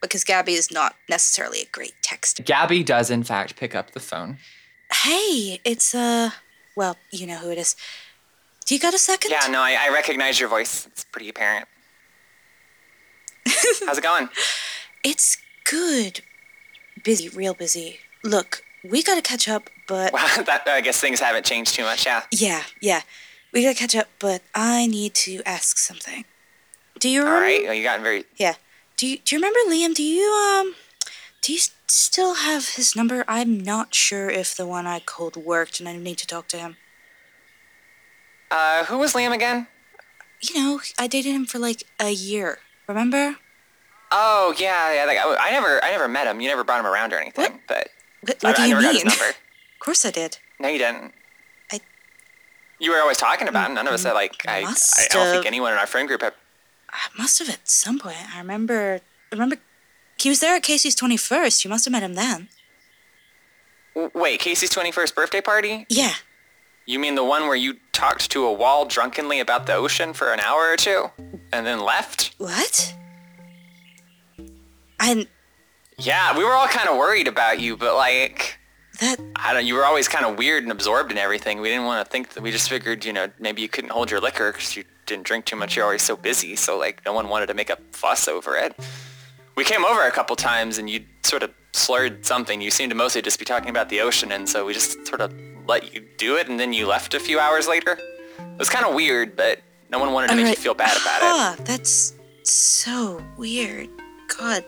because 0.01 0.25
Gabby 0.25 0.55
is 0.55 0.71
not 0.71 0.97
necessarily 1.09 1.61
a 1.61 1.67
great 1.67 1.95
texter. 2.03 2.45
Gabby 2.45 2.83
does 2.83 3.11
in 3.11 3.23
fact 3.23 3.57
pick 3.57 3.75
up 3.75 3.93
the 3.93 4.01
phone. 4.01 4.39
Hey, 4.93 5.61
it's 5.65 5.95
uh, 5.95 6.31
well, 6.75 6.97
you 7.11 7.27
know 7.27 7.39
who 7.39 7.51
it 7.51 7.59
is. 7.59 7.77
Do 8.67 8.75
you 8.75 8.81
got 8.81 8.95
a 8.95 8.99
second? 8.99 9.31
Yeah, 9.33 9.47
no, 9.49 9.61
I, 9.61 9.77
I 9.81 9.89
recognize 9.93 10.39
your 10.39 10.49
voice. 10.49 10.87
It's 10.87 11.05
pretty 11.05 11.29
apparent. 11.29 11.67
How's 13.87 13.99
it 13.99 14.05
going? 14.05 14.29
It's 15.05 15.37
good. 15.65 16.21
Busy, 17.03 17.29
real 17.29 17.55
busy. 17.55 17.99
Look, 18.23 18.63
we 18.85 19.03
gotta 19.03 19.23
catch 19.23 19.49
up, 19.49 19.69
but 19.89 20.13
Well, 20.13 20.45
that, 20.45 20.63
I 20.67 20.81
guess 20.81 21.01
things 21.01 21.21
haven't 21.21 21.45
changed 21.45 21.75
too 21.75 21.83
much, 21.83 22.07
yeah. 22.07 22.23
yeah, 22.31 22.63
yeah, 22.81 23.03
we 23.53 23.63
gotta 23.63 23.75
catch 23.79 23.97
up. 23.97 24.09
But 24.21 24.43
I 24.55 24.87
need 24.87 25.15
to 25.15 25.43
ask 25.45 25.79
something. 25.79 26.25
Do 27.01 27.09
you 27.09 27.21
remember? 27.21 27.41
right, 27.41 27.63
well, 27.65 27.75
you 27.75 27.83
got 27.83 28.01
very. 28.01 28.25
Yeah. 28.37 28.55
Do 28.97 29.09
you 29.09 29.19
do 29.19 29.35
you 29.35 29.43
remember 29.43 29.59
Liam? 29.69 29.95
Do 29.95 30.05
you 30.05 30.31
um? 30.31 30.75
Do 31.41 31.53
you 31.53 31.59
still 31.89 32.35
have 32.35 32.77
his 32.77 32.95
number? 32.95 33.25
I'm 33.27 33.59
not 33.59 33.93
sure 33.93 34.31
if 34.31 34.57
the 34.57 34.67
one 34.67 34.87
I 34.87 35.01
called 35.01 35.35
worked, 35.37 35.81
and 35.81 35.89
I 35.89 35.97
need 35.97 36.19
to 36.19 36.27
talk 36.29 36.47
to 36.49 36.59
him. 36.59 36.77
Uh, 38.53 38.84
who 38.84 38.98
was 38.98 39.14
Liam 39.14 39.32
again? 39.32 39.66
You 40.42 40.55
know, 40.61 40.80
I 40.98 41.07
dated 41.07 41.32
him 41.32 41.46
for 41.46 41.59
like 41.59 41.84
a 41.98 42.11
year. 42.11 42.59
Remember? 42.86 43.36
Oh 44.11 44.55
yeah, 44.59 44.92
yeah. 44.92 45.07
That 45.07 45.14
guy. 45.14 45.36
I 45.40 45.50
never, 45.53 45.82
I 45.82 45.90
never 45.90 46.07
met 46.07 46.26
him. 46.26 46.40
You 46.40 46.48
never 46.48 46.62
brought 46.64 46.80
him 46.80 46.86
around 46.86 47.12
or 47.12 47.16
anything. 47.18 47.61
But 47.66 47.88
What, 48.20 48.44
I, 48.44 48.53
do 48.53 48.62
I 48.62 48.66
you 48.66 48.74
never 48.74 48.82
got 48.82 48.94
his 48.94 49.05
mean? 49.05 49.14
Of 49.80 49.84
course 49.84 50.05
I 50.05 50.11
did. 50.12 50.38
No, 50.61 50.68
you 50.68 50.78
didn't. 50.78 51.12
I- 51.72 51.80
You 52.78 52.92
were 52.92 52.98
always 53.00 53.16
talking 53.16 53.48
about 53.48 53.68
him. 53.70 53.74
None 53.74 53.88
of 53.88 53.94
us 53.94 54.05
had 54.05 54.12
like. 54.12 54.44
I, 54.46 54.59
I, 54.59 54.62
Must 54.62 55.11
don't 55.11 55.32
think 55.32 55.46
anyone 55.46 55.72
in 55.72 55.78
our 55.78 55.86
friend 55.88 56.07
group 56.07 56.20
had. 56.22 56.34
I 56.92 57.09
must 57.18 57.38
have 57.38 57.48
at 57.48 57.66
some 57.68 57.98
point. 57.98 58.18
I 58.34 58.38
remember. 58.38 59.00
Remember. 59.32 59.57
He 60.18 60.28
was 60.28 60.40
there 60.40 60.55
at 60.57 60.62
Casey's 60.62 60.94
twenty 60.94 61.16
first. 61.16 61.64
You 61.64 61.70
must 61.70 61.84
have 61.86 61.92
met 61.92 62.03
him 62.03 62.14
then. 62.14 62.48
Wait, 64.14 64.40
Casey's 64.40 64.70
twenty-first 64.70 65.14
birthday 65.14 65.40
party? 65.40 65.86
Yeah. 65.88 66.14
You 66.85 66.99
mean 66.99 67.14
the 67.14 67.24
one 67.24 67.43
where 67.43 67.57
you 67.57 67.76
talked 67.93 68.30
to 68.33 68.45
a 68.45 68.53
wall 68.53 68.85
drunkenly 68.85 69.39
about 69.39 69.66
the 69.66 69.74
ocean 69.74 70.12
for 70.12 70.33
an 70.33 70.41
hour 70.41 70.72
or 70.72 70.76
two, 70.76 71.11
and 71.53 71.64
then 71.64 71.80
left? 71.80 72.35
What? 72.39 72.95
I 74.99 75.26
Yeah, 75.99 76.37
we 76.37 76.45
were 76.45 76.53
all 76.53 76.66
kind 76.66 76.89
of 76.89 76.97
worried 76.97 77.28
about 77.28 77.61
you, 77.61 77.76
but 77.76 77.95
like. 77.95 78.59
that. 79.01 79.20
I 79.37 79.53
don't. 79.53 79.64
You 79.64 79.74
were 79.74 79.85
always 79.85 80.09
kind 80.09 80.26
of 80.26 80.37
weird 80.39 80.64
and 80.64 80.72
absorbed 80.72 81.12
in 81.12 81.18
everything. 81.18 81.61
We 81.61 81.68
didn't 81.68 81.85
want 81.85 82.05
to 82.05 82.11
think 82.11 82.30
that. 82.35 82.43
We 82.43 82.51
just 82.51 82.68
figured, 82.68 83.05
you 83.05 83.12
know, 83.12 83.28
maybe 83.39 83.62
you 83.62 83.68
couldn't 83.68 83.91
hold 83.91 84.11
your 84.11 84.20
liquor 84.20 84.53
because 84.53 84.76
you 84.76 84.85
didn't 85.07 85.24
drink 85.24 85.45
too 85.45 85.57
much. 85.57 85.76
You're 85.76 85.85
always 85.85 86.03
so 86.03 86.16
busy, 86.16 86.57
so 86.57 86.78
like 86.78 87.05
no 87.05 87.12
one 87.12 87.28
wanted 87.28 87.47
to 87.47 87.55
make 87.55 87.70
a 87.70 87.78
fuss 87.93 88.26
over 88.26 88.57
it. 88.57 88.76
We 89.57 89.64
came 89.64 89.85
over 89.85 90.03
a 90.03 90.11
couple 90.11 90.35
times 90.35 90.78
and 90.78 90.91
you 90.91 91.05
sort 91.22 91.43
of 91.43 91.53
slurred 91.72 92.24
something. 92.26 92.61
You 92.61 92.70
seemed 92.70 92.91
to 92.91 92.97
mostly 92.97 93.22
just 93.22 93.39
be 93.39 93.45
talking 93.45 93.70
about 93.70 93.89
the 93.89 94.01
ocean, 94.01 94.33
and 94.33 94.49
so 94.49 94.66
we 94.66 94.72
just 94.72 95.07
sort 95.07 95.20
of 95.20 95.33
let 95.67 95.95
you 95.95 96.05
do 96.19 96.37
it, 96.37 96.49
and 96.49 96.59
then 96.59 96.73
you 96.73 96.87
left 96.87 97.15
a 97.15 97.21
few 97.21 97.39
hours 97.39 97.69
later. 97.69 97.99
It 98.39 98.59
was 98.59 98.69
kind 98.69 98.85
of 98.85 98.95
weird, 98.95 99.37
but 99.37 99.61
no 99.91 99.99
one 99.99 100.13
wanted 100.13 100.29
to 100.29 100.37
make 100.37 100.57
you 100.57 100.63
feel 100.63 100.75
bad 100.75 100.97
about 100.97 101.19
it. 101.19 101.25
Ah, 101.25 101.57
that's 101.65 102.15
so 102.43 103.23
weird. 103.37 103.89
God. 104.39 104.65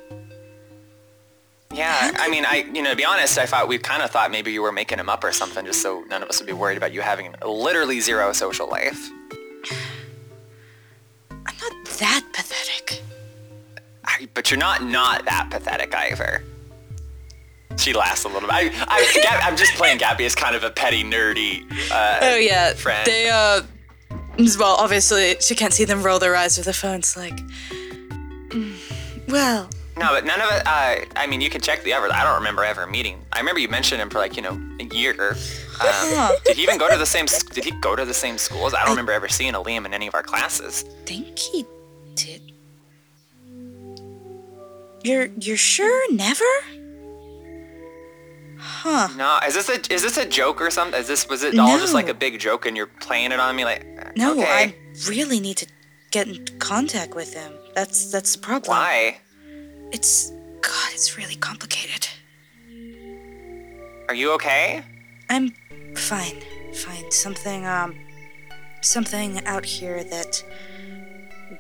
Yeah, 1.73 2.13
I 2.15 2.29
mean, 2.29 2.45
I 2.47 2.67
you 2.73 2.83
know 2.83 2.91
to 2.91 2.97
be 2.97 3.05
honest, 3.05 3.37
I 3.37 3.47
thought 3.47 3.67
we 3.67 3.79
kind 3.79 4.03
of 4.03 4.11
thought 4.11 4.31
maybe 4.31 4.53
you 4.53 4.63
were 4.63 4.73
making 4.73 4.99
him 4.99 5.09
up 5.09 5.25
or 5.25 5.33
something, 5.33 5.65
just 5.67 5.83
so 5.83 6.05
none 6.09 6.23
of 6.23 6.29
us 6.29 6.39
would 6.41 6.47
be 6.47 6.53
worried 6.53 6.77
about 6.77 6.93
you 6.93 7.01
having 7.01 7.35
literally 7.45 8.01
zero 8.01 8.33
social 8.33 8.69
life. 8.69 9.11
I'm 11.31 11.57
not 11.61 11.85
that 11.99 12.25
pathetic. 12.33 13.03
I, 14.05 14.29
but 14.35 14.51
you're 14.51 14.61
not 14.61 14.85
not 14.85 15.25
that 15.25 15.51
pathetic 15.51 15.95
either. 15.95 16.45
She 17.77 17.93
laughs 17.93 18.25
a 18.25 18.29
little 18.29 18.43
bit. 18.49 18.51
I, 18.53 18.71
I, 18.89 19.21
Gab, 19.23 19.41
I'm 19.43 19.57
just 19.57 19.75
playing 19.75 19.99
Gabby 19.99 20.25
as 20.25 20.35
kind 20.35 20.55
of 20.55 20.63
a 20.65 20.71
petty, 20.71 21.03
nerdy. 21.03 21.65
Uh, 21.91 22.19
Oh 22.23 22.37
yeah, 22.37 22.73
friend. 22.75 23.05
they 23.07 23.29
uh, 23.29 23.63
well, 24.59 24.77
obviously 24.79 25.37
she 25.41 25.55
can't 25.55 25.73
see 25.73 25.85
them 25.85 26.03
roll 26.03 26.19
their 26.19 26.37
eyes 26.37 26.57
with 26.57 26.67
the 26.67 26.73
phone. 26.73 27.01
It's 27.01 27.17
like, 27.17 27.37
mm, 28.51 28.75
well, 29.29 29.69
No, 29.97 30.09
but 30.11 30.25
none 30.25 30.41
of 30.41 30.49
it. 30.53 30.63
Uh, 30.67 31.05
I 31.17 31.27
mean, 31.29 31.41
you 31.41 31.51
can 31.51 31.61
check 31.61 31.83
the 31.83 31.93
ever. 31.93 32.13
I 32.13 32.23
don't 32.25 32.35
remember 32.37 32.65
ever 32.65 32.87
meeting. 32.87 33.21
I 33.33 33.39
remember 33.41 33.61
you 33.61 33.69
mentioned 33.69 34.01
him 34.01 34.09
for 34.11 34.19
like 34.19 34.37
you 34.37 34.43
know 34.43 34.61
a 34.81 34.85
year. 34.95 35.37
Um, 35.81 36.33
did 36.45 36.57
he 36.57 36.63
even 36.63 36.79
go 36.79 36.89
to 36.91 36.97
the 36.97 37.07
same? 37.07 37.27
Did 37.53 37.65
he 37.65 37.73
go 37.81 37.97
to 37.97 38.05
the 38.05 38.15
same 38.15 38.39
schools? 38.39 38.75
I 38.75 38.81
don't 38.83 38.91
remember 38.91 39.13
ever 39.13 39.29
seeing 39.29 39.55
a 39.55 39.61
Liam 39.61 39.85
in 39.85 39.93
any 39.95 40.07
of 40.07 40.15
our 40.15 40.23
classes. 40.23 40.85
think 41.07 41.39
he 41.39 41.65
did. 42.15 42.41
You're 45.03 45.27
you're 45.41 45.57
sure 45.57 46.13
never? 46.13 46.45
Huh? 48.67 49.09
No, 49.15 49.39
is 49.47 49.53
this 49.53 49.69
a 49.69 49.93
is 49.93 50.01
this 50.01 50.17
a 50.17 50.25
joke 50.25 50.63
or 50.63 50.71
something? 50.71 50.99
Is 50.99 51.07
this 51.07 51.29
was 51.29 51.43
it 51.43 51.59
all 51.59 51.79
just 51.79 51.93
like 51.93 52.09
a 52.09 52.15
big 52.15 52.39
joke 52.39 52.65
and 52.65 52.75
you're 52.75 52.87
playing 52.87 53.31
it 53.31 53.39
on 53.39 53.55
me 53.55 53.67
like? 53.67 54.17
No, 54.17 54.33
okay. 54.33 54.45
I 54.47 54.75
really 55.07 55.39
need 55.39 55.59
to 55.59 55.67
get 56.11 56.29
in 56.29 56.47
contact 56.61 57.15
with 57.15 57.35
him. 57.35 57.53
That's 57.75 58.11
that's 58.11 58.33
the 58.35 58.39
problem. 58.41 58.71
Why? 58.71 59.19
It's 59.93 60.31
God, 60.63 60.91
it's 60.93 61.19
really 61.19 61.35
complicated. 61.35 62.09
Are 64.09 64.15
you 64.15 64.33
okay? 64.33 64.83
I'm 65.29 65.51
fine. 65.95 66.41
Fine. 66.73 67.11
Something 67.11 67.67
um 67.67 67.95
something 68.81 69.45
out 69.45 69.67
here 69.67 70.05
that 70.05 70.43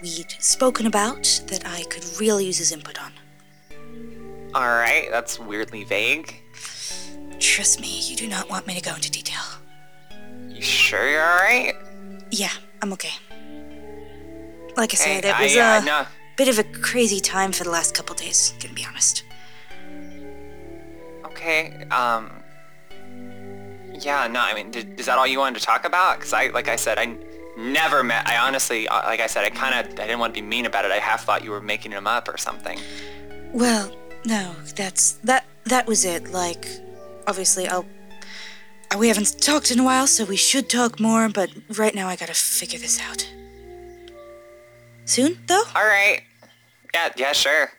we'd 0.00 0.30
spoken 0.38 0.86
about 0.86 1.42
that 1.48 1.66
I 1.66 1.82
could 1.90 2.04
really 2.18 2.46
use 2.46 2.56
his 2.56 2.72
input 2.72 2.98
on. 2.98 3.12
All 4.54 4.68
right, 4.68 5.08
that's 5.10 5.38
weirdly 5.38 5.84
vague. 5.84 6.40
Trust 7.54 7.80
me, 7.80 8.00
you 8.00 8.16
do 8.16 8.26
not 8.26 8.50
want 8.50 8.66
me 8.66 8.74
to 8.74 8.80
go 8.80 8.96
into 8.96 9.08
detail. 9.08 9.44
You 10.48 10.60
sure 10.60 11.08
you're 11.08 11.22
all 11.22 11.36
right? 11.36 11.76
Yeah, 12.32 12.50
I'm 12.82 12.92
okay. 12.94 13.12
like 14.76 14.92
I 14.92 14.96
said, 14.96 15.24
Hey, 15.24 15.30
it 15.30 15.40
was 15.40 15.56
I 15.56 16.00
a 16.02 16.06
bit 16.36 16.48
of 16.48 16.58
a 16.58 16.64
crazy 16.64 17.20
time 17.20 17.52
for 17.52 17.62
the 17.62 17.70
last 17.70 17.94
couple 17.94 18.16
days, 18.16 18.54
gonna 18.60 18.74
be 18.74 18.84
honest. 18.84 19.22
Okay. 21.26 21.84
Um. 21.92 22.42
Yeah. 24.00 24.26
No. 24.26 24.40
I 24.40 24.52
mean, 24.52 24.72
did, 24.72 24.98
is 24.98 25.06
that 25.06 25.16
all 25.16 25.26
you 25.28 25.38
wanted 25.38 25.60
to 25.60 25.64
talk 25.64 25.84
about? 25.84 26.18
Because 26.18 26.32
I, 26.32 26.48
like 26.48 26.66
I 26.66 26.74
said, 26.74 26.98
I 26.98 27.16
never 27.56 28.02
met. 28.02 28.26
I 28.26 28.36
honestly, 28.36 28.88
uh, 28.88 29.02
like 29.04 29.20
I 29.20 29.28
said, 29.28 29.44
I 29.44 29.50
kind 29.50 29.78
of, 29.78 29.92
I 29.92 30.06
didn't 30.08 30.18
want 30.18 30.34
to 30.34 30.42
be 30.42 30.44
mean 30.44 30.66
about 30.66 30.86
it. 30.86 30.90
I 30.90 30.98
half 30.98 31.24
thought 31.24 31.44
you 31.44 31.52
were 31.52 31.60
making 31.60 31.92
him 31.92 32.08
up 32.08 32.26
or 32.26 32.36
something. 32.36 32.80
Well, 33.52 33.94
no, 34.24 34.56
that's 34.74 35.12
that 35.22 35.44
that 35.66 35.86
was 35.86 36.04
it. 36.04 36.32
Like, 36.32 36.66
obviously, 37.26 37.66
I'll. 37.68 37.86
uh, 38.94 38.98
We 38.98 39.08
haven't 39.08 39.40
talked 39.40 39.70
in 39.70 39.80
a 39.80 39.84
while, 39.84 40.06
so 40.06 40.24
we 40.24 40.36
should 40.36 40.68
talk 40.68 41.00
more. 41.00 41.28
But 41.28 41.50
right 41.78 41.94
now, 41.94 42.08
I 42.08 42.16
gotta 42.16 42.34
figure 42.34 42.78
this 42.78 43.00
out. 43.00 43.28
Soon, 45.06 45.38
though. 45.46 45.64
All 45.74 45.84
right. 45.86 46.22
Yeah. 46.94 47.10
Yeah. 47.16 47.32
Sure. 47.32 47.70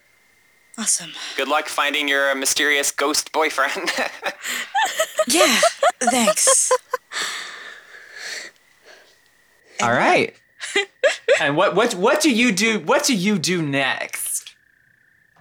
Awesome. 0.77 1.11
Good 1.37 1.47
luck 1.47 1.67
finding 1.69 2.09
your 2.09 2.31
uh, 2.31 2.35
mysterious 2.35 2.91
ghost 2.91 3.31
boyfriend. 3.31 3.91
Yeah. 5.27 5.59
thanks. 5.99 6.71
All 9.81 9.91
right. 9.91 10.33
and 11.41 11.57
what 11.57 11.75
what 11.75 11.95
what 11.95 12.21
do 12.21 12.29
you 12.29 12.51
do? 12.51 12.79
What 12.79 13.03
do 13.05 13.15
you 13.15 13.39
do 13.39 13.61
next? 13.61 14.53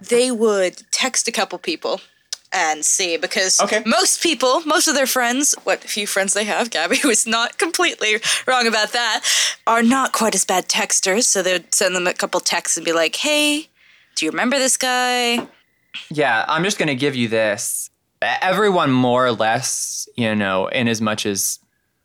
They 0.01 0.31
would 0.31 0.81
text 0.91 1.27
a 1.27 1.31
couple 1.31 1.57
people 1.59 2.01
and 2.55 2.85
see 2.85 3.17
because 3.17 3.59
Okay. 3.59 3.83
most 3.85 4.23
people, 4.23 4.61
most 4.61 4.87
of 4.87 4.95
their 4.95 5.05
friends, 5.05 5.53
what 5.65 5.81
few 5.83 6.07
friends 6.07 6.33
they 6.33 6.45
have, 6.45 6.69
Gabby 6.71 6.99
was 7.03 7.27
not 7.27 7.57
completely 7.57 8.17
wrong 8.47 8.65
about 8.65 8.93
that, 8.93 9.21
are 9.67 9.83
not 9.83 10.13
quite 10.13 10.33
as 10.33 10.45
bad 10.45 10.67
texters. 10.69 11.25
So 11.25 11.43
they'd 11.43 11.73
send 11.75 11.95
them 11.95 12.07
a 12.07 12.13
couple 12.13 12.39
texts 12.39 12.77
and 12.77 12.85
be 12.85 12.93
like, 12.93 13.17
"Hey, 13.17 13.67
do 14.15 14.25
you 14.25 14.31
remember 14.31 14.57
this 14.57 14.77
guy?" 14.77 15.47
Yeah, 16.09 16.45
I'm 16.47 16.63
just 16.63 16.77
going 16.77 16.87
to 16.87 16.95
give 16.95 17.15
you 17.15 17.27
this. 17.27 17.89
Everyone 18.21 18.91
more 18.91 19.25
or 19.25 19.31
less, 19.31 20.07
you 20.15 20.33
know, 20.35 20.67
in 20.67 20.87
as 20.87 21.01
much 21.01 21.25
as 21.25 21.59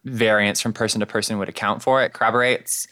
variance 0.04 0.60
from 0.60 0.72
person 0.72 1.00
to 1.00 1.06
person 1.06 1.38
would 1.38 1.48
account 1.48 1.82
for 1.82 2.02
it, 2.02 2.12
corroborates 2.12 2.86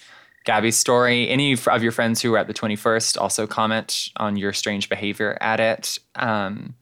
Gabby's 0.45 0.77
story. 0.77 1.29
Any 1.29 1.53
of 1.53 1.83
your 1.83 1.93
friends 1.93 2.21
who 2.23 2.31
were 2.33 2.39
at 2.39 2.47
the 2.47 2.55
21st 2.55 3.21
also 3.21 3.47
comment 3.47 4.09
on 4.17 4.37
your 4.37 4.53
strange 4.53 4.89
behavior 4.89 5.37
at 5.41 5.61
it. 5.61 5.99
Um, 6.17 6.75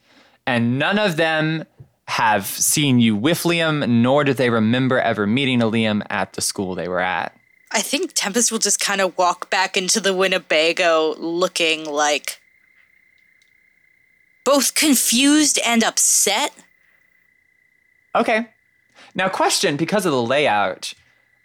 and 0.47 0.79
none 0.79 0.99
of 0.99 1.17
them 1.17 1.65
have 2.09 2.47
seen 2.47 3.01
you 3.01 3.17
with 3.17 3.43
Liam, 3.43 3.89
nor 3.89 4.25
do 4.25 4.33
they 4.33 4.51
remember 4.51 5.01
ever 5.01 5.27
meeting 5.27 5.61
a 5.61 5.67
Liam 5.67 6.03
at 6.09 6.35
the 6.35 6.41
school 6.41 6.75
they 6.75 6.89
were 6.89 7.01
at. 7.01 7.37
I 7.73 7.83
think 7.83 8.13
Tempest 8.15 8.53
will 8.53 8.61
just 8.61 8.79
kind 8.79 9.01
of 9.01 9.19
walk 9.19 9.51
back 9.51 9.77
into 9.77 10.01
the 10.01 10.15
Winnebago 10.15 11.15
looking 11.19 11.85
like 11.85 12.41
both 14.45 14.75
confused 14.77 15.59
and 15.67 15.83
upset. 15.83 16.53
Okay. 18.15 18.47
Now, 19.15 19.29
question 19.29 19.77
because 19.77 20.07
of 20.07 20.13
the 20.13 20.23
layout, 20.23 20.95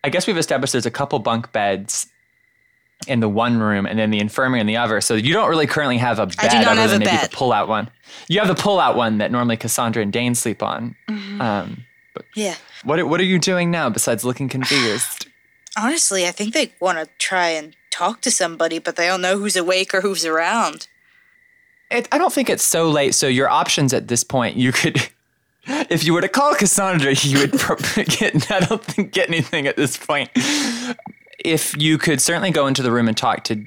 I 0.03 0.09
guess 0.09 0.27
we've 0.27 0.37
established 0.37 0.73
there's 0.73 0.85
a 0.85 0.91
couple 0.91 1.17
bunk 1.19 1.51
beds 1.51 2.07
in 3.07 3.19
the 3.19 3.29
one 3.29 3.59
room 3.59 3.85
and 3.85 3.97
then 3.97 4.11
the 4.11 4.19
infirmary 4.19 4.59
in 4.61 4.67
the 4.67 4.77
other. 4.77 5.01
So 5.01 5.15
you 5.15 5.33
don't 5.33 5.49
really 5.49 5.67
currently 5.67 5.97
have 5.97 6.19
a 6.19 6.27
bed 6.27 6.35
I 6.39 6.47
do 6.49 6.57
not 6.59 6.67
other 6.73 6.81
have 6.81 6.89
than 6.91 7.01
a 7.01 7.05
maybe 7.05 7.17
bed. 7.17 7.31
the 7.31 7.35
pull-out 7.35 7.67
one. 7.67 7.89
You 8.27 8.39
have 8.39 8.47
the 8.47 8.55
pull-out 8.61 8.95
one 8.95 9.17
that 9.19 9.31
normally 9.31 9.57
Cassandra 9.57 10.01
and 10.03 10.11
Dane 10.13 10.35
sleep 10.35 10.61
on. 10.63 10.95
Mm-hmm. 11.09 11.41
Um, 11.41 11.85
Yeah. 12.35 12.55
what 12.83 12.99
are- 12.99 13.05
what 13.07 13.19
are 13.19 13.25
you 13.25 13.39
doing 13.39 13.71
now 13.71 13.89
besides 13.89 14.23
looking 14.23 14.49
confused? 14.49 15.27
Honestly, 15.77 16.27
I 16.27 16.31
think 16.31 16.53
they 16.53 16.73
want 16.79 16.97
to 16.97 17.07
try 17.17 17.47
and 17.49 17.75
talk 17.91 18.21
to 18.21 18.31
somebody, 18.31 18.77
but 18.79 18.95
they 18.97 19.07
don't 19.07 19.21
know 19.21 19.37
who's 19.37 19.55
awake 19.55 19.93
or 19.93 20.01
who's 20.01 20.25
around. 20.25 20.87
It, 21.89 22.07
I 22.11 22.17
don't 22.17 22.31
think 22.33 22.49
it's 22.49 22.63
so 22.63 22.89
late. 22.89 23.15
So 23.15 23.27
your 23.27 23.49
options 23.49 23.93
at 23.93 24.07
this 24.07 24.23
point, 24.23 24.55
you 24.57 24.71
could, 24.71 25.09
if 25.65 26.03
you 26.03 26.13
were 26.13 26.21
to 26.21 26.27
call 26.29 26.55
Cassandra, 26.55 27.13
you 27.13 27.39
would 27.39 27.53
probably 27.59 28.03
get. 28.05 28.51
I 28.51 28.59
don't 28.61 28.83
think 28.83 29.11
get 29.13 29.27
anything 29.29 29.65
at 29.67 29.75
this 29.77 29.97
point. 29.97 30.29
If 31.43 31.75
you 31.77 31.97
could 31.97 32.21
certainly 32.21 32.51
go 32.51 32.67
into 32.67 32.83
the 32.83 32.91
room 32.91 33.07
and 33.07 33.17
talk 33.17 33.43
to 33.45 33.65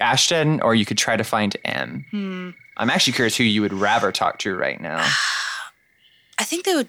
Ashton, 0.00 0.60
or 0.60 0.74
you 0.74 0.84
could 0.84 0.98
try 0.98 1.16
to 1.16 1.24
find 1.24 1.56
M. 1.64 2.04
Hmm. 2.10 2.50
I'm 2.76 2.90
actually 2.90 3.12
curious 3.12 3.36
who 3.36 3.44
you 3.44 3.62
would 3.62 3.72
rather 3.72 4.10
talk 4.10 4.38
to 4.40 4.56
right 4.56 4.80
now. 4.80 4.98
I 6.38 6.44
think 6.44 6.64
they 6.64 6.74
would 6.74 6.88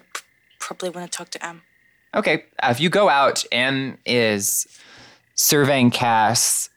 probably 0.58 0.90
want 0.90 1.10
to 1.10 1.16
talk 1.16 1.30
to 1.30 1.46
M. 1.46 1.62
Okay, 2.14 2.44
uh, 2.62 2.68
if 2.70 2.80
you 2.80 2.88
go 2.88 3.08
out, 3.08 3.44
M 3.52 3.98
is 4.06 4.66
surveying 5.34 5.90
Cass, 5.90 6.70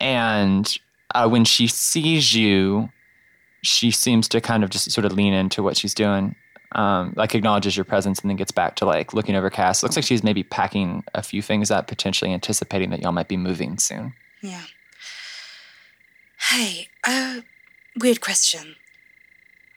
and 0.00 0.76
uh, 1.14 1.28
when 1.28 1.44
she 1.44 1.66
sees 1.66 2.34
you, 2.34 2.88
she 3.62 3.90
seems 3.90 4.26
to 4.28 4.40
kind 4.40 4.64
of 4.64 4.70
just 4.70 4.90
sort 4.90 5.04
of 5.04 5.12
lean 5.12 5.32
into 5.34 5.62
what 5.62 5.76
she's 5.76 5.94
doing, 5.94 6.34
um, 6.74 7.12
like 7.16 7.34
acknowledges 7.34 7.76
your 7.76 7.84
presence, 7.84 8.20
and 8.20 8.30
then 8.30 8.36
gets 8.36 8.50
back 8.52 8.76
to 8.76 8.84
like 8.86 9.12
looking 9.14 9.34
over 9.36 9.50
Cass. 9.50 9.82
Looks 9.82 9.96
like 9.96 10.04
she's 10.04 10.22
maybe 10.22 10.42
packing 10.42 11.04
a 11.14 11.22
few 11.22 11.42
things 11.42 11.70
up, 11.70 11.86
potentially 11.86 12.32
anticipating 12.32 12.90
that 12.90 13.00
y'all 13.00 13.12
might 13.12 13.28
be 13.28 13.36
moving 13.36 13.78
soon. 13.78 14.14
Yeah. 14.42 14.62
Hey, 16.50 16.88
uh, 17.06 17.40
weird 18.00 18.20
question. 18.20 18.76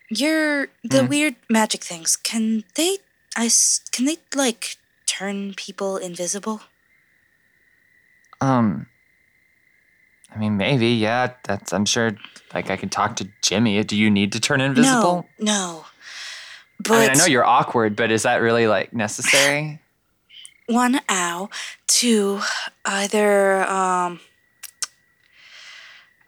Your 0.10 0.68
the 0.84 1.04
Hmm. 1.04 1.08
weird 1.10 1.36
magic 1.50 1.84
things. 1.84 2.16
Can 2.16 2.64
they? 2.76 3.00
I 3.36 3.50
can 3.92 4.06
they 4.06 4.18
like 4.36 4.78
turn 5.08 5.54
people 5.56 5.98
invisible? 5.98 6.62
Um, 8.42 8.88
I 10.34 10.38
mean, 10.38 10.58
maybe, 10.58 10.88
yeah. 10.88 11.34
That's 11.44 11.74
I'm 11.74 11.86
sure. 11.86 12.18
Like, 12.54 12.70
I 12.70 12.78
can 12.78 12.90
talk 12.90 13.16
to 13.18 13.28
Jimmy. 13.42 13.84
Do 13.84 13.98
you 13.98 14.10
need 14.10 14.32
to 14.32 14.40
turn 14.40 14.62
invisible? 14.62 15.28
No, 15.40 15.54
no. 15.54 15.86
But 16.80 16.92
I 16.92 17.00
mean, 17.02 17.10
I 17.12 17.14
know 17.14 17.26
you're 17.26 17.46
awkward, 17.46 17.96
but 17.96 18.12
is 18.12 18.24
that 18.24 18.38
really 18.38 18.68
like 18.68 18.94
necessary? 18.94 19.80
one 20.68 21.00
ow, 21.10 21.50
two 21.88 22.42
either 22.84 23.70
um 23.70 24.20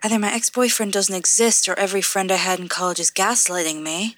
either 0.04 0.20
my 0.20 0.32
ex-boyfriend 0.34 0.94
doesn't 0.94 1.16
exist 1.16 1.68
or 1.68 1.78
every 1.78 2.02
friend 2.02 2.32
I 2.32 2.36
had 2.36 2.60
in 2.60 2.68
college 2.68 3.00
is 3.00 3.12
gaslighting 3.12 3.82
me. 3.82 4.16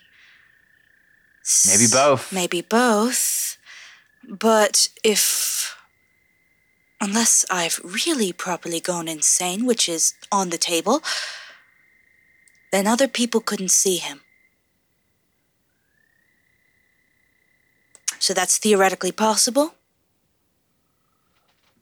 Maybe 1.68 1.86
both. 1.92 2.34
Maybe 2.34 2.62
both. 2.62 3.58
But 4.28 4.90
if 5.04 5.78
unless 7.02 7.46
I've 7.50 7.80
really 7.84 8.34
properly 8.34 8.82
gone 8.82 9.08
insane, 9.08 9.66
which 9.66 9.88
is 9.88 10.14
on 10.32 10.50
the 10.50 10.58
table, 10.58 11.02
then 12.72 12.86
other 12.86 13.08
people 13.08 13.40
couldn't 13.40 13.72
see 13.72 13.98
him. 13.98 14.22
So 18.20 18.34
that's 18.34 18.58
theoretically 18.58 19.12
possible. 19.12 19.74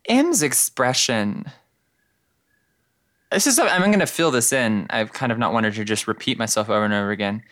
M's 0.07 0.41
expression. 0.41 1.45
This 3.31 3.45
is. 3.45 3.59
I'm 3.59 3.81
going 3.81 3.99
to 3.99 4.07
fill 4.07 4.31
this 4.31 4.53
in. 4.53 4.87
I've 4.89 5.11
kind 5.11 5.31
of 5.31 5.37
not 5.37 5.51
wanted 5.51 5.73
to 5.73 5.83
just 5.83 6.07
repeat 6.07 6.37
myself 6.37 6.69
over 6.69 6.85
and 6.85 6.93
over 6.93 7.11
again. 7.11 7.43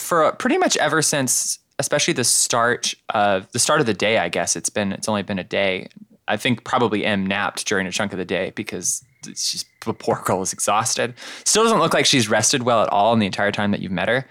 For 0.00 0.32
pretty 0.32 0.56
much 0.56 0.76
ever 0.78 1.02
since, 1.02 1.58
especially 1.78 2.14
the 2.14 2.24
start 2.24 2.94
of 3.10 3.50
the 3.52 3.58
start 3.58 3.80
of 3.80 3.86
the 3.86 3.94
day, 3.94 4.18
I 4.18 4.28
guess 4.28 4.56
it's 4.56 4.70
been. 4.70 4.92
It's 4.92 5.08
only 5.08 5.22
been 5.22 5.38
a 5.38 5.44
day. 5.44 5.88
I 6.26 6.38
think 6.38 6.64
probably 6.64 7.04
M 7.04 7.26
napped 7.26 7.66
during 7.66 7.86
a 7.86 7.92
chunk 7.92 8.12
of 8.12 8.18
the 8.18 8.24
day 8.24 8.52
because 8.54 9.04
the 9.22 9.92
poor 9.92 10.22
girl 10.24 10.40
is 10.40 10.54
exhausted. 10.54 11.14
Still 11.44 11.64
doesn't 11.64 11.80
look 11.80 11.92
like 11.92 12.06
she's 12.06 12.30
rested 12.30 12.62
well 12.62 12.82
at 12.82 12.88
all 12.88 13.12
in 13.12 13.18
the 13.18 13.26
entire 13.26 13.52
time 13.52 13.72
that 13.72 13.80
you've 13.80 13.92
met 13.92 14.08
her. 14.08 14.26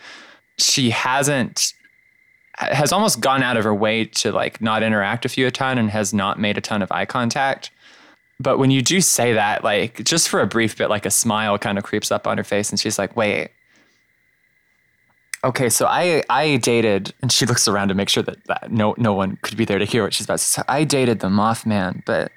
She 0.58 0.90
hasn't 0.90 1.74
has 2.58 2.92
almost 2.92 3.20
gone 3.20 3.42
out 3.42 3.58
of 3.58 3.64
her 3.64 3.74
way 3.74 4.06
to 4.06 4.32
like 4.32 4.62
not 4.62 4.84
interact 4.84 5.24
with 5.24 5.38
you 5.38 5.48
a 5.48 5.52
ton 5.52 5.78
and 5.78 5.90
has 5.90 6.14
not 6.14 6.40
made 6.40 6.58
a 6.58 6.62
ton 6.62 6.82
of 6.82 6.92
eye 6.92 7.06
contact. 7.06 7.72
But 8.40 8.58
when 8.58 8.72
you 8.72 8.82
do 8.82 9.02
say 9.02 9.34
that, 9.34 9.64
like 9.64 10.04
just 10.04 10.30
for 10.30 10.42
a 10.42 10.48
brief 10.48 10.78
bit, 10.78 10.90
like 10.90 11.06
a 11.06 11.12
smile 11.12 11.58
kind 11.58 11.78
of 11.78 11.84
creeps 11.84 12.12
up 12.12 12.28
on 12.28 12.38
her 12.38 12.44
face 12.44 12.70
and 12.70 12.80
she's 12.80 13.00
like, 13.00 13.16
wait. 13.16 13.50
Okay, 15.44 15.70
so 15.70 15.86
I 15.88 16.24
I 16.30 16.58
dated 16.58 17.14
and 17.22 17.32
she 17.32 17.46
looks 17.46 17.68
around 17.68 17.90
to 17.90 17.94
make 17.94 18.10
sure 18.10 18.24
that, 18.24 18.44
that 18.46 18.72
no 18.72 18.96
no 18.98 19.14
one 19.14 19.38
could 19.42 19.58
be 19.58 19.66
there 19.66 19.80
to 19.80 19.86
hear 19.86 20.04
what 20.04 20.14
she's 20.14 20.26
about 20.26 20.40
to 20.40 20.46
say. 20.46 20.62
I 20.68 20.84
dated 20.84 21.20
the 21.20 21.28
Mothman, 21.28 22.04
but 22.06 22.32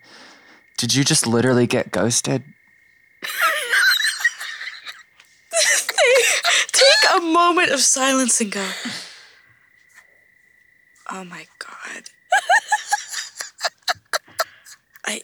did 0.77 0.95
you 0.95 1.05
just 1.05 1.27
literally 1.27 1.67
get 1.67 1.93
ghosted? 1.93 2.43
Take 6.73 7.11
a 7.17 7.21
moment 7.21 7.71
of 7.71 7.81
silence 7.81 8.41
and 8.41 8.53
go. 8.53 8.69
Oh 11.17 11.25
my 11.25 11.47
god. 11.59 12.03
I. 15.07 15.23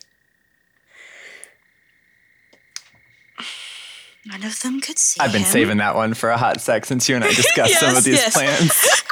None 4.24 4.42
of 4.42 4.58
them 4.62 4.80
could 4.80 4.98
see 4.98 5.20
I've 5.20 5.32
been 5.32 5.42
him. 5.42 5.48
saving 5.48 5.76
that 5.78 5.94
one 5.94 6.14
for 6.14 6.30
a 6.30 6.38
hot 6.38 6.62
sec 6.62 6.86
since 6.86 7.10
you 7.10 7.16
and 7.16 7.24
I 7.24 7.28
discussed 7.34 7.78
some 7.78 7.94
of 7.94 8.04
these 8.04 8.14
yes. 8.14 8.32
plans. 8.32 8.72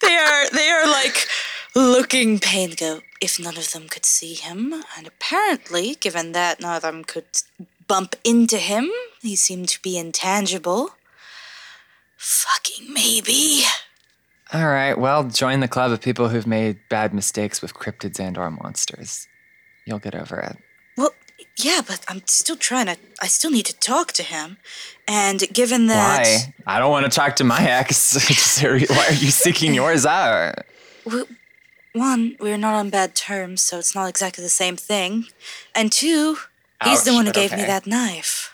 They 0.00 0.16
are. 0.16 0.48
They 0.48 0.70
are 0.70 0.86
like 0.86 1.28
looking 1.74 2.38
pain 2.38 2.72
go 2.74 3.00
if 3.20 3.38
none 3.38 3.58
of 3.58 3.72
them 3.72 3.86
could 3.86 4.06
see 4.06 4.32
him. 4.32 4.72
And 4.96 5.06
apparently, 5.06 5.96
given 5.96 6.32
that 6.32 6.58
none 6.58 6.74
of 6.74 6.82
them 6.82 7.04
could 7.04 7.26
bump 7.86 8.16
into 8.24 8.56
him, 8.56 8.90
he 9.20 9.36
seemed 9.36 9.68
to 9.68 9.82
be 9.82 9.98
intangible. 9.98 10.92
Fucking 12.16 12.90
maybe. 12.90 13.64
All 14.52 14.66
right, 14.66 14.98
well, 14.98 15.24
join 15.24 15.60
the 15.60 15.68
club 15.68 15.92
of 15.92 16.00
people 16.00 16.28
who've 16.28 16.46
made 16.46 16.78
bad 16.88 17.14
mistakes 17.14 17.62
with 17.62 17.72
cryptids 17.74 18.18
and 18.18 18.36
or 18.36 18.50
monsters. 18.50 19.28
You'll 19.86 20.00
get 20.00 20.14
over 20.14 20.40
it. 20.40 20.56
Well, 20.96 21.14
yeah, 21.56 21.82
but 21.86 22.04
I'm 22.08 22.22
still 22.26 22.56
trying 22.56 22.86
to. 22.86 22.96
I 23.22 23.28
still 23.28 23.50
need 23.52 23.66
to 23.66 23.76
talk 23.78 24.12
to 24.12 24.22
him. 24.24 24.56
And 25.06 25.40
given 25.52 25.86
that. 25.86 26.24
Why? 26.26 26.54
I 26.66 26.78
don't 26.80 26.90
want 26.90 27.04
to 27.06 27.10
talk 27.10 27.36
to 27.36 27.44
my 27.44 27.62
ex. 27.62 28.14
Why 28.62 29.06
are 29.08 29.12
you 29.12 29.30
seeking 29.30 29.72
yours 29.72 30.04
out? 30.04 30.64
w- 31.04 31.26
One, 31.92 32.36
we're 32.40 32.58
not 32.58 32.74
on 32.74 32.90
bad 32.90 33.14
terms, 33.14 33.62
so 33.62 33.78
it's 33.78 33.94
not 33.94 34.08
exactly 34.08 34.42
the 34.42 34.50
same 34.50 34.76
thing. 34.76 35.26
And 35.74 35.92
two, 35.92 36.36
he's 36.84 37.04
the 37.04 37.12
one 37.12 37.26
who 37.26 37.32
gave 37.32 37.52
me 37.52 37.62
that 37.62 37.86
knife. 37.86 38.52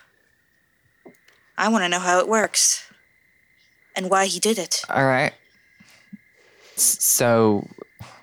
I 1.57 1.69
want 1.69 1.85
to 1.85 1.89
know 1.89 2.01
how 2.01 2.19
it 2.19 2.29
works. 2.29 2.83
And 3.95 4.11
why 4.11 4.27
he 4.27 4.39
did 4.41 4.59
it. 4.59 4.83
All 4.91 5.07
right. 5.07 5.33
So, 6.77 7.67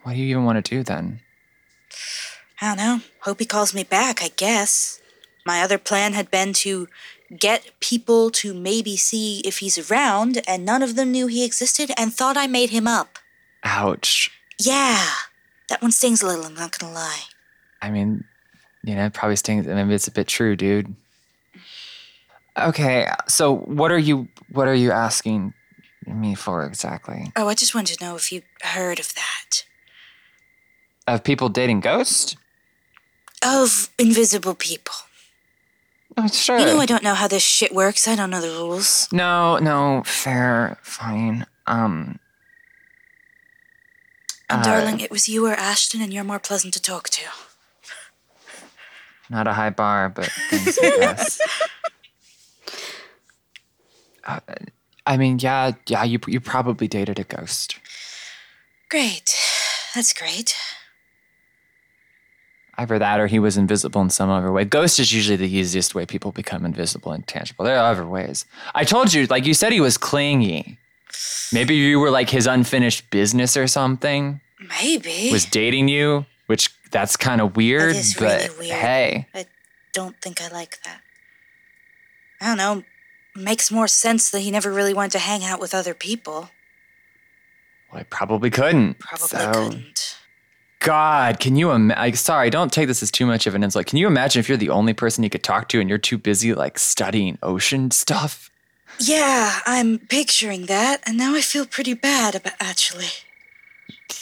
what 0.03 0.13
do 0.13 0.19
you 0.19 0.27
even 0.27 0.45
want 0.45 0.63
to 0.63 0.75
do 0.75 0.83
then? 0.83 1.19
I 2.61 2.67
don't 2.67 2.77
know. 2.77 3.01
Hope 3.21 3.39
he 3.39 3.45
calls 3.45 3.73
me 3.73 3.83
back, 3.83 4.21
I 4.21 4.29
guess. 4.35 5.01
My 5.45 5.61
other 5.61 5.77
plan 5.77 6.13
had 6.13 6.31
been 6.31 6.53
to 6.53 6.87
get 7.37 7.71
people 7.79 8.29
to 8.29 8.53
maybe 8.53 8.95
see 8.95 9.39
if 9.39 9.59
he's 9.59 9.91
around, 9.91 10.41
and 10.47 10.65
none 10.65 10.83
of 10.83 10.95
them 10.95 11.11
knew 11.11 11.27
he 11.27 11.43
existed 11.43 11.91
and 11.97 12.13
thought 12.13 12.37
I 12.37 12.47
made 12.47 12.69
him 12.69 12.87
up. 12.87 13.19
Ouch. 13.63 14.31
Yeah, 14.59 15.09
that 15.69 15.81
one 15.81 15.91
stings 15.91 16.21
a 16.21 16.27
little, 16.27 16.45
I'm 16.45 16.53
not 16.53 16.77
gonna 16.77 16.93
lie. 16.93 17.23
I 17.81 17.89
mean, 17.89 18.23
you 18.83 18.95
know, 18.95 19.05
it 19.05 19.13
probably 19.13 19.35
stings. 19.35 19.65
Maybe 19.65 19.93
it's 19.93 20.07
a 20.07 20.11
bit 20.11 20.27
true, 20.27 20.55
dude. 20.55 20.95
Okay, 22.57 23.07
so 23.27 23.55
what 23.55 23.91
are 23.91 23.97
you 23.97 24.27
what 24.51 24.67
are 24.67 24.75
you 24.75 24.91
asking 24.91 25.53
me 26.07 26.35
for 26.35 26.65
exactly? 26.65 27.31
Oh, 27.35 27.47
I 27.47 27.53
just 27.53 27.73
wanted 27.75 27.97
to 27.97 28.05
know 28.05 28.15
if 28.15 28.31
you 28.31 28.41
heard 28.61 28.99
of 28.99 29.13
that. 29.15 29.65
Of 31.07 31.23
people 31.23 31.49
dating 31.49 31.81
ghosts? 31.81 32.35
Of 33.45 33.89
invisible 33.99 34.55
people. 34.55 34.95
Oh, 36.15 36.27
sure. 36.27 36.59
You 36.59 36.65
know, 36.65 36.79
I 36.79 36.85
don't 36.85 37.03
know 37.03 37.15
how 37.15 37.27
this 37.27 37.43
shit 37.43 37.73
works. 37.73 38.07
I 38.07 38.15
don't 38.15 38.29
know 38.29 38.41
the 38.41 38.49
rules. 38.49 39.07
No, 39.11 39.57
no, 39.57 40.03
fair, 40.05 40.77
fine. 40.81 41.45
Um. 41.65 42.19
And 44.49 44.61
uh, 44.61 44.63
darling, 44.63 44.99
it 44.99 45.09
was 45.09 45.27
you 45.27 45.47
or 45.47 45.53
Ashton, 45.53 46.01
and 46.01 46.13
you're 46.13 46.23
more 46.23 46.39
pleasant 46.39 46.73
to 46.75 46.81
talk 46.81 47.09
to. 47.09 47.21
Not 49.29 49.47
a 49.47 49.53
high 49.53 49.71
bar, 49.71 50.09
but 50.09 50.29
thanks, 50.49 50.77
I 50.81 50.97
guess. 50.97 51.39
Uh, 54.25 54.39
I 55.05 55.17
mean, 55.17 55.39
yeah, 55.39 55.73
yeah. 55.87 56.03
You 56.03 56.19
you 56.27 56.39
probably 56.39 56.87
dated 56.87 57.19
a 57.19 57.23
ghost. 57.23 57.77
Great. 58.89 59.35
That's 59.95 60.13
great. 60.13 60.55
Either 62.77 62.97
that, 62.97 63.19
or 63.19 63.27
he 63.27 63.37
was 63.37 63.55
invisible 63.55 64.01
in 64.01 64.09
some 64.09 64.31
other 64.31 64.51
way. 64.51 64.65
Ghost 64.65 64.99
is 64.99 65.13
usually 65.13 65.35
the 65.35 65.49
easiest 65.49 65.93
way 65.93 66.07
people 66.07 66.31
become 66.31 66.65
invisible 66.65 67.11
and 67.11 67.25
tangible. 67.27 67.65
There 67.65 67.77
are 67.77 67.91
other 67.91 68.05
ways. 68.05 68.45
I 68.73 68.83
told 68.83 69.13
you, 69.13 69.27
like 69.27 69.45
you 69.45 69.53
said, 69.53 69.73
he 69.73 69.81
was 69.81 69.97
clingy. 69.97 70.79
Maybe 71.51 71.75
you 71.75 71.99
were 71.99 72.09
like 72.09 72.31
his 72.31 72.47
unfinished 72.47 73.11
business 73.11 73.55
or 73.55 73.67
something. 73.67 74.41
Maybe. 74.81 75.29
Was 75.31 75.45
dating 75.45 75.87
you, 75.89 76.25
which 76.47 76.71
that's 76.89 77.15
kind 77.15 77.41
of 77.41 77.55
weird. 77.55 77.93
That 77.93 77.99
is 77.99 78.13
but 78.15 78.41
really 78.41 78.59
weird. 78.69 78.79
hey, 78.79 79.27
I 79.35 79.45
don't 79.93 80.19
think 80.19 80.41
I 80.41 80.47
like 80.47 80.79
that. 80.83 81.01
I 82.41 82.45
don't 82.47 82.57
know. 82.57 82.83
Makes 83.35 83.71
more 83.71 83.87
sense 83.87 84.29
that 84.29 84.41
he 84.41 84.51
never 84.51 84.71
really 84.71 84.93
wanted 84.93 85.11
to 85.13 85.19
hang 85.19 85.43
out 85.43 85.59
with 85.59 85.73
other 85.73 85.93
people. 85.93 86.49
well, 87.91 88.01
I 88.01 88.03
probably 88.03 88.49
couldn't. 88.49 88.99
Probably 88.99 89.27
So- 89.27 89.51
couldn't. 89.51 90.17
God, 90.79 91.39
can 91.39 91.55
you 91.55 91.71
imagine? 91.71 91.97
Like, 92.01 92.15
sorry, 92.17 92.49
don't 92.49 92.71
take 92.73 92.87
this 92.87 93.01
as 93.01 93.09
too 93.09 93.25
much 93.25 93.47
of 93.47 93.55
an 93.55 93.63
insult. 93.63 93.85
Can 93.85 93.97
you 93.97 94.05
imagine 94.07 94.41
if 94.41 94.49
you're 94.49 94.57
the 94.57 94.69
only 94.69 94.93
person 94.93 95.23
you 95.23 95.29
could 95.29 95.41
talk 95.43 95.69
to 95.69 95.79
and 95.79 95.87
you're 95.87 95.97
too 95.97 96.17
busy 96.17 96.53
like 96.53 96.77
studying 96.77 97.37
ocean 97.41 97.89
stuff? 97.89 98.49
Yeah, 98.99 99.59
I'm 99.65 99.97
picturing 99.99 100.65
that, 100.65 101.01
and 101.07 101.17
now 101.17 101.35
I 101.35 101.41
feel 101.41 101.65
pretty 101.65 101.93
bad 101.93 102.35
about 102.35 102.53
actually. 102.59 103.07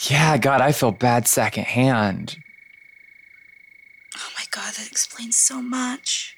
Yeah, 0.08 0.38
God, 0.38 0.60
I 0.60 0.70
feel 0.72 0.92
bad 0.92 1.26
secondhand. 1.26 2.36
Oh 4.16 4.28
my 4.38 4.44
god, 4.50 4.74
that 4.74 4.86
explains 4.86 5.36
so 5.36 5.60
much. 5.60 6.36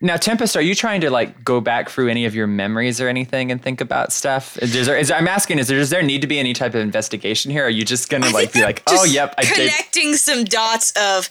Now, 0.00 0.16
Tempest, 0.16 0.56
are 0.56 0.62
you 0.62 0.74
trying 0.74 1.00
to 1.00 1.10
like 1.10 1.42
go 1.42 1.60
back 1.60 1.88
through 1.88 2.08
any 2.08 2.26
of 2.26 2.34
your 2.34 2.46
memories 2.46 3.00
or 3.00 3.08
anything 3.08 3.50
and 3.50 3.62
think 3.62 3.80
about 3.80 4.12
stuff? 4.12 4.58
Is 4.58 4.86
there, 4.86 4.96
is, 4.96 5.10
I'm 5.10 5.26
asking, 5.26 5.58
is 5.58 5.68
there, 5.68 5.78
does 5.78 5.88
there 5.90 6.02
need 6.02 6.20
to 6.20 6.26
be 6.26 6.38
any 6.38 6.52
type 6.52 6.74
of 6.74 6.80
investigation 6.82 7.50
here? 7.50 7.64
Are 7.64 7.70
you 7.70 7.84
just 7.84 8.10
gonna 8.10 8.28
like 8.30 8.52
be 8.52 8.62
like, 8.62 8.82
oh, 8.88 9.04
yep, 9.04 9.34
I 9.38 9.42
did? 9.42 9.54
connecting 9.54 10.14
some 10.16 10.44
dots 10.44 10.92
of 11.00 11.30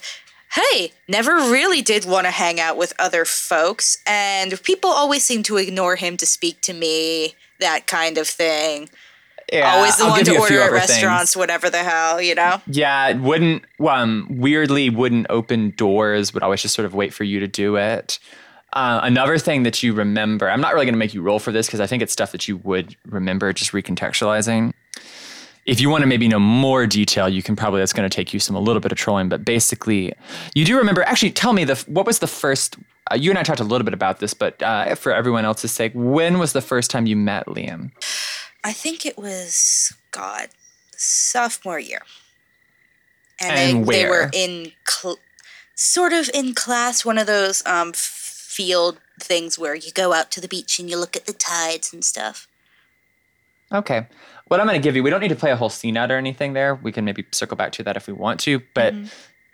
hey 0.52 0.92
never 1.08 1.34
really 1.34 1.82
did 1.82 2.04
want 2.04 2.24
to 2.24 2.30
hang 2.30 2.60
out 2.60 2.76
with 2.76 2.92
other 2.98 3.24
folks 3.24 3.98
and 4.06 4.60
people 4.62 4.88
always 4.90 5.24
seem 5.24 5.42
to 5.42 5.56
ignore 5.56 5.96
him 5.96 6.16
to 6.16 6.24
speak 6.24 6.60
to 6.62 6.72
me 6.72 7.34
that 7.58 7.86
kind 7.88 8.16
of 8.16 8.28
thing 8.28 8.88
Yeah, 9.52 9.74
always 9.74 9.96
the 9.96 10.04
I'll 10.04 10.10
one 10.10 10.24
to 10.24 10.32
you 10.32 10.42
a 10.42 10.46
few 10.46 10.56
order 10.60 10.62
at 10.62 10.68
other 10.68 10.78
things. 10.86 10.90
restaurants 10.90 11.36
whatever 11.36 11.68
the 11.68 11.78
hell 11.82 12.22
you 12.22 12.34
know 12.36 12.62
Yeah, 12.68 13.08
it 13.08 13.18
wouldn't 13.18 13.64
um 13.80 14.28
weirdly 14.30 14.88
wouldn't 14.88 15.26
open 15.30 15.70
doors, 15.70 16.32
would 16.32 16.44
always 16.44 16.62
just 16.62 16.74
sort 16.74 16.86
of 16.86 16.94
wait 16.94 17.12
for 17.12 17.24
you 17.24 17.40
to 17.40 17.48
do 17.48 17.76
it. 17.76 18.18
Uh, 18.76 19.00
another 19.02 19.38
thing 19.38 19.62
that 19.62 19.82
you 19.82 19.92
remember, 19.94 20.50
I'm 20.50 20.60
not 20.60 20.74
really 20.74 20.84
going 20.84 20.94
to 20.94 20.98
make 20.98 21.14
you 21.14 21.22
roll 21.22 21.38
for 21.38 21.50
this 21.50 21.66
because 21.66 21.80
I 21.80 21.86
think 21.86 22.02
it's 22.02 22.12
stuff 22.12 22.32
that 22.32 22.46
you 22.46 22.58
would 22.58 22.94
remember, 23.06 23.52
just 23.52 23.72
recontextualizing. 23.72 24.72
If 25.64 25.80
you 25.80 25.88
want 25.90 26.02
to 26.02 26.06
maybe 26.06 26.28
know 26.28 26.38
more 26.38 26.86
detail, 26.86 27.28
you 27.28 27.42
can 27.42 27.56
probably, 27.56 27.80
that's 27.80 27.92
going 27.92 28.08
to 28.08 28.14
take 28.14 28.32
you 28.32 28.38
some 28.38 28.54
a 28.54 28.60
little 28.60 28.80
bit 28.80 28.92
of 28.92 28.98
trolling, 28.98 29.28
but 29.28 29.44
basically, 29.44 30.12
you 30.54 30.64
do 30.64 30.76
remember. 30.76 31.02
Actually, 31.02 31.32
tell 31.32 31.52
me 31.52 31.64
the 31.64 31.74
what 31.88 32.06
was 32.06 32.20
the 32.20 32.28
first. 32.28 32.76
Uh, 33.10 33.14
you 33.16 33.30
and 33.30 33.38
I 33.38 33.42
talked 33.42 33.60
a 33.60 33.64
little 33.64 33.84
bit 33.84 33.94
about 33.94 34.20
this, 34.20 34.34
but 34.34 34.62
uh, 34.62 34.94
for 34.94 35.12
everyone 35.12 35.44
else's 35.44 35.72
sake, 35.72 35.92
when 35.94 36.38
was 36.38 36.52
the 36.52 36.60
first 36.60 36.90
time 36.90 37.06
you 37.06 37.16
met 37.16 37.46
Liam? 37.46 37.90
i 38.66 38.72
think 38.72 39.06
it 39.06 39.16
was 39.16 39.94
god 40.10 40.48
sophomore 40.96 41.78
year 41.78 42.02
and, 43.40 43.76
And 43.76 43.86
they, 43.86 44.02
they 44.02 44.08
were 44.08 44.28
in 44.32 44.72
cl- 44.88 45.18
sort 45.76 46.12
of 46.12 46.28
in 46.34 46.52
class 46.52 47.04
one 47.04 47.16
of 47.16 47.26
those 47.28 47.64
um 47.64 47.92
field 48.56 48.98
things 49.20 49.58
where 49.58 49.74
you 49.74 49.90
go 49.92 50.12
out 50.12 50.30
to 50.30 50.40
the 50.40 50.48
beach 50.48 50.78
and 50.78 50.88
you 50.90 50.96
look 50.96 51.16
at 51.16 51.26
the 51.26 51.32
tides 51.32 51.92
and 51.92 52.04
stuff 52.04 52.48
Okay. 53.72 54.06
What 54.48 54.60
I'm 54.60 54.66
going 54.66 54.80
to 54.80 54.84
give 54.84 54.94
you, 54.94 55.02
we 55.02 55.10
don't 55.10 55.20
need 55.20 55.28
to 55.28 55.36
play 55.36 55.50
a 55.50 55.56
whole 55.56 55.70
scene 55.70 55.96
out 55.96 56.10
or 56.10 56.16
anything 56.16 56.52
there. 56.52 56.76
We 56.76 56.92
can 56.92 57.04
maybe 57.04 57.24
circle 57.32 57.56
back 57.56 57.72
to 57.72 57.82
that 57.82 57.96
if 57.96 58.06
we 58.06 58.12
want 58.12 58.40
to, 58.40 58.62
but 58.74 58.94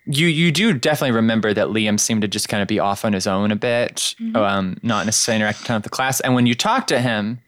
you 0.05 0.27
you 0.27 0.51
do 0.51 0.75
definitely 0.75 1.13
remember 1.13 1.55
that 1.55 1.69
Liam 1.69 1.99
seemed 1.99 2.23
to 2.23 2.29
just 2.29 2.49
kind 2.49 2.61
of 2.61 2.69
be 2.69 2.79
off 2.79 3.05
on 3.05 3.13
his 3.13 3.27
own 3.27 3.51
a 3.51 3.57
bit, 3.57 4.15
um, 4.35 4.77
not 4.83 5.07
necessarily 5.07 5.41
interacting 5.41 5.75
with 5.75 5.85
the 5.85 5.91
class. 5.91 6.21
And 6.21 6.35
when 6.35 6.47
you 6.47 6.55
talked 6.55 6.89
to 6.89 7.01
him, 7.01 7.41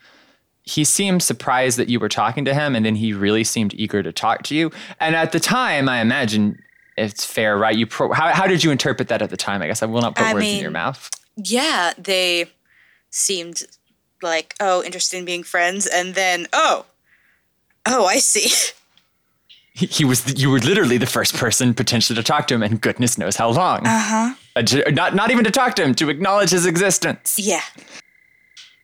he 0.63 0.85
seemed 0.85 1.23
surprised 1.23 1.79
that 1.79 1.89
you 1.89 2.01
were 2.01 2.09
talking 2.09 2.45
to 2.47 2.55
him, 2.55 2.75
and 2.75 2.87
then 2.87 2.95
he 2.95 3.13
really 3.13 3.45
seemed 3.45 3.75
eager 3.75 4.03
to 4.03 4.13
talk 4.13 4.45
to 4.45 4.55
you. 4.55 4.71
And 5.01 5.15
at 5.15 5.33
the 5.33 5.41
time, 5.41 5.89
I 5.89 6.01
imagine 6.01 6.63
it's 6.97 7.27
fair, 7.27 7.59
right? 7.59 7.77
You 7.77 7.87
pro- 7.87 8.13
how 8.13 8.33
how 8.33 8.47
did 8.47 8.65
you 8.65 8.71
interpret 8.71 9.09
that 9.09 9.21
at 9.21 9.29
the 9.29 9.37
time? 9.37 9.61
I 9.61 9.67
guess 9.67 9.83
I 9.83 9.87
will 9.87 10.01
not 10.01 10.15
put 10.15 10.25
I 10.25 10.33
words 10.33 10.47
in 10.47 10.61
your 10.61 10.71
mouth. 10.71 11.11
Yeah, 11.37 11.93
they 11.99 12.47
seemed 13.11 13.63
like, 14.23 14.55
oh, 14.61 14.83
interested 14.83 15.19
in 15.19 15.25
being 15.25 15.43
friends, 15.43 15.87
and 15.87 16.15
then, 16.15 16.47
oh, 16.53 16.87
oh, 17.87 18.07
I 18.07 18.19
see. 18.19 18.51
He, 19.77 19.87
he 19.87 20.05
was 20.05 20.23
the, 20.23 20.35
you 20.35 20.51
were 20.51 20.61
literally 20.61 20.99
the 20.99 21.07
first 21.07 21.35
person 21.35 21.75
potentially 21.75 22.15
to 22.15 22.23
talk 22.23 22.47
to 22.47 22.55
him, 22.55 22.63
and 22.63 22.81
goodness 22.81 23.19
knows 23.19 23.35
how 23.35 23.51
long. 23.51 23.81
Uh 23.85 23.99
huh. 23.99 24.35
Uh, 24.55 24.63
to- 24.63 24.93
not 24.93 25.17
not 25.17 25.33
even 25.33 25.43
to 25.43 25.51
talk 25.51 25.75
to 25.75 25.83
him, 25.83 25.97
to 25.97 26.09
acknowledge 26.11 26.51
his 26.51 26.65
existence. 26.65 27.37
Yeah. 27.41 27.61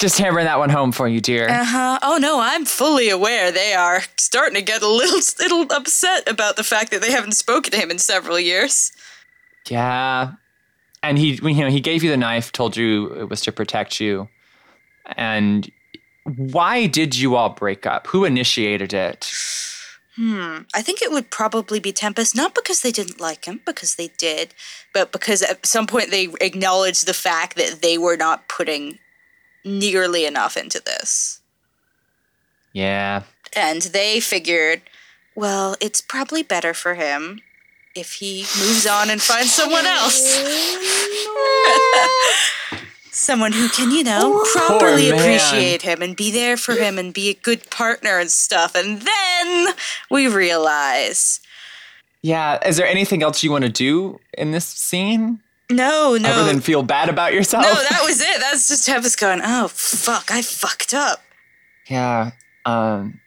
Just 0.00 0.18
hammering 0.18 0.46
that 0.46 0.58
one 0.58 0.68
home 0.70 0.90
for 0.90 1.06
you, 1.06 1.20
dear. 1.20 1.48
Uh 1.48 1.62
huh. 1.64 1.98
Oh 2.02 2.18
no, 2.20 2.40
I'm 2.40 2.64
fully 2.64 3.08
aware 3.08 3.52
they 3.52 3.72
are 3.72 4.00
starting 4.18 4.56
to 4.56 4.62
get 4.62 4.82
a 4.82 4.88
little, 4.88 5.20
little 5.38 5.62
upset 5.72 6.28
about 6.28 6.56
the 6.56 6.64
fact 6.64 6.90
that 6.90 7.02
they 7.02 7.12
haven't 7.12 7.36
spoken 7.36 7.70
to 7.70 7.78
him 7.78 7.92
in 7.92 7.98
several 8.00 8.40
years. 8.40 8.90
yeah, 9.68 10.32
and 11.02 11.18
he 11.18 11.38
you 11.42 11.54
know 11.54 11.70
he 11.70 11.80
gave 11.80 12.02
you 12.02 12.10
the 12.10 12.16
knife, 12.16 12.52
told 12.52 12.76
you 12.76 13.12
it 13.14 13.28
was 13.28 13.40
to 13.42 13.52
protect 13.52 14.00
you, 14.00 14.28
and 15.16 15.70
why 16.24 16.86
did 16.86 17.16
you 17.16 17.36
all 17.36 17.50
break 17.50 17.86
up? 17.86 18.06
Who 18.08 18.24
initiated 18.24 18.92
it? 18.92 19.30
Hmm. 20.16 20.58
I 20.74 20.82
think 20.82 21.00
it 21.00 21.10
would 21.10 21.30
probably 21.30 21.80
be 21.80 21.92
Tempest, 21.92 22.36
not 22.36 22.54
because 22.54 22.82
they 22.82 22.90
didn't 22.90 23.20
like 23.20 23.46
him, 23.46 23.60
because 23.64 23.94
they 23.94 24.08
did, 24.18 24.54
but 24.92 25.12
because 25.12 25.40
at 25.42 25.64
some 25.64 25.86
point 25.86 26.10
they 26.10 26.28
acknowledged 26.40 27.06
the 27.06 27.14
fact 27.14 27.56
that 27.56 27.80
they 27.80 27.96
were 27.96 28.16
not 28.16 28.48
putting 28.48 28.98
nearly 29.64 30.26
enough 30.26 30.56
into 30.56 30.82
this. 30.84 31.40
Yeah, 32.72 33.22
and 33.54 33.82
they 33.82 34.20
figured 34.20 34.82
Well, 35.34 35.76
it's 35.80 36.00
probably 36.00 36.42
better 36.42 36.74
for 36.74 36.94
him 36.94 37.40
if 37.94 38.14
he 38.14 38.40
moves 38.58 38.86
on 38.86 39.10
and 39.10 39.20
finds 39.20 39.52
someone 39.52 39.86
else. 39.86 40.40
Someone 43.12 43.52
who 43.52 43.68
can, 43.68 43.90
you 43.90 44.04
know, 44.04 44.44
properly 44.52 45.10
appreciate 45.10 45.82
him 45.82 46.00
and 46.00 46.16
be 46.16 46.30
there 46.30 46.56
for 46.56 46.74
him 46.74 46.96
and 46.96 47.12
be 47.12 47.28
a 47.28 47.34
good 47.34 47.68
partner 47.68 48.18
and 48.18 48.30
stuff. 48.30 48.74
And 48.76 49.02
then 49.02 49.74
we 50.10 50.28
realize 50.28 51.40
Yeah. 52.22 52.64
Is 52.66 52.76
there 52.76 52.86
anything 52.86 53.22
else 53.22 53.42
you 53.42 53.50
want 53.50 53.64
to 53.64 53.70
do 53.70 54.20
in 54.38 54.52
this 54.52 54.64
scene 54.64 55.40
no, 55.68 56.16
no. 56.16 56.30
other 56.30 56.44
than 56.44 56.60
feel 56.60 56.82
bad 56.84 57.08
about 57.08 57.34
yourself? 57.34 57.64
no, 57.64 57.74
that 57.74 58.00
was 58.04 58.20
it. 58.20 58.40
That's 58.40 58.68
just 58.68 58.86
Tempest 58.86 59.18
going, 59.18 59.40
oh, 59.42 59.68
fuck, 59.68 60.30
I 60.30 60.40
fucked 60.42 60.94
up. 60.94 61.22
Yeah. 61.88 62.30
Um 62.64 63.20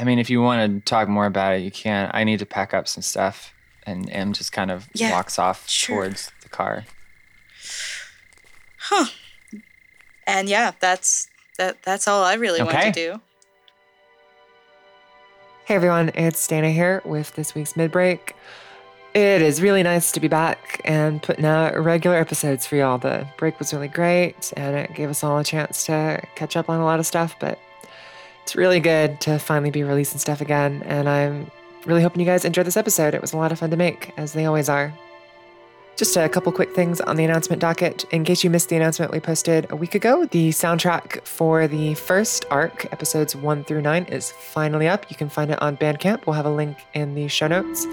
I 0.00 0.04
mean 0.04 0.18
if 0.18 0.30
you 0.30 0.40
want 0.40 0.72
to 0.72 0.80
talk 0.90 1.08
more 1.08 1.26
about 1.26 1.54
it, 1.56 1.58
you 1.58 1.70
can. 1.70 2.10
I 2.14 2.24
need 2.24 2.38
to 2.38 2.46
pack 2.46 2.72
up 2.72 2.88
some 2.88 3.02
stuff 3.02 3.52
and 3.84 4.08
M 4.10 4.32
just 4.32 4.50
kind 4.50 4.70
of 4.70 4.88
Yeah, 4.94 5.12
walks 5.12 5.38
off 5.38 5.68
sure. 5.68 5.96
towards 6.04 6.32
the 6.42 6.48
car. 6.48 6.86
Huh. 8.78 9.06
And 10.26 10.48
yeah, 10.48 10.72
that's 10.80 11.28
that 11.58 11.82
that's 11.82 12.08
all 12.08 12.24
I 12.24 12.34
really 12.34 12.62
want 12.62 12.80
to 12.80 12.92
do. 12.92 13.20
Hey 15.66 15.74
everyone, 15.74 16.10
it's 16.14 16.46
Dana 16.48 16.70
here 16.70 17.02
with 17.04 17.34
this 17.36 17.54
week's 17.54 17.74
midbreak. 17.74 18.32
It 19.12 19.42
is 19.42 19.60
really 19.60 19.82
nice 19.82 20.12
to 20.12 20.20
be 20.20 20.28
back 20.28 20.80
and 20.86 21.22
putting 21.22 21.44
out 21.44 21.78
regular 21.78 22.16
episodes 22.16 22.64
for 22.64 22.76
y'all. 22.76 22.96
The 22.96 23.26
break 23.36 23.58
was 23.58 23.74
really 23.74 23.88
great 23.88 24.50
and 24.56 24.76
it 24.76 24.94
gave 24.94 25.10
us 25.10 25.22
all 25.22 25.38
a 25.38 25.44
chance 25.44 25.84
to 25.86 26.22
catch 26.36 26.56
up 26.56 26.70
on 26.70 26.80
a 26.80 26.84
lot 26.84 27.00
of 27.00 27.06
stuff, 27.06 27.36
but 27.38 27.58
it's 28.42 28.56
really 28.56 28.80
good 28.80 29.20
to 29.22 29.38
finally 29.38 29.70
be 29.70 29.82
releasing 29.82 30.18
stuff 30.18 30.40
again. 30.40 30.82
And 30.84 31.08
I'm 31.08 31.50
really 31.86 32.02
hoping 32.02 32.20
you 32.20 32.26
guys 32.26 32.44
enjoyed 32.44 32.66
this 32.66 32.76
episode. 32.76 33.14
It 33.14 33.20
was 33.20 33.32
a 33.32 33.36
lot 33.36 33.52
of 33.52 33.58
fun 33.58 33.70
to 33.70 33.76
make, 33.76 34.12
as 34.16 34.32
they 34.32 34.44
always 34.44 34.68
are. 34.68 34.92
Just 35.96 36.16
a 36.16 36.28
couple 36.28 36.50
quick 36.50 36.74
things 36.74 37.00
on 37.02 37.16
the 37.16 37.24
announcement 37.24 37.60
docket. 37.60 38.04
In 38.10 38.24
case 38.24 38.42
you 38.42 38.48
missed 38.48 38.70
the 38.70 38.76
announcement 38.76 39.12
we 39.12 39.20
posted 39.20 39.70
a 39.70 39.76
week 39.76 39.94
ago, 39.94 40.24
the 40.24 40.48
soundtrack 40.48 41.26
for 41.26 41.68
the 41.68 41.94
first 41.94 42.46
arc, 42.50 42.90
episodes 42.92 43.36
one 43.36 43.64
through 43.64 43.82
nine, 43.82 44.04
is 44.04 44.30
finally 44.32 44.88
up. 44.88 45.10
You 45.10 45.16
can 45.16 45.28
find 45.28 45.50
it 45.50 45.60
on 45.60 45.76
Bandcamp. 45.76 46.26
We'll 46.26 46.34
have 46.34 46.46
a 46.46 46.50
link 46.50 46.78
in 46.94 47.14
the 47.14 47.28
show 47.28 47.48
notes. 47.48 47.86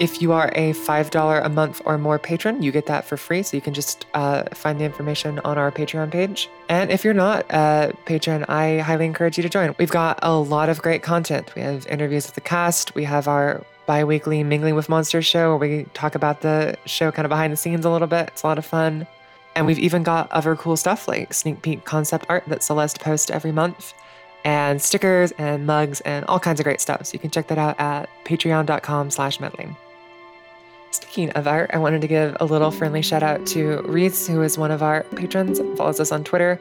If 0.00 0.22
you 0.22 0.32
are 0.32 0.50
a 0.54 0.72
$5 0.72 1.44
a 1.44 1.48
month 1.50 1.82
or 1.84 1.98
more 1.98 2.18
patron, 2.18 2.62
you 2.62 2.72
get 2.72 2.86
that 2.86 3.04
for 3.04 3.18
free. 3.18 3.42
So 3.42 3.54
you 3.54 3.60
can 3.60 3.74
just 3.74 4.06
uh, 4.14 4.44
find 4.54 4.80
the 4.80 4.84
information 4.84 5.38
on 5.40 5.58
our 5.58 5.70
Patreon 5.70 6.10
page. 6.10 6.48
And 6.70 6.90
if 6.90 7.04
you're 7.04 7.12
not 7.12 7.44
a 7.50 7.92
patron, 8.06 8.46
I 8.48 8.78
highly 8.78 9.04
encourage 9.04 9.36
you 9.36 9.42
to 9.42 9.50
join. 9.50 9.74
We've 9.78 9.90
got 9.90 10.18
a 10.22 10.32
lot 10.38 10.70
of 10.70 10.80
great 10.80 11.02
content. 11.02 11.54
We 11.54 11.60
have 11.60 11.86
interviews 11.86 12.24
with 12.26 12.34
the 12.34 12.40
cast, 12.40 12.94
we 12.94 13.04
have 13.04 13.28
our 13.28 13.62
bi 13.84 14.02
weekly 14.04 14.42
Mingling 14.42 14.74
with 14.74 14.88
Monsters 14.88 15.26
show 15.26 15.54
where 15.54 15.68
we 15.68 15.84
talk 15.92 16.14
about 16.14 16.40
the 16.40 16.78
show 16.86 17.12
kind 17.12 17.26
of 17.26 17.28
behind 17.28 17.52
the 17.52 17.58
scenes 17.58 17.84
a 17.84 17.90
little 17.90 18.08
bit. 18.08 18.28
It's 18.28 18.42
a 18.42 18.46
lot 18.46 18.56
of 18.56 18.64
fun. 18.64 19.06
And 19.54 19.66
we've 19.66 19.78
even 19.78 20.02
got 20.02 20.32
other 20.32 20.56
cool 20.56 20.78
stuff 20.78 21.08
like 21.08 21.34
sneak 21.34 21.60
peek 21.60 21.84
concept 21.84 22.24
art 22.30 22.44
that 22.46 22.62
Celeste 22.62 23.00
posts 23.00 23.28
every 23.30 23.52
month, 23.52 23.92
and 24.44 24.80
stickers 24.80 25.32
and 25.32 25.66
mugs 25.66 26.00
and 26.02 26.24
all 26.24 26.40
kinds 26.40 26.58
of 26.58 26.64
great 26.64 26.80
stuff. 26.80 27.04
So 27.04 27.12
you 27.12 27.18
can 27.18 27.30
check 27.30 27.48
that 27.48 27.58
out 27.58 27.78
at 27.78 28.08
patreon.com 28.24 29.10
slash 29.10 29.40
meddling. 29.40 29.76
Speaking 30.92 31.30
of 31.30 31.46
art, 31.46 31.70
I 31.72 31.78
wanted 31.78 32.00
to 32.00 32.08
give 32.08 32.36
a 32.40 32.44
little 32.44 32.72
friendly 32.72 33.00
shout 33.00 33.22
out 33.22 33.46
to 33.48 33.80
Reese, 33.82 34.26
who 34.26 34.42
is 34.42 34.58
one 34.58 34.72
of 34.72 34.82
our 34.82 35.04
patrons, 35.14 35.60
follows 35.76 36.00
us 36.00 36.10
on 36.10 36.24
Twitter. 36.24 36.60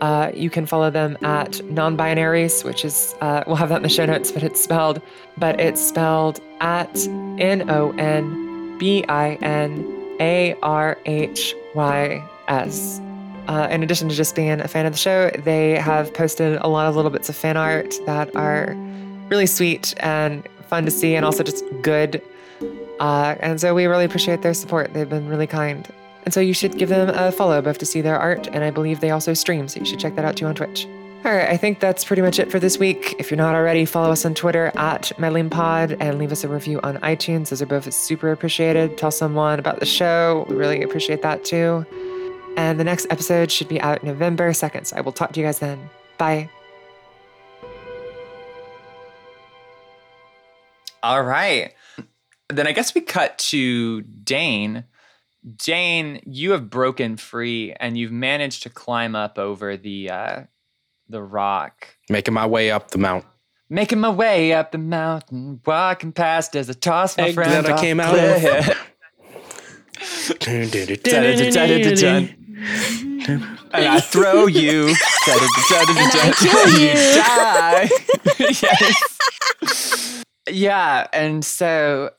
Uh, 0.00 0.30
you 0.34 0.48
can 0.48 0.64
follow 0.64 0.90
them 0.90 1.18
at 1.22 1.62
non-binaries, 1.66 2.64
which 2.64 2.86
is 2.86 3.14
uh, 3.20 3.44
we'll 3.46 3.56
have 3.56 3.68
that 3.68 3.76
in 3.76 3.82
the 3.82 3.90
show 3.90 4.06
notes, 4.06 4.32
but 4.32 4.42
it's 4.42 4.62
spelled, 4.62 5.02
but 5.36 5.60
it's 5.60 5.80
spelled 5.80 6.40
at 6.60 7.06
N 7.38 7.68
O 7.68 7.92
N 7.98 8.78
B 8.78 9.04
I 9.10 9.34
N 9.42 10.16
A 10.20 10.56
R 10.62 10.96
H 11.04 11.54
Y 11.74 12.26
S. 12.48 13.00
Uh, 13.46 13.68
in 13.70 13.82
addition 13.82 14.08
to 14.08 14.14
just 14.14 14.34
being 14.34 14.58
a 14.60 14.68
fan 14.68 14.86
of 14.86 14.92
the 14.94 14.98
show, 14.98 15.30
they 15.44 15.72
have 15.72 16.12
posted 16.14 16.58
a 16.62 16.66
lot 16.66 16.86
of 16.86 16.96
little 16.96 17.10
bits 17.10 17.28
of 17.28 17.36
fan 17.36 17.58
art 17.58 17.94
that 18.06 18.34
are 18.34 18.74
really 19.28 19.46
sweet 19.46 19.94
and 19.98 20.48
fun 20.68 20.86
to 20.86 20.90
see, 20.90 21.14
and 21.14 21.26
also 21.26 21.42
just 21.42 21.62
good. 21.82 22.22
Uh, 23.00 23.36
and 23.40 23.60
so 23.60 23.74
we 23.74 23.86
really 23.86 24.04
appreciate 24.04 24.42
their 24.42 24.54
support. 24.54 24.92
They've 24.94 25.08
been 25.08 25.28
really 25.28 25.46
kind. 25.46 25.88
And 26.24 26.34
so 26.34 26.40
you 26.40 26.54
should 26.54 26.76
give 26.76 26.88
them 26.88 27.08
a 27.10 27.30
follow 27.30 27.62
both 27.62 27.78
to 27.78 27.86
see 27.86 28.00
their 28.00 28.18
art, 28.18 28.48
and 28.48 28.64
I 28.64 28.70
believe 28.70 29.00
they 29.00 29.10
also 29.10 29.32
stream, 29.32 29.68
so 29.68 29.78
you 29.78 29.86
should 29.86 30.00
check 30.00 30.16
that 30.16 30.24
out 30.24 30.36
too 30.36 30.46
on 30.46 30.54
Twitch. 30.56 30.86
All 31.24 31.34
right, 31.34 31.48
I 31.48 31.56
think 31.56 31.80
that's 31.80 32.04
pretty 32.04 32.22
much 32.22 32.38
it 32.38 32.50
for 32.50 32.60
this 32.60 32.78
week. 32.78 33.14
If 33.18 33.30
you're 33.30 33.38
not 33.38 33.54
already, 33.54 33.84
follow 33.84 34.12
us 34.12 34.24
on 34.24 34.34
Twitter 34.34 34.70
at 34.76 35.10
MeddlingPod 35.18 35.96
and 36.00 36.18
leave 36.18 36.30
us 36.30 36.44
a 36.44 36.48
review 36.48 36.80
on 36.82 36.98
iTunes. 36.98 37.48
Those 37.48 37.62
are 37.62 37.66
both 37.66 37.92
super 37.92 38.30
appreciated. 38.30 38.96
Tell 38.96 39.10
someone 39.10 39.58
about 39.58 39.80
the 39.80 39.86
show. 39.86 40.46
We 40.48 40.56
really 40.56 40.82
appreciate 40.82 41.22
that 41.22 41.44
too. 41.44 41.84
And 42.56 42.78
the 42.78 42.84
next 42.84 43.06
episode 43.10 43.50
should 43.50 43.68
be 43.68 43.80
out 43.80 44.04
November 44.04 44.50
2nd, 44.50 44.86
so 44.86 44.96
I 44.96 45.00
will 45.00 45.12
talk 45.12 45.32
to 45.32 45.40
you 45.40 45.46
guys 45.46 45.58
then. 45.58 45.90
Bye. 46.16 46.48
All 51.02 51.22
right. 51.22 51.72
Then 52.48 52.66
I 52.66 52.72
guess 52.72 52.94
we 52.94 53.00
cut 53.00 53.38
to 53.38 54.02
Dane. 54.02 54.84
Dane, 55.56 56.20
you 56.26 56.52
have 56.52 56.70
broken 56.70 57.16
free 57.16 57.72
and 57.78 57.96
you've 57.96 58.12
managed 58.12 58.62
to 58.64 58.70
climb 58.70 59.14
up 59.14 59.38
over 59.38 59.76
the 59.76 60.10
uh, 60.10 60.42
the 61.08 61.22
rock. 61.22 61.96
Making 62.08 62.34
my 62.34 62.46
way 62.46 62.70
up 62.70 62.90
the 62.90 62.98
mountain. 62.98 63.30
Making 63.68 63.98
my 63.98 64.10
way 64.10 64.52
up 64.52 64.70
the 64.70 64.78
mountain, 64.78 65.60
walking 65.66 66.12
past 66.12 66.54
as 66.54 66.70
I 66.70 66.72
toss 66.72 67.16
my 67.18 67.28
Egg 67.28 67.34
friend 67.34 67.52
that 67.52 67.66
I 67.66 67.72
off 67.72 67.80
came 67.80 67.98
out 67.98 68.16
of. 68.16 68.40
cliff. 68.40 68.92
And 73.72 73.84
I 73.88 74.00
throw 74.00 74.46
you. 74.46 74.94
Dun-dun-dun-dun-dun. 75.26 76.34
I 76.48 76.68
you 76.78 76.94
die. 77.22 77.90
yes. 78.62 80.22
Yeah, 80.48 81.08
and 81.12 81.44
so 81.44 82.10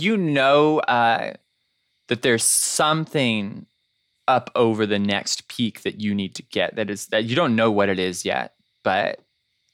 you 0.00 0.16
know 0.16 0.78
uh, 0.80 1.34
that 2.08 2.22
there's 2.22 2.44
something 2.44 3.66
up 4.28 4.50
over 4.54 4.86
the 4.86 4.98
next 4.98 5.48
peak 5.48 5.82
that 5.82 6.00
you 6.00 6.14
need 6.14 6.34
to 6.34 6.42
get. 6.42 6.76
That 6.76 6.90
is 6.90 7.06
that 7.08 7.24
you 7.24 7.36
don't 7.36 7.54
know 7.56 7.70
what 7.70 7.88
it 7.88 7.98
is 7.98 8.24
yet, 8.24 8.54
but 8.82 9.20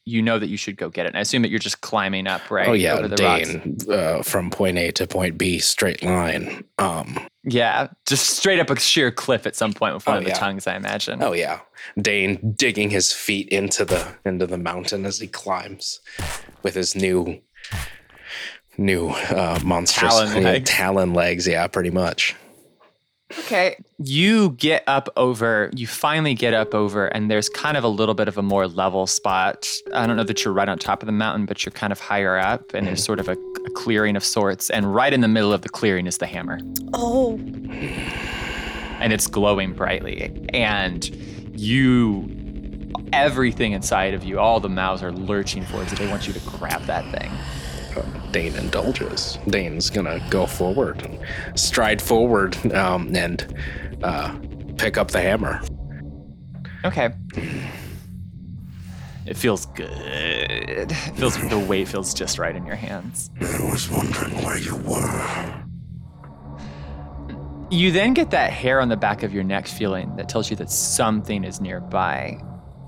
you 0.04 0.20
know 0.20 0.36
that 0.38 0.48
you 0.48 0.56
should 0.56 0.76
go 0.76 0.88
get 0.90 1.06
it. 1.06 1.10
And 1.10 1.16
I 1.16 1.20
assume 1.20 1.42
that 1.42 1.50
you're 1.50 1.60
just 1.60 1.80
climbing 1.80 2.26
up, 2.26 2.50
right? 2.50 2.66
Oh 2.68 2.72
yeah, 2.72 3.00
the. 3.00 3.14
Dane 3.16 3.76
uh, 3.88 4.22
from 4.22 4.50
point 4.50 4.76
A 4.76 4.90
to 4.92 5.06
point 5.06 5.38
B, 5.38 5.58
straight 5.60 6.02
line. 6.02 6.64
Um, 6.78 7.18
Yeah, 7.44 7.86
just 8.06 8.26
straight 8.30 8.58
up 8.58 8.68
a 8.68 8.78
sheer 8.80 9.12
cliff 9.12 9.46
at 9.46 9.54
some 9.54 9.72
point 9.72 9.94
with 9.94 10.06
one 10.06 10.16
Oh, 10.16 10.18
of 10.18 10.24
the 10.24 10.30
yeah. 10.30 10.36
tongues, 10.38 10.66
I 10.66 10.74
imagine. 10.74 11.22
oh 11.22 11.32
yeah, 11.32 11.60
Dane 12.00 12.52
digging 12.56 12.90
his 12.90 13.12
feet 13.12 13.48
into 13.50 13.84
the 13.84 14.14
into 14.24 14.46
the 14.46 14.58
mountain 14.58 15.06
as 15.06 15.18
he 15.20 15.28
climbs 15.28 16.00
with 16.64 16.74
his 16.74 16.96
new 16.96 17.40
new 18.78 19.08
uh, 19.08 19.58
monstrous 19.64 20.12
Talon 20.14 20.42
legs. 20.42 20.70
talon 20.70 21.14
legs. 21.14 21.46
Yeah, 21.46 21.66
pretty 21.66 21.90
much. 21.90 22.34
Okay. 23.38 23.76
You 23.96 24.50
get 24.50 24.84
up 24.86 25.08
over, 25.16 25.70
you 25.74 25.86
finally 25.86 26.34
get 26.34 26.52
up 26.52 26.74
over, 26.74 27.06
and 27.06 27.30
there's 27.30 27.48
kind 27.48 27.78
of 27.78 27.84
a 27.84 27.88
little 27.88 28.14
bit 28.14 28.28
of 28.28 28.36
a 28.36 28.42
more 28.42 28.66
level 28.68 29.06
spot. 29.06 29.66
I 29.94 30.06
don't 30.06 30.16
know 30.18 30.24
that 30.24 30.44
you're 30.44 30.52
right 30.52 30.68
on 30.68 30.78
top 30.78 31.02
of 31.02 31.06
the 31.06 31.12
mountain, 31.12 31.46
but 31.46 31.64
you're 31.64 31.72
kind 31.72 31.92
of 31.92 32.00
higher 32.00 32.36
up, 32.38 32.74
and 32.74 32.86
there's 32.86 33.02
sort 33.02 33.20
of 33.20 33.28
a, 33.28 33.32
a 33.32 33.70
clearing 33.70 34.16
of 34.16 34.24
sorts. 34.24 34.68
And 34.68 34.94
right 34.94 35.14
in 35.14 35.22
the 35.22 35.28
middle 35.28 35.52
of 35.52 35.62
the 35.62 35.70
clearing 35.70 36.06
is 36.06 36.18
the 36.18 36.26
hammer, 36.26 36.60
Oh, 36.92 37.38
and 39.00 39.12
it's 39.14 39.26
glowing 39.26 39.72
brightly. 39.72 40.46
And 40.52 41.08
you, 41.58 42.28
everything 43.14 43.72
inside 43.72 44.12
of 44.12 44.24
you, 44.24 44.38
all 44.38 44.60
the 44.60 44.68
mouths 44.68 45.02
are 45.02 45.12
lurching 45.12 45.64
towards 45.66 45.90
it. 45.92 45.98
They 45.98 46.06
want 46.08 46.26
you 46.26 46.34
to 46.34 46.40
grab 46.40 46.82
that 46.82 47.10
thing. 47.18 47.30
Dane 48.32 48.54
indulges. 48.56 49.38
Dane's 49.48 49.90
gonna 49.90 50.20
go 50.30 50.46
forward, 50.46 51.02
and 51.02 51.18
stride 51.58 52.00
forward, 52.00 52.56
um, 52.72 53.14
and 53.14 53.54
uh, 54.02 54.36
pick 54.78 54.96
up 54.96 55.10
the 55.10 55.20
hammer. 55.20 55.60
Okay. 56.84 57.12
It 59.24 59.36
feels 59.36 59.66
good. 59.66 59.88
It 59.90 60.92
feels 60.92 61.36
the 61.48 61.58
weight 61.58 61.86
feels 61.86 62.12
just 62.12 62.38
right 62.38 62.56
in 62.56 62.66
your 62.66 62.74
hands. 62.74 63.30
I 63.40 63.70
was 63.70 63.88
wondering 63.88 64.34
where 64.42 64.58
you 64.58 64.74
were. 64.76 65.62
You 67.70 67.92
then 67.92 68.14
get 68.14 68.30
that 68.32 68.50
hair 68.50 68.80
on 68.80 68.88
the 68.88 68.96
back 68.96 69.22
of 69.22 69.32
your 69.32 69.44
neck 69.44 69.66
feeling 69.66 70.14
that 70.16 70.28
tells 70.28 70.50
you 70.50 70.56
that 70.56 70.70
something 70.70 71.44
is 71.44 71.60
nearby, 71.60 72.42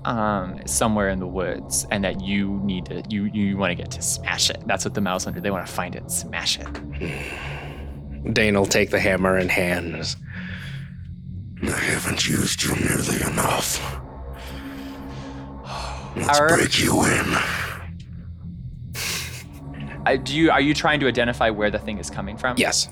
um, 0.05 0.61
somewhere 0.67 1.09
in 1.09 1.19
the 1.19 1.27
woods, 1.27 1.85
and 1.91 2.03
that 2.03 2.21
you 2.21 2.59
need 2.63 2.85
to 2.87 3.03
you 3.09 3.25
you 3.25 3.57
want 3.57 3.71
to 3.71 3.75
get 3.75 3.91
to 3.91 4.01
smash 4.01 4.49
it. 4.49 4.61
That's 4.65 4.85
what 4.85 4.93
the 4.93 5.01
mouse 5.01 5.25
under. 5.27 5.41
They 5.41 5.51
want 5.51 5.65
to 5.67 5.71
find 5.73 5.95
it, 5.95 6.09
smash 6.11 6.59
it. 6.59 8.33
Dane 8.33 8.55
will 8.57 8.65
take 8.65 8.89
the 8.91 8.99
hammer 8.99 9.37
in 9.37 9.49
hand. 9.49 10.15
I 11.63 11.69
haven't 11.69 12.27
used 12.27 12.63
you 12.63 12.75
nearly 12.75 13.21
enough. 13.31 13.79
Let's 16.15 16.39
Our- 16.39 16.49
break 16.49 16.79
you 16.79 17.03
in. 17.03 17.35
Uh, 20.05 20.17
do 20.17 20.35
you 20.35 20.51
are 20.51 20.61
you 20.61 20.73
trying 20.75 20.99
to 20.99 21.07
identify 21.07 21.49
where 21.49 21.71
the 21.71 21.79
thing 21.79 21.97
is 21.97 22.09
coming 22.11 22.37
from? 22.37 22.57
Yes. 22.57 22.87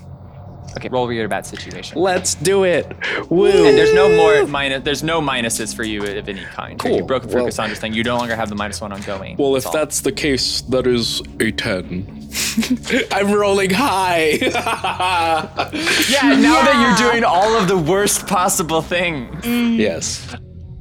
Okay. 0.78 0.90
Roll 0.90 1.12
your 1.12 1.28
bad 1.28 1.46
situation. 1.46 2.00
Let's 2.00 2.36
do 2.36 2.64
it. 2.64 2.88
Woo. 3.30 3.48
And 3.48 3.78
there's 3.78 3.94
no 3.94 4.10
more 4.10 4.46
minus. 4.48 4.84
There's 4.84 5.04
no 5.04 5.22
minuses 5.22 5.76
for 5.76 5.84
you 5.84 6.04
of 6.04 6.28
any 6.28 6.44
kind. 6.44 6.80
Cool. 6.80 6.98
You 6.98 7.04
broke 7.04 7.24
through 7.24 7.36
Well- 7.42 7.46
Cassandra's 7.46 7.80
thing. 7.80 7.94
You 7.94 8.04
no 8.04 8.18
longer 8.18 8.36
have 8.36 8.50
the 8.50 8.56
minus 8.56 8.82
one 8.82 8.92
ongoing. 8.92 9.38
Well, 9.38 9.56
if 9.56 9.72
that's 9.72 10.02
the 10.02 10.12
case, 10.12 10.62
that 10.62 10.88
is 10.88 11.22
a 11.40 11.52
10. 11.52 12.30
I'm 13.12 13.32
rolling 13.32 13.70
high. 13.70 14.32
yeah. 14.42 16.36
Now 16.36 16.62
that 16.64 16.98
you're 17.00 17.12
doing 17.12 17.24
all 17.24 17.56
of 17.58 17.68
the 17.68 17.78
worst 17.78 18.28
possible 18.28 18.82
things. 18.82 19.44
Mm. 19.44 19.78
yes. 19.78 20.36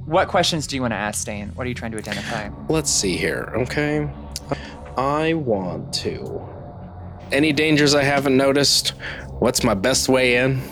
What 0.05 0.29
questions 0.29 0.67
do 0.67 0.77
you 0.77 0.83
want 0.83 0.93
to 0.93 0.97
ask, 0.97 1.25
Dane? 1.25 1.51
What 1.55 1.65
are 1.65 1.69
you 1.69 1.75
trying 1.75 1.93
to 1.93 1.99
identify? 1.99 2.51
Let's 2.69 2.91
see 2.91 3.17
here, 3.17 3.53
okay? 3.57 4.11
I 4.97 5.35
want 5.35 5.93
to. 5.95 6.43
Any 7.31 7.53
dangers 7.53 7.95
I 7.95 8.03
haven't 8.03 8.37
noticed? 8.37 8.93
What's 9.43 9.65
my 9.65 9.75
best 9.75 10.09
way 10.09 10.37
in? 10.37 10.63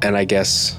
And 0.00 0.16
I 0.16 0.24
guess. 0.24 0.74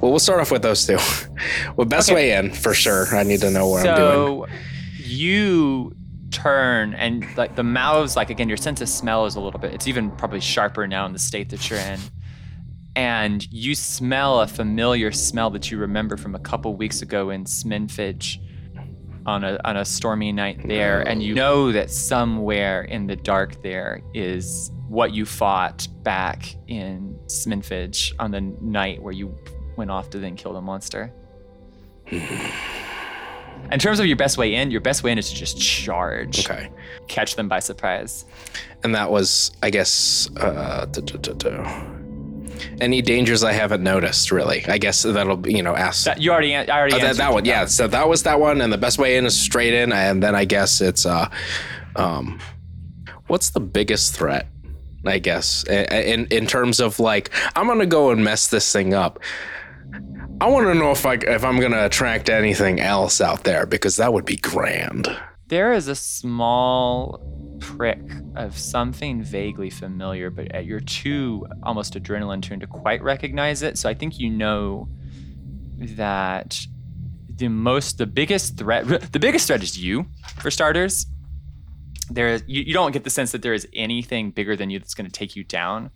Well, 0.00 0.10
we'll 0.10 0.18
start 0.18 0.40
off 0.40 0.50
with 0.50 0.62
those 0.62 0.86
two. 0.86 0.96
well, 1.76 1.86
best 1.86 2.08
Okay. 2.08 2.14
way 2.14 2.32
in, 2.32 2.50
for 2.50 2.72
sure. 2.72 3.14
I 3.14 3.22
need 3.22 3.40
to 3.42 3.50
know 3.50 3.68
what 3.68 3.86
I'm 3.86 3.94
doing. 3.94 4.26
So 4.26 4.46
you 4.96 5.94
turn 6.30 6.94
and 6.94 7.26
like 7.36 7.56
the 7.56 7.62
mouths, 7.62 8.16
like 8.16 8.30
again, 8.30 8.48
your 8.48 8.56
sense 8.56 8.80
of 8.80 8.88
smell 8.88 9.26
is 9.26 9.36
a 9.36 9.40
little 9.40 9.60
bit. 9.60 9.74
It's 9.74 9.86
even 9.86 10.10
probably 10.12 10.40
sharper 10.40 10.86
now 10.86 11.04
in 11.04 11.12
the 11.12 11.18
state 11.18 11.50
that 11.50 11.68
you're 11.68 11.78
in. 11.78 12.00
And 12.94 13.46
you 13.52 13.74
smell 13.74 14.40
a 14.40 14.46
familiar 14.46 15.12
smell 15.12 15.50
that 15.50 15.70
you 15.70 15.76
remember 15.76 16.16
from 16.16 16.34
a 16.34 16.38
couple 16.38 16.74
weeks 16.74 17.02
ago 17.02 17.28
in 17.28 17.44
Sminfidge 17.44 18.38
on 19.26 19.44
a 19.44 19.60
on 19.62 19.76
a 19.76 19.84
stormy 19.84 20.32
night 20.32 20.66
there, 20.66 21.02
and 21.02 21.22
you 21.22 21.34
know 21.34 21.70
that 21.72 21.90
somewhere 21.90 22.80
in 22.84 23.06
the 23.08 23.16
dark 23.16 23.60
there 23.62 24.00
is 24.14 24.70
what 24.88 25.12
you 25.12 25.24
fought 25.24 25.88
back 26.02 26.54
in 26.68 27.18
Sminfidge 27.26 28.12
on 28.18 28.30
the 28.30 28.40
night 28.40 29.02
where 29.02 29.12
you 29.12 29.34
went 29.76 29.90
off 29.90 30.10
to 30.10 30.18
then 30.18 30.36
kill 30.36 30.52
the 30.52 30.60
monster. 30.60 31.12
In 33.72 33.80
terms 33.80 33.98
of 33.98 34.06
your 34.06 34.16
best 34.16 34.38
way 34.38 34.54
in, 34.54 34.70
your 34.70 34.80
best 34.80 35.02
way 35.02 35.10
in 35.10 35.18
is 35.18 35.30
to 35.30 35.34
just 35.34 35.60
charge. 35.60 36.46
Okay. 36.48 36.70
Catch 37.08 37.34
them 37.34 37.48
by 37.48 37.58
surprise. 37.58 38.24
And 38.84 38.94
that 38.94 39.10
was, 39.10 39.50
I 39.62 39.70
guess, 39.70 40.30
uh, 40.36 40.84
duh, 40.84 41.00
duh, 41.00 41.18
duh, 41.18 41.32
duh. 41.32 41.84
any 42.80 43.02
dangers 43.02 43.42
I 43.42 43.52
haven't 43.52 43.82
noticed, 43.82 44.30
really. 44.30 44.64
I 44.66 44.78
guess 44.78 45.02
that'll 45.02 45.38
be, 45.38 45.52
you 45.52 45.62
know, 45.62 45.74
ask. 45.74 46.04
That, 46.04 46.20
you 46.20 46.30
already, 46.30 46.54
I 46.54 46.64
already 46.68 46.94
Oh, 46.96 46.98
that, 47.00 47.16
that 47.16 47.32
one, 47.32 47.44
yeah. 47.44 47.64
So 47.64 47.88
that 47.88 48.08
was 48.08 48.22
that 48.22 48.38
one, 48.38 48.60
and 48.60 48.72
the 48.72 48.78
best 48.78 48.98
way 48.98 49.16
in 49.16 49.26
is 49.26 49.36
straight 49.36 49.74
in, 49.74 49.92
and 49.92 50.22
then 50.22 50.36
I 50.36 50.44
guess 50.44 50.80
it's 50.80 51.04
uh, 51.04 51.28
um, 51.96 52.38
what's 53.26 53.50
the 53.50 53.60
biggest 53.60 54.14
threat? 54.14 54.46
I 55.08 55.18
guess 55.18 55.64
in 55.64 56.26
in 56.26 56.46
terms 56.46 56.80
of 56.80 56.98
like, 56.98 57.30
I'm 57.54 57.66
gonna 57.66 57.86
go 57.86 58.10
and 58.10 58.22
mess 58.22 58.48
this 58.48 58.70
thing 58.72 58.94
up. 58.94 59.20
I 60.40 60.48
want 60.48 60.66
to 60.66 60.74
know 60.74 60.90
if 60.90 61.06
I 61.06 61.14
if 61.14 61.44
I'm 61.44 61.58
gonna 61.58 61.86
attract 61.86 62.28
anything 62.28 62.80
else 62.80 63.20
out 63.20 63.44
there 63.44 63.66
because 63.66 63.96
that 63.96 64.12
would 64.12 64.24
be 64.24 64.36
grand. 64.36 65.08
There 65.48 65.72
is 65.72 65.88
a 65.88 65.94
small 65.94 67.22
prick 67.60 68.00
of 68.34 68.58
something 68.58 69.22
vaguely 69.22 69.70
familiar, 69.70 70.30
but 70.30 70.54
uh, 70.54 70.58
you're 70.58 70.80
too 70.80 71.46
almost 71.62 71.94
adrenaline 71.94 72.42
tuned 72.42 72.60
to 72.62 72.66
quite 72.66 73.02
recognize 73.02 73.62
it. 73.62 73.78
So 73.78 73.88
I 73.88 73.94
think 73.94 74.18
you 74.18 74.28
know 74.28 74.88
that 75.78 76.58
the 77.28 77.48
most, 77.48 77.98
the 77.98 78.06
biggest 78.06 78.56
threat, 78.56 78.86
the 79.12 79.18
biggest 79.18 79.46
threat 79.46 79.62
is 79.62 79.78
you, 79.78 80.06
for 80.38 80.50
starters. 80.50 81.06
There 82.10 82.28
is, 82.28 82.44
you, 82.46 82.62
you 82.62 82.72
don't 82.72 82.92
get 82.92 83.04
the 83.04 83.10
sense 83.10 83.32
that 83.32 83.42
there 83.42 83.54
is 83.54 83.66
anything 83.72 84.30
bigger 84.30 84.56
than 84.56 84.70
you 84.70 84.78
that's 84.78 84.94
going 84.94 85.06
to 85.06 85.12
take 85.12 85.36
you 85.36 85.44
down 85.44 85.90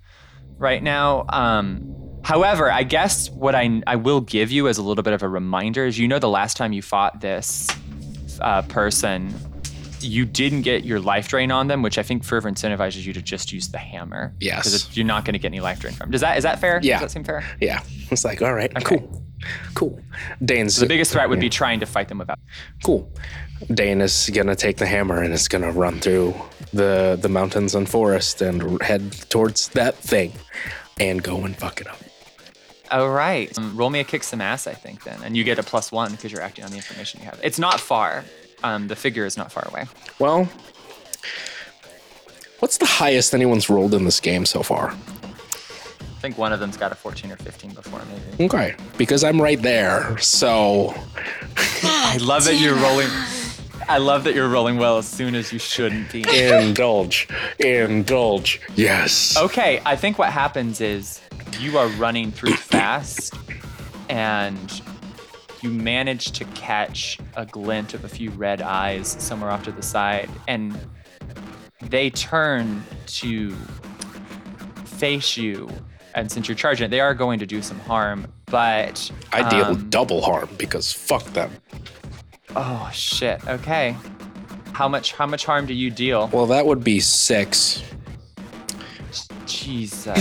right 0.59 0.83
now. 0.83 1.25
Um, 1.29 2.21
however, 2.23 2.71
I 2.71 2.83
guess 2.83 3.31
what 3.31 3.55
I, 3.55 3.83
I 3.87 3.97
will 3.97 4.21
give 4.21 4.51
you 4.51 4.69
as 4.69 4.79
a 4.79 4.83
little 4.83 5.03
bit 5.03 5.13
of 5.13 5.23
a 5.23 5.29
reminder 5.29 5.87
is 5.87 5.99
you 5.99 6.09
know 6.09 6.19
the 6.19 6.29
last 6.29 6.57
time 6.57 6.73
you 6.73 6.83
fought 6.83 7.21
this 7.21 7.69
uh, 8.41 8.63
person, 8.63 9.35
you 10.03 10.25
didn't 10.25 10.63
get 10.63 10.85
your 10.85 11.01
life 11.01 11.29
drain 11.29 11.51
on 11.51 11.69
them, 11.69 11.83
which 11.83 11.99
I 11.99 12.03
think 12.03 12.25
further 12.25 12.51
incentivizes 12.51 13.05
you 13.05 13.13
to 13.13 13.23
just 13.23 13.53
use 13.53 13.69
the 13.69 13.79
hammer. 13.79 14.35
Yes. 14.41 14.65
because 14.65 14.97
you're 14.97 15.07
not 15.07 15.25
going 15.25 15.35
to 15.35 15.39
get 15.39 15.49
any 15.49 15.61
life 15.61 15.81
drain 15.81 15.95
from. 15.95 16.11
Does 16.11 16.21
that 16.21 16.37
is 16.39 16.45
that 16.45 16.61
fair? 16.61 16.81
Yeah. 16.83 16.99
Does 16.99 17.03
that 17.03 17.11
seem 17.13 17.25
fair? 17.25 17.45
Yeah, 17.61 17.83
it's 18.11 18.25
like 18.25 18.43
all 18.43 18.55
right, 18.55 18.73
cool, 18.85 19.23
cool. 19.75 20.01
Dane's 20.45 20.75
So 20.75 20.81
the 20.83 20.87
biggest 20.89 21.13
threat 21.13 21.29
would 21.29 21.41
be 21.41 21.49
trying 21.51 21.81
to 21.81 21.87
fight 21.87 22.09
them 22.09 22.19
without. 22.19 22.39
Cool. 22.83 23.11
Dane 23.75 24.01
is 24.01 24.31
gonna 24.33 24.57
take 24.57 24.79
the 24.79 24.87
hammer 24.87 25.23
and 25.23 25.35
is 25.35 25.47
gonna 25.49 25.71
run 25.73 26.01
through 26.01 26.35
the 26.73 27.19
the 27.21 27.29
mountains 27.29 27.75
and 27.75 27.89
forest 27.89 28.41
and 28.41 28.81
head 28.83 29.13
towards 29.29 29.69
that 29.71 29.97
thing, 29.97 30.33
and 30.99 31.23
go 31.23 31.45
and 31.45 31.57
fuck 31.57 31.81
it 31.81 31.87
up. 31.87 31.99
All 32.91 33.11
right. 33.11 33.57
Um, 33.57 33.77
roll 33.77 33.91
me 33.91 34.01
a 34.01 34.05
kick 34.05 34.25
some 34.25 34.41
ass, 34.41 34.67
I 34.67 34.75
think, 34.75 35.05
then, 35.05 35.23
and 35.23 35.37
you 35.37 35.45
get 35.45 35.59
a 35.59 35.63
plus 35.63 35.93
one 35.93 36.11
because 36.13 36.33
you're 36.33 36.41
acting 36.41 36.65
on 36.65 36.71
the 36.71 36.77
information 36.77 37.21
you 37.21 37.27
have. 37.27 37.39
It's 37.43 37.59
not 37.59 37.79
far. 37.81 38.25
Um, 38.63 38.89
the 38.89 38.97
figure 38.97 39.25
is 39.25 39.37
not 39.37 39.51
far 39.53 39.67
away. 39.69 39.87
Well, 40.19 40.49
what's 42.59 42.79
the 42.79 42.87
highest 42.87 43.35
anyone's 43.35 43.71
rolled 43.71 43.95
in 43.95 44.05
this 44.05 44.21
game 44.21 44.45
so 44.47 44.63
far? 44.63 44.91
I 44.91 46.23
think 46.23 46.37
one 46.37 46.53
of 46.53 46.61
them's 46.61 46.77
got 46.77 46.93
a 46.93 46.95
14 46.95 47.33
or 47.33 47.37
15 47.37 47.73
before, 47.73 48.01
maybe. 48.05 48.45
Okay, 48.45 48.75
because 48.99 49.25
I'm 49.25 49.41
right 49.41 49.61
there. 49.61 50.19
So 50.19 50.95
I 51.57 52.19
love 52.21 52.45
that 52.45 52.57
you're 52.61 52.75
rolling. 52.75 53.09
I 53.89 53.97
love 53.99 54.25
that 54.25 54.35
you're 54.35 54.49
rolling 54.49 54.77
well 54.77 54.99
as 54.99 55.09
soon 55.09 55.35
as 55.35 55.51
you 55.53 55.59
shouldn't 55.59 56.13
be. 56.13 56.23
indulge, 56.29 57.27
indulge. 57.59 58.61
Yes. 58.77 59.37
Okay, 59.39 59.81
I 59.87 59.97
think 59.97 60.19
what 60.19 60.31
happens 60.31 60.83
is 60.83 61.21
you 61.59 61.79
are 61.79 61.89
running 61.89 62.31
through 62.31 62.55
fast 62.55 63.35
and 64.11 64.83
you 65.63 65.71
manage 65.71 66.33
to 66.33 66.45
catch 66.47 67.19
a 67.37 67.47
glint 67.47 67.95
of 67.95 68.05
a 68.05 68.09
few 68.09 68.31
red 68.31 68.63
eyes 68.63 69.17
somewhere 69.19 69.51
off 69.51 69.63
to 69.65 69.73
the 69.73 69.83
side 69.83 70.29
and 70.49 70.79
they 71.83 72.11
turn 72.11 72.83
to 73.07 73.55
face 74.85 75.37
you 75.37 75.69
and 76.15 76.31
since 76.31 76.49
you're 76.49 76.57
charging 76.57 76.87
it 76.87 76.89
they 76.89 77.01
are 77.01 77.15
going 77.15 77.39
to 77.39 77.47
do 77.47 77.63
some 77.63 77.79
harm 77.81 78.27
but 78.47 79.11
I 79.33 79.49
deal 79.49 79.67
um, 79.67 79.89
double 79.91 80.23
harm 80.23 80.49
because 80.59 80.93
fuck 80.93 81.25
them. 81.33 81.51
oh 82.57 82.91
shit 82.93 83.47
okay 83.47 83.97
how 84.73 84.89
much 84.89 85.13
how 85.13 85.27
much 85.27 85.45
harm 85.45 85.67
do 85.67 85.75
you 85.75 85.91
deal 85.91 86.29
Well, 86.33 86.47
that 86.47 86.65
would 86.65 86.83
be 86.83 87.01
six. 87.01 87.83
Jesus. 89.51 90.19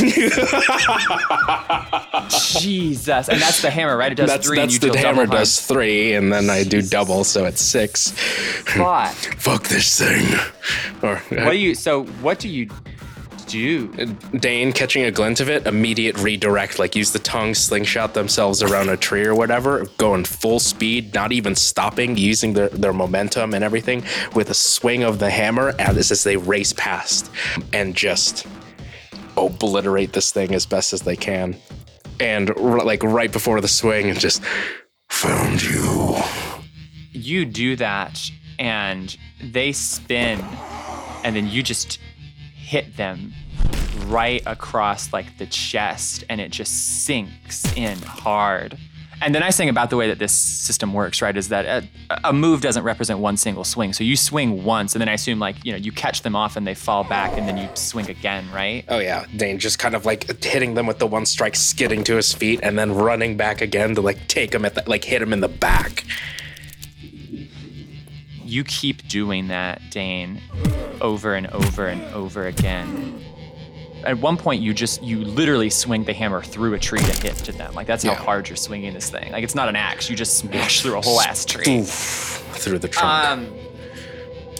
Jesus. 2.59 3.29
And 3.29 3.41
that's 3.41 3.61
the 3.61 3.69
hammer, 3.69 3.95
right? 3.97 4.11
It 4.11 4.15
does 4.15 4.29
that's 4.29 4.47
three 4.47 4.59
and 4.59 4.69
that's 4.71 4.83
you 4.83 4.91
the 4.91 4.97
hammer 4.97 5.25
harm. 5.25 5.29
does 5.29 5.65
three, 5.65 6.13
and 6.13 6.31
then 6.31 6.49
I 6.49 6.63
do 6.63 6.81
double, 6.81 7.23
so 7.23 7.45
it's 7.45 7.61
six. 7.61 8.11
But 8.75 9.09
Fuck 9.37 9.67
this 9.67 9.99
thing. 9.99 10.25
Or 11.01 11.17
uh, 11.17 11.45
what 11.45 11.51
do 11.51 11.57
you 11.57 11.75
so 11.75 12.03
what 12.03 12.39
do 12.39 12.49
you 12.49 12.69
do? 13.49 13.87
Dane 14.39 14.71
catching 14.71 15.03
a 15.03 15.11
glint 15.11 15.39
of 15.39 15.49
it, 15.49 15.65
immediate 15.65 16.17
redirect, 16.19 16.77
like 16.79 16.95
use 16.95 17.11
the 17.11 17.19
tongue, 17.19 17.53
slingshot 17.55 18.13
themselves 18.13 18.61
around 18.61 18.89
a 18.89 18.97
tree 18.97 19.25
or 19.25 19.33
whatever, 19.35 19.85
going 19.97 20.23
full 20.23 20.59
speed, 20.59 21.13
not 21.13 21.31
even 21.31 21.55
stopping, 21.55 22.15
using 22.15 22.53
their, 22.53 22.69
their 22.69 22.93
momentum 22.93 23.53
and 23.53 23.63
everything 23.63 24.03
with 24.35 24.49
a 24.49 24.53
swing 24.53 25.03
of 25.03 25.19
the 25.19 25.29
hammer 25.31 25.73
as, 25.79 26.11
as 26.11 26.23
they 26.23 26.37
race 26.37 26.73
past 26.73 27.31
and 27.73 27.95
just 27.95 28.45
obliterate 29.45 30.13
this 30.13 30.31
thing 30.31 30.53
as 30.53 30.65
best 30.65 30.93
as 30.93 31.01
they 31.01 31.15
can. 31.15 31.55
And 32.19 32.51
r- 32.51 32.83
like 32.83 33.03
right 33.03 33.31
before 33.31 33.61
the 33.61 33.67
swing, 33.67 34.09
and 34.09 34.19
just 34.19 34.43
found 35.09 35.63
you. 35.63 36.17
You 37.11 37.45
do 37.45 37.75
that 37.77 38.19
and 38.59 39.15
they 39.41 39.71
spin 39.71 40.39
and 41.23 41.35
then 41.35 41.47
you 41.47 41.63
just 41.63 41.99
hit 42.55 42.97
them 42.97 43.33
right 44.07 44.41
across 44.45 45.11
like 45.11 45.37
the 45.37 45.45
chest 45.47 46.23
and 46.29 46.39
it 46.39 46.51
just 46.51 47.05
sinks 47.05 47.65
in 47.75 47.97
hard. 47.99 48.77
And 49.21 49.35
the 49.35 49.39
nice 49.39 49.57
thing 49.57 49.69
about 49.69 49.89
the 49.89 49.97
way 49.97 50.07
that 50.07 50.19
this 50.19 50.31
system 50.31 50.93
works, 50.93 51.21
right, 51.21 51.35
is 51.35 51.49
that 51.49 51.65
a, 52.09 52.19
a 52.29 52.33
move 52.33 52.61
doesn't 52.61 52.83
represent 52.83 53.19
one 53.19 53.35
single 53.35 53.63
swing. 53.63 53.91
So 53.91 54.03
you 54.03 54.15
swing 54.15 54.63
once, 54.63 54.95
and 54.95 55.01
then 55.01 55.09
I 55.09 55.13
assume 55.13 55.39
like 55.39 55.63
you 55.65 55.71
know 55.71 55.77
you 55.77 55.91
catch 55.91 56.21
them 56.21 56.35
off 56.35 56.55
and 56.55 56.65
they 56.65 56.75
fall 56.75 57.03
back, 57.03 57.37
and 57.37 57.47
then 57.47 57.57
you 57.57 57.67
swing 57.73 58.09
again, 58.09 58.49
right? 58.53 58.85
Oh 58.87 58.99
yeah, 58.99 59.25
Dane 59.35 59.59
just 59.59 59.77
kind 59.77 59.95
of 59.95 60.05
like 60.05 60.43
hitting 60.43 60.75
them 60.75 60.87
with 60.87 60.99
the 60.99 61.07
one 61.07 61.25
strike, 61.25 61.55
skidding 61.55 62.03
to 62.05 62.15
his 62.15 62.33
feet, 62.33 62.59
and 62.63 62.79
then 62.79 62.93
running 62.93 63.35
back 63.35 63.61
again 63.61 63.95
to 63.95 64.01
like 64.01 64.27
take 64.27 64.53
him 64.53 64.63
at 64.63 64.75
the, 64.75 64.83
like 64.87 65.03
hit 65.03 65.21
him 65.21 65.33
in 65.33 65.41
the 65.41 65.49
back. 65.49 66.05
You 68.43 68.63
keep 68.63 69.07
doing 69.07 69.49
that, 69.49 69.81
Dane, 69.91 70.41
over 71.01 71.35
and 71.35 71.47
over 71.47 71.87
and 71.87 72.01
over 72.15 72.47
again. 72.47 73.21
At 74.03 74.17
one 74.19 74.37
point, 74.37 74.61
you 74.61 74.73
just 74.73 75.03
you 75.03 75.19
literally 75.19 75.69
swing 75.69 76.03
the 76.03 76.13
hammer 76.13 76.41
through 76.41 76.73
a 76.73 76.79
tree 76.79 76.99
to 76.99 77.21
hit 77.21 77.35
to 77.37 77.51
them. 77.51 77.73
Like 77.73 77.87
that's 77.87 78.03
how 78.03 78.15
hard 78.15 78.47
you're 78.47 78.55
swinging 78.55 78.93
this 78.93 79.09
thing. 79.09 79.31
Like 79.31 79.43
it's 79.43 79.55
not 79.55 79.69
an 79.69 79.75
axe. 79.75 80.09
You 80.09 80.15
just 80.15 80.37
smash 80.37 80.81
through 80.81 80.97
a 80.97 81.01
whole 81.01 81.19
ass 81.21 81.45
tree. 81.45 81.79
Oof, 81.79 81.89
through 82.53 82.79
the 82.79 82.87
trunk. 82.87 83.27
Um, 83.27 83.53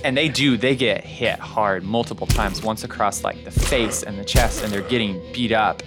and 0.04 0.16
they 0.16 0.30
do 0.30 0.58
they 0.58 0.76
get 0.76 1.04
hit 1.04 1.40
hard 1.40 1.84
multiple 1.84 2.28
times 2.28 2.62
once 2.62 2.84
across 2.84 3.24
like 3.24 3.44
the 3.44 3.52
face 3.52 4.04
and 4.04 4.18
the 4.18 4.26
chest 4.26 4.64
and 4.64 4.72
they're 4.72 4.82
getting 4.82 5.22
beat 5.34 5.52
up 5.52 5.84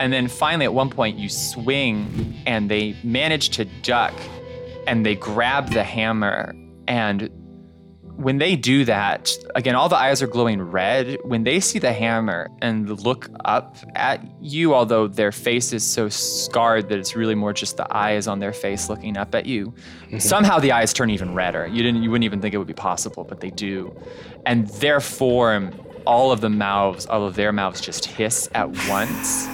and 0.00 0.12
then 0.12 0.28
finally 0.28 0.64
at 0.64 0.74
one 0.74 0.90
point 0.90 1.18
you 1.18 1.28
swing 1.28 2.34
and 2.46 2.70
they 2.70 2.96
manage 3.02 3.50
to 3.50 3.64
duck 3.82 4.12
and 4.86 5.06
they 5.06 5.14
grab 5.14 5.70
the 5.70 5.82
hammer 5.82 6.54
and 6.86 7.30
when 8.16 8.38
they 8.38 8.54
do 8.54 8.84
that 8.84 9.30
again 9.54 9.74
all 9.74 9.88
the 9.88 9.96
eyes 9.96 10.22
are 10.22 10.26
glowing 10.26 10.62
red. 10.62 11.18
When 11.24 11.44
they 11.44 11.60
see 11.60 11.78
the 11.78 11.92
hammer 11.92 12.50
and 12.62 12.88
look 13.00 13.28
up 13.44 13.76
at 13.94 14.24
you 14.40 14.74
although 14.74 15.08
their 15.08 15.32
face 15.32 15.72
is 15.72 15.84
so 15.84 16.08
scarred 16.08 16.88
that 16.88 16.98
it's 16.98 17.16
really 17.16 17.34
more 17.34 17.52
just 17.52 17.76
the 17.76 17.86
eyes 17.94 18.26
on 18.26 18.38
their 18.38 18.52
face 18.52 18.88
looking 18.88 19.16
up 19.16 19.34
at 19.34 19.46
you 19.46 19.74
somehow 20.18 20.58
the 20.58 20.72
eyes 20.72 20.92
turn 20.92 21.10
even 21.10 21.34
redder. 21.34 21.66
You 21.66 21.82
didn't 21.82 22.02
you 22.02 22.10
wouldn't 22.10 22.24
even 22.24 22.40
think 22.40 22.54
it 22.54 22.58
would 22.58 22.66
be 22.66 22.74
possible 22.74 23.24
but 23.24 23.40
they 23.40 23.50
do. 23.50 23.94
And 24.46 24.68
their 24.68 25.00
form 25.00 25.74
all 26.06 26.30
of 26.30 26.40
the 26.40 26.50
mouths 26.50 27.06
all 27.06 27.26
of 27.26 27.34
their 27.34 27.52
mouths 27.52 27.80
just 27.80 28.04
hiss 28.04 28.48
at 28.54 28.68
once. 28.88 29.46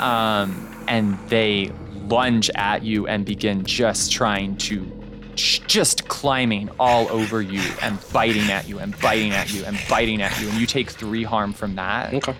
Um, 0.00 0.84
and 0.88 1.18
they 1.28 1.72
lunge 2.08 2.50
at 2.54 2.82
you 2.82 3.06
and 3.06 3.24
begin 3.24 3.64
just 3.64 4.12
trying 4.12 4.56
to 4.56 5.01
just 5.36 6.08
climbing 6.08 6.68
all 6.78 7.08
over 7.10 7.40
you 7.40 7.62
and 7.82 7.98
biting 8.12 8.50
at 8.50 8.68
you 8.68 8.78
and 8.78 8.98
biting 9.00 9.32
at 9.32 9.52
you 9.52 9.64
and 9.64 9.78
biting 9.88 10.20
at 10.22 10.38
you 10.40 10.48
and 10.48 10.58
you 10.58 10.66
take 10.66 10.90
three 10.90 11.22
harm 11.24 11.52
from 11.52 11.74
that 11.76 12.12
Okay. 12.14 12.34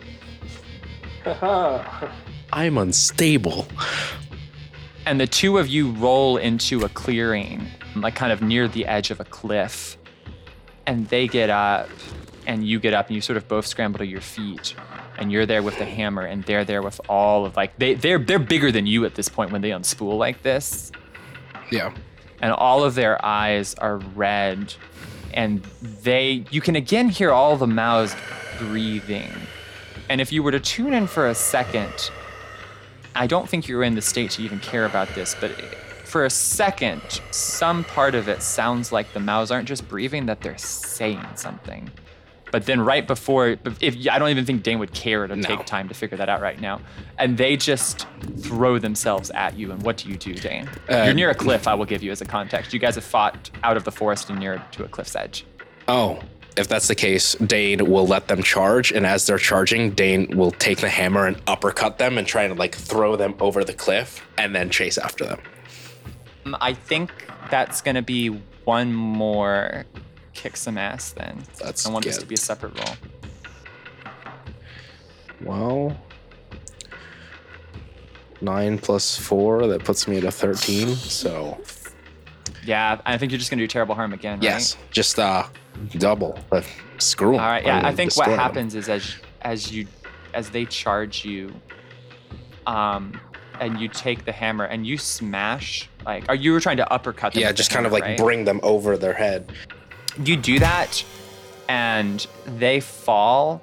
I'm 2.52 2.76
unstable. 2.78 3.66
and 5.06 5.20
the 5.20 5.26
two 5.26 5.58
of 5.58 5.68
you 5.68 5.90
roll 5.92 6.36
into 6.36 6.84
a 6.84 6.88
clearing 6.88 7.66
like 7.96 8.14
kind 8.14 8.32
of 8.32 8.42
near 8.42 8.68
the 8.68 8.86
edge 8.86 9.10
of 9.10 9.20
a 9.20 9.24
cliff 9.24 9.96
and 10.86 11.06
they 11.08 11.28
get 11.28 11.50
up 11.50 11.88
and 12.46 12.66
you 12.66 12.80
get 12.80 12.92
up 12.92 13.06
and 13.06 13.14
you 13.16 13.20
sort 13.22 13.36
of 13.36 13.46
both 13.48 13.66
scramble 13.66 13.98
to 13.98 14.06
your 14.06 14.20
feet 14.20 14.74
and 15.18 15.30
you're 15.30 15.46
there 15.46 15.62
with 15.62 15.78
the 15.78 15.84
hammer 15.84 16.22
and 16.22 16.42
they're 16.44 16.64
there 16.64 16.82
with 16.82 17.00
all 17.08 17.44
of 17.46 17.56
like 17.56 17.78
they 17.78 17.94
they're 17.94 18.18
they're 18.18 18.38
bigger 18.38 18.72
than 18.72 18.86
you 18.86 19.04
at 19.04 19.14
this 19.14 19.28
point 19.28 19.52
when 19.52 19.60
they 19.62 19.70
unspool 19.70 20.16
like 20.18 20.42
this 20.42 20.90
Yeah. 21.70 21.92
And 22.42 22.52
all 22.52 22.84
of 22.84 22.94
their 22.94 23.24
eyes 23.24 23.74
are 23.76 23.96
red 23.96 24.74
and 25.32 25.62
they 26.02 26.44
you 26.50 26.60
can 26.60 26.76
again 26.76 27.08
hear 27.08 27.30
all 27.30 27.56
the 27.56 27.66
mouths 27.66 28.14
breathing. 28.58 29.32
And 30.10 30.20
if 30.20 30.30
you 30.30 30.42
were 30.42 30.50
to 30.50 30.60
tune 30.60 30.92
in 30.92 31.06
for 31.06 31.28
a 31.28 31.34
second 31.34 32.10
i 33.14 33.26
don't 33.26 33.48
think 33.48 33.68
you're 33.68 33.82
in 33.82 33.94
the 33.94 34.02
state 34.02 34.30
to 34.32 34.42
even 34.42 34.58
care 34.60 34.84
about 34.84 35.08
this 35.14 35.34
but 35.40 35.50
for 36.04 36.24
a 36.24 36.30
second 36.30 37.02
some 37.30 37.84
part 37.84 38.14
of 38.14 38.28
it 38.28 38.42
sounds 38.42 38.92
like 38.92 39.12
the 39.12 39.20
mouths 39.20 39.50
aren't 39.50 39.68
just 39.68 39.88
breathing 39.88 40.26
that 40.26 40.40
they're 40.40 40.58
saying 40.58 41.24
something 41.34 41.90
but 42.52 42.66
then 42.66 42.80
right 42.80 43.06
before 43.08 43.56
if 43.80 43.96
i 44.08 44.18
don't 44.18 44.28
even 44.28 44.44
think 44.44 44.62
dane 44.62 44.78
would 44.78 44.94
care 44.94 45.26
to 45.26 45.42
take 45.42 45.66
time 45.66 45.88
to 45.88 45.94
figure 45.94 46.16
that 46.16 46.28
out 46.28 46.40
right 46.40 46.60
now. 46.60 46.80
And 47.18 47.36
they 47.36 47.56
just 47.56 48.06
throw 48.38 48.78
themselves 48.78 49.30
at 49.30 49.58
you 49.58 49.72
and 49.72 49.82
what 49.82 49.96
do 49.96 50.08
you 50.08 50.16
do 50.16 50.34
dane? 50.34 50.68
Uh, 50.88 51.02
you're 51.06 51.14
near 51.14 51.30
a 51.30 51.34
cliff 51.34 51.66
i 51.66 51.74
will 51.74 51.86
give 51.86 52.02
you 52.04 52.12
as 52.12 52.20
a 52.20 52.24
context. 52.24 52.72
You 52.72 52.78
guys 52.78 52.94
have 52.94 53.04
fought 53.04 53.50
out 53.64 53.76
of 53.76 53.82
the 53.82 53.92
forest 53.92 54.30
and 54.30 54.38
near 54.38 54.62
to 54.72 54.84
a 54.84 54.88
cliff's 54.88 55.16
edge. 55.16 55.44
Oh, 55.88 56.20
if 56.56 56.68
that's 56.68 56.86
the 56.86 56.94
case, 56.94 57.34
Dane 57.34 57.90
will 57.90 58.06
let 58.06 58.28
them 58.28 58.42
charge, 58.42 58.92
and 58.92 59.06
as 59.06 59.26
they're 59.26 59.38
charging, 59.38 59.92
Dane 59.92 60.36
will 60.36 60.50
take 60.50 60.78
the 60.78 60.90
hammer 60.90 61.26
and 61.26 61.40
uppercut 61.46 61.96
them 61.96 62.18
and 62.18 62.26
try 62.26 62.46
to 62.46 62.52
like 62.54 62.74
throw 62.74 63.16
them 63.16 63.34
over 63.40 63.64
the 63.64 63.72
cliff 63.72 64.22
and 64.36 64.54
then 64.54 64.68
chase 64.68 64.98
after 64.98 65.24
them. 65.24 65.40
Um, 66.44 66.56
i 66.60 66.72
think 66.72 67.10
that's 67.50 67.80
going 67.80 67.94
to 67.94 68.02
be 68.02 68.28
one 68.64 68.92
more 68.92 69.84
kick 70.34 70.56
some 70.56 70.78
ass 70.78 71.12
then 71.12 71.42
That's 71.62 71.86
i 71.86 71.90
want 71.90 72.04
this 72.04 72.18
to 72.18 72.26
be 72.26 72.34
a 72.34 72.38
separate 72.38 72.76
roll 72.78 72.96
Well, 75.42 75.96
nine 78.40 78.78
plus 78.78 79.16
four, 79.18 79.66
that 79.66 79.84
puts 79.84 80.06
me 80.06 80.18
at 80.18 80.24
a 80.24 80.30
13. 80.30 80.94
So, 80.94 81.58
yeah 82.64 83.00
i 83.04 83.18
think 83.18 83.32
you're 83.32 83.38
just 83.40 83.50
going 83.50 83.58
to 83.58 83.64
do 83.64 83.68
terrible 83.68 83.94
harm 83.94 84.12
again 84.12 84.34
right? 84.38 84.44
yes, 84.44 84.76
just 84.90 85.18
uh, 85.18 85.44
double. 85.98 86.38
Uh, 86.52 86.62
screw 86.98 87.34
'em. 87.34 87.40
All 87.40 87.46
right. 87.46 87.64
Yeah, 87.64 87.80
I 87.84 87.90
will 87.90 87.96
think 87.96 88.16
what 88.16 88.28
happens 88.28 88.74
is 88.74 88.88
as 88.88 89.16
as 89.42 89.72
you 89.72 89.86
as 90.34 90.50
they 90.50 90.64
charge 90.64 91.24
you, 91.24 91.52
um, 92.66 93.20
and 93.60 93.80
you 93.80 93.88
take 93.88 94.24
the 94.24 94.32
hammer 94.32 94.64
and 94.64 94.86
you 94.86 94.96
smash 94.96 95.88
like, 96.06 96.28
are 96.28 96.34
you 96.34 96.52
were 96.52 96.60
trying 96.60 96.76
to 96.78 96.92
uppercut 96.92 97.32
them? 97.32 97.42
Yeah, 97.42 97.52
just 97.52 97.70
kind 97.70 97.86
of 97.86 97.92
like 97.92 98.02
right? 98.02 98.18
bring 98.18 98.44
them 98.44 98.60
over 98.62 98.96
their 98.96 99.12
head. 99.12 99.52
You 100.24 100.36
do 100.36 100.58
that, 100.58 101.04
and 101.68 102.26
they 102.44 102.80
fall, 102.80 103.62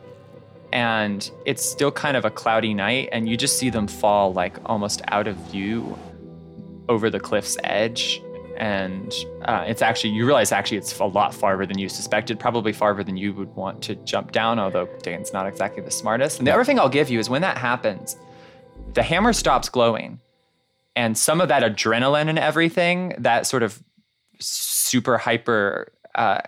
and 0.72 1.30
it's 1.46 1.64
still 1.64 1.92
kind 1.92 2.16
of 2.18 2.26
a 2.26 2.30
cloudy 2.30 2.74
night, 2.74 3.10
and 3.12 3.28
you 3.28 3.38
just 3.38 3.58
see 3.58 3.70
them 3.70 3.88
fall 3.88 4.34
like 4.34 4.58
almost 4.66 5.02
out 5.10 5.28
of 5.28 5.36
view 5.52 5.98
over 6.88 7.10
the 7.10 7.20
cliff's 7.20 7.58
edge. 7.64 8.22
And 8.58 9.14
uh, 9.44 9.64
it's 9.68 9.82
actually, 9.82 10.10
you 10.10 10.26
realize 10.26 10.52
actually 10.52 10.78
it's 10.78 11.00
a 11.00 11.06
lot 11.06 11.34
farther 11.34 11.66
than 11.66 11.78
you 11.78 11.88
suspected, 11.88 12.40
probably 12.40 12.74
farther 12.74 13.04
than 13.04 13.16
you 13.16 13.34
would 13.34 13.56
want 13.56 13.82
to 13.84 13.96
jump 13.96 14.34
down, 14.34 14.60
although 14.60 14.90
dan's 15.02 15.32
not 15.32 15.48
exactly 15.48 15.82
the 15.82 15.92
smartest. 15.92 16.40
And 16.40 16.48
the 16.48 16.54
other 16.54 16.66
thing 16.66 16.78
I'll 16.78 16.90
give 16.90 17.10
you 17.10 17.20
is 17.20 17.30
when 17.30 17.42
that 17.42 17.58
happens, 17.58 18.18
the 18.96 19.04
hammer 19.04 19.32
stops 19.32 19.70
glowing. 19.70 20.20
And 20.96 21.18
some 21.18 21.40
of 21.40 21.48
that 21.48 21.64
adrenaline 21.64 22.28
and 22.28 22.38
everything, 22.38 23.16
that 23.20 23.48
sort 23.48 23.64
of 23.64 23.82
super 24.40 25.18
hyper 25.18 25.94
uh, 26.20 26.42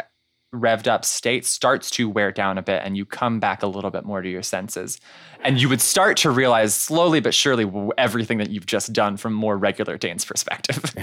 revved 0.53 0.87
up 0.87 1.05
state 1.05 1.45
starts 1.45 1.89
to 1.91 2.09
wear 2.09 2.29
down 2.31 2.57
a 2.57 2.61
bit 2.61 2.81
and 2.83 2.97
you 2.97 3.05
come 3.05 3.39
back 3.39 3.63
a 3.63 3.67
little 3.67 3.89
bit 3.89 4.03
more 4.03 4.21
to 4.21 4.29
your 4.29 4.43
senses. 4.43 4.99
And 5.43 5.61
you 5.61 5.69
would 5.69 5.79
start 5.79 6.17
to 6.17 6.29
realize 6.29 6.75
slowly 6.75 7.21
but 7.21 7.33
surely 7.33 7.71
everything 7.97 8.37
that 8.39 8.49
you've 8.49 8.65
just 8.65 8.91
done 8.91 9.15
from 9.15 9.33
more 9.33 9.57
regular 9.57 9.97
Dane's 9.97 10.25
perspective. 10.25 10.93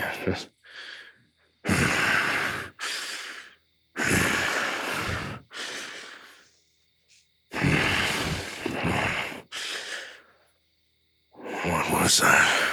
What 11.33 11.91
was 11.91 12.21
that? 12.21 12.69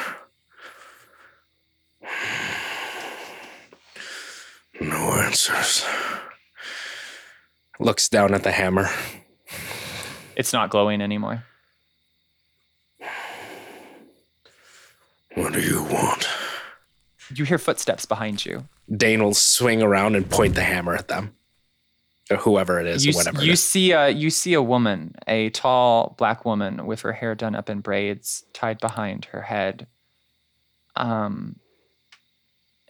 No 4.82 5.25
answers. 5.36 5.86
Looks 7.78 8.08
down 8.08 8.34
at 8.34 8.44
the 8.44 8.54
hammer. 8.54 8.88
it's 10.38 10.54
not 10.54 10.70
glowing 10.70 11.02
anymore. 11.02 11.44
What 15.36 15.52
do 15.52 15.60
you 15.60 15.84
want? 15.84 16.26
You 17.34 17.44
hear 17.44 17.58
footsteps 17.58 18.06
behind 18.06 18.46
you. 18.46 18.64
Dane 18.90 19.22
will 19.22 19.34
swing 19.34 19.82
around 19.82 20.16
and 20.16 20.30
point 20.30 20.56
the 20.56 20.64
hammer 20.64 20.96
at 20.96 21.10
them. 21.10 21.36
Or 22.32 22.38
whoever 22.38 22.80
it 22.80 22.88
is, 22.88 23.06
you, 23.06 23.12
or 23.12 23.16
whatever. 23.16 23.44
you 23.44 23.58
see 23.58 23.92
a 23.92 24.10
you 24.10 24.30
see 24.30 24.54
a 24.54 24.62
woman, 24.62 25.16
a 25.28 25.50
tall 25.50 26.16
black 26.18 26.46
woman 26.46 26.86
with 26.88 27.02
her 27.02 27.12
hair 27.12 27.36
done 27.36 27.54
up 27.56 27.70
in 27.70 27.82
braids 27.82 28.46
tied 28.54 28.80
behind 28.80 29.26
her 29.26 29.42
head. 29.42 29.86
Um 30.96 31.58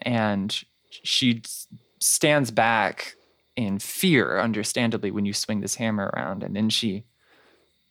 and 0.02 0.64
she 1.04 1.42
stands 2.00 2.52
back 2.52 3.16
in 3.56 3.80
fear 3.80 4.40
understandably 4.40 5.12
when 5.12 5.26
you 5.26 5.34
swing 5.34 5.62
this 5.62 5.76
hammer 5.76 6.12
around 6.16 6.44
and 6.44 6.56
then 6.56 6.70
she 6.70 7.06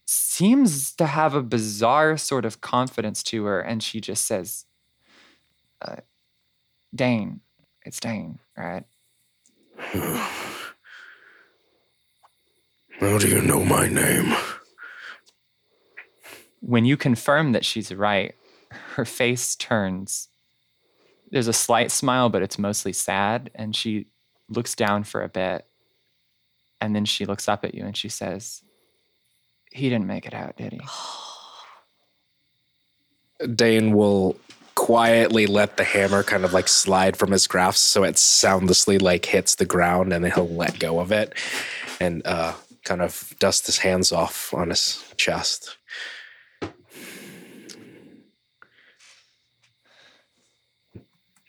seems 0.05 0.93
to 0.93 1.07
have 1.07 1.35
a 1.35 1.43
bizarre 1.43 2.17
sort 2.17 2.45
of 2.45 2.61
confidence 2.61 3.23
to 3.23 3.45
her 3.45 3.61
and 3.61 3.83
she 3.83 4.01
just 4.01 4.27
says 4.27 4.67
uh, 5.83 5.97
Dane, 6.95 7.41
it's 7.85 7.99
Dane, 7.99 8.39
right? 8.57 8.85
How 13.01 13.19
do 13.19 13.29
you 13.29 13.43
know 13.43 13.65
my 13.65 13.89
name? 13.89 14.35
when 16.67 16.85
you 16.85 16.97
confirm 16.97 17.53
that 17.53 17.65
she's 17.65 17.95
right, 17.95 18.35
her 18.95 19.05
face 19.05 19.55
turns. 19.55 20.29
There's 21.35 21.49
a 21.49 21.53
slight 21.53 21.91
smile, 21.91 22.29
but 22.29 22.43
it's 22.43 22.61
mostly 22.61 22.93
sad. 22.93 23.51
And 23.57 23.75
she 23.75 24.07
looks 24.49 24.77
down 24.77 25.03
for 25.03 25.21
a 25.21 25.29
bit. 25.29 25.67
And 26.81 26.95
then 26.95 27.05
she 27.05 27.27
looks 27.27 27.49
up 27.49 27.65
at 27.65 27.75
you 27.75 27.85
and 27.85 27.97
she 27.97 28.09
says, 28.09 28.63
He 29.73 29.89
didn't 29.89 30.07
make 30.07 30.27
it 30.27 30.33
out, 30.35 30.57
did 30.57 30.75
he? 30.75 30.81
Dane 33.57 33.95
will 33.97 34.37
quietly 34.77 35.49
let 35.49 35.77
the 35.77 35.83
hammer 35.83 36.23
kind 36.23 36.45
of 36.45 36.53
like 36.53 36.69
slide 36.69 37.17
from 37.17 37.33
his 37.33 37.49
grasp 37.49 37.79
so 37.79 38.05
it 38.05 38.17
soundlessly 38.17 38.99
like 38.99 39.27
hits 39.27 39.57
the 39.57 39.65
ground 39.65 40.13
and 40.13 40.25
then 40.25 40.31
he'll 40.31 40.49
let 40.49 40.79
go 40.79 41.01
of 41.01 41.11
it 41.11 41.35
and 42.01 42.23
uh, 42.27 42.53
kind 42.85 43.03
of 43.03 43.35
dust 43.41 43.67
his 43.67 43.79
hands 43.79 44.13
off 44.13 44.55
on 44.55 44.69
his 44.69 45.03
chest. 45.17 45.79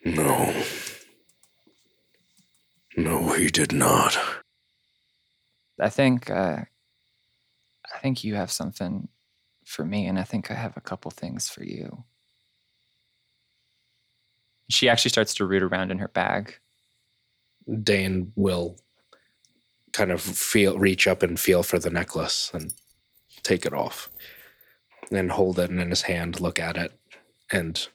No. 0.06 0.54
No, 2.96 3.34
he 3.34 3.50
did 3.50 3.74
not. 3.74 4.18
I 5.80 5.90
think 5.90 6.30
uh, 6.30 6.62
I 7.94 8.00
think 8.00 8.24
you 8.24 8.36
have 8.36 8.52
something 8.52 9.10
for 9.66 9.84
me, 9.84 10.06
and 10.06 10.18
I 10.18 10.24
think 10.24 10.50
I 10.50 10.54
have 10.54 10.78
a 10.78 10.82
couple 10.82 11.12
things 11.12 11.50
for 11.50 11.64
you. 11.64 12.04
She 14.70 14.88
actually 14.88 15.10
starts 15.10 15.34
to 15.36 15.46
root 15.46 15.64
around 15.64 15.92
in 15.92 16.00
her 16.00 16.08
bag. 16.08 16.56
Dane 17.84 18.32
will 18.36 18.78
kind 19.92 20.12
of 20.12 20.22
feel 20.22 20.78
reach 20.78 21.08
up 21.08 21.24
and 21.24 21.40
feel 21.40 21.64
for 21.64 21.80
the 21.80 21.90
necklace 21.90 22.52
and 22.54 22.74
take 23.44 23.66
it 23.66 23.74
off. 23.74 24.10
And 25.12 25.32
hold 25.32 25.60
it 25.60 25.70
in 25.70 25.90
his 25.90 26.04
hand, 26.04 26.42
look 26.42 26.60
at 26.60 26.78
it, 26.78 26.92
and 27.52 27.88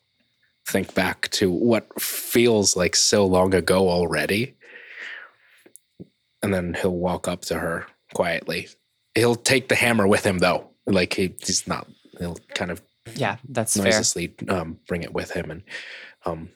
think 0.71 0.95
back 0.95 1.29
to 1.33 1.51
what 1.51 2.01
feels 2.01 2.77
like 2.77 2.97
so 2.97 3.27
long 3.27 3.55
ago 3.55 3.89
already. 3.89 4.55
And 6.43 6.55
then 6.55 6.75
he'll 6.81 6.97
walk 6.97 7.29
up 7.29 7.43
to 7.43 7.59
her 7.59 7.87
quietly. 8.14 8.68
He'll 9.14 9.37
take 9.37 9.68
the 9.68 9.75
hammer 9.75 10.07
with 10.07 10.25
him 10.25 10.39
though. 10.39 10.71
Like 10.87 11.12
he, 11.14 11.35
he's 11.45 11.66
not 11.66 11.87
he'll 12.18 12.39
kind 12.55 12.71
of 12.71 12.81
Yeah, 13.14 13.37
that's 13.49 13.75
fair. 13.77 13.85
noiselessly 13.85 14.35
um, 14.49 14.79
bring 14.89 15.03
it 15.03 15.12
with 15.12 15.33
him 15.33 15.51
and 15.51 15.62
um, 16.25 16.51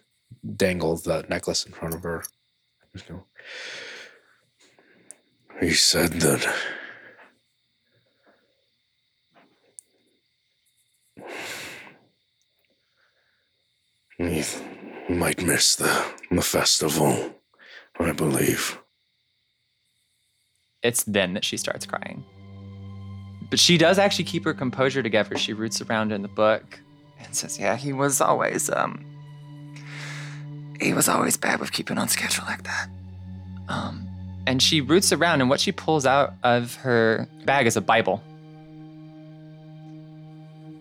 dangle 0.57 0.97
the 0.97 1.25
necklace 1.29 1.67
in 1.67 1.73
front 1.73 1.95
of 1.95 2.03
her. 2.03 2.23
He 5.61 5.73
said 5.73 6.13
that 6.15 6.55
he 14.19 14.45
might 15.25 15.43
miss 15.43 15.77
the, 15.77 16.05
the 16.31 16.43
festival, 16.43 17.35
I 17.99 18.13
believe. 18.13 18.79
it's 20.83 21.03
then 21.05 21.33
that 21.33 21.47
she 21.47 21.57
starts 21.57 21.87
crying. 21.87 22.23
But 23.49 23.59
she 23.59 23.79
does 23.79 23.99
actually 23.99 24.27
keep 24.27 24.45
her 24.45 24.53
composure 24.53 25.03
together. 25.03 25.39
She 25.39 25.55
roots 25.55 25.81
around 25.81 26.13
in 26.13 26.21
the 26.21 26.29
book 26.29 26.79
and 27.21 27.35
says, 27.35 27.59
"Yeah, 27.59 27.77
he 27.77 27.95
was 27.95 28.21
always 28.21 28.69
um 28.69 28.93
he 30.79 30.93
was 30.93 31.09
always 31.09 31.39
bad 31.39 31.59
with 31.59 31.73
keeping 31.73 31.97
on 31.97 32.09
schedule 32.09 32.45
like 32.47 32.65
that." 32.65 32.89
Um 33.71 34.07
and 34.47 34.63
she 34.63 34.83
roots 34.83 35.11
around 35.11 35.41
and 35.41 35.49
what 35.49 35.61
she 35.61 35.73
pulls 35.73 36.05
out 36.05 36.35
of 36.43 36.75
her 36.85 37.27
bag 37.47 37.67
is 37.67 37.77
a 37.79 37.81
Bible. 37.81 38.23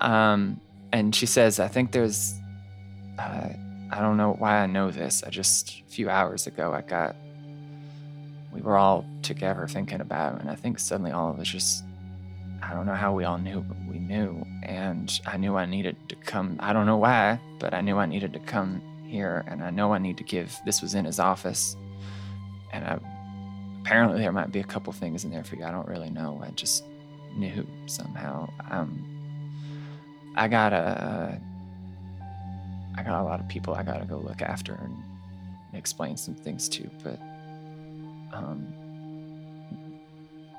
Um 0.01 0.59
and 0.91 1.15
she 1.15 1.27
says, 1.27 1.61
"I 1.61 1.69
think 1.69 1.93
there's 1.93 2.33
uh, 3.17 3.49
I 3.93 4.01
don't 4.01 4.17
know 4.17 4.33
why 4.39 4.57
I 4.57 4.65
know 4.65 4.89
this. 4.89 5.23
I 5.23 5.29
just 5.29 5.83
a 5.87 5.91
few 5.91 6.09
hours 6.09 6.47
ago 6.47 6.73
I 6.73 6.81
got 6.81 7.15
we 8.51 8.59
were 8.59 8.77
all 8.77 9.05
together 9.21 9.67
thinking 9.67 10.01
about 10.01 10.35
it, 10.35 10.41
and 10.41 10.49
I 10.49 10.55
think 10.55 10.79
suddenly 10.79 11.11
all 11.11 11.29
of 11.29 11.39
us 11.39 11.47
just 11.47 11.83
I 12.63 12.73
don't 12.73 12.87
know 12.87 12.95
how 12.95 13.13
we 13.13 13.23
all 13.23 13.37
knew, 13.37 13.61
but 13.61 13.77
we 13.87 13.99
knew. 13.99 14.43
And 14.63 15.11
I 15.27 15.37
knew 15.37 15.57
I 15.57 15.65
needed 15.65 15.95
to 16.09 16.15
come. 16.15 16.55
I 16.59 16.73
don't 16.73 16.87
know 16.87 16.97
why, 16.97 17.39
but 17.59 17.73
I 17.73 17.81
knew 17.81 17.97
I 17.97 18.05
needed 18.07 18.33
to 18.33 18.39
come 18.39 18.81
here, 19.05 19.43
and 19.47 19.63
I 19.63 19.69
know 19.69 19.93
I 19.93 19.99
need 19.99 20.17
to 20.17 20.23
give. 20.23 20.57
This 20.65 20.81
was 20.81 20.95
in 20.95 21.05
his 21.05 21.19
office, 21.19 21.75
and 22.71 22.83
I, 22.85 22.99
apparently 23.81 24.21
there 24.21 24.31
might 24.31 24.51
be 24.51 24.59
a 24.59 24.63
couple 24.63 24.91
things 24.93 25.23
in 25.23 25.29
there 25.29 25.43
for 25.43 25.55
you. 25.55 25.65
I 25.65 25.71
don't 25.71 25.87
really 25.87 26.09
know. 26.09 26.41
I 26.43 26.49
just 26.51 26.83
knew 27.35 27.67
somehow. 27.85 28.49
Um, 28.71 29.05
I 30.35 30.47
got 30.47 30.73
a, 30.73 31.39
I 32.95 33.03
got 33.03 33.21
a 33.21 33.23
lot 33.23 33.39
of 33.39 33.47
people 33.47 33.73
I 33.73 33.83
gotta 33.83 34.05
go 34.05 34.17
look 34.17 34.41
after 34.41 34.73
and 34.75 34.95
explain 35.73 36.15
some 36.17 36.35
things 36.35 36.69
to, 36.69 36.89
but 37.03 37.19
um, 38.33 38.67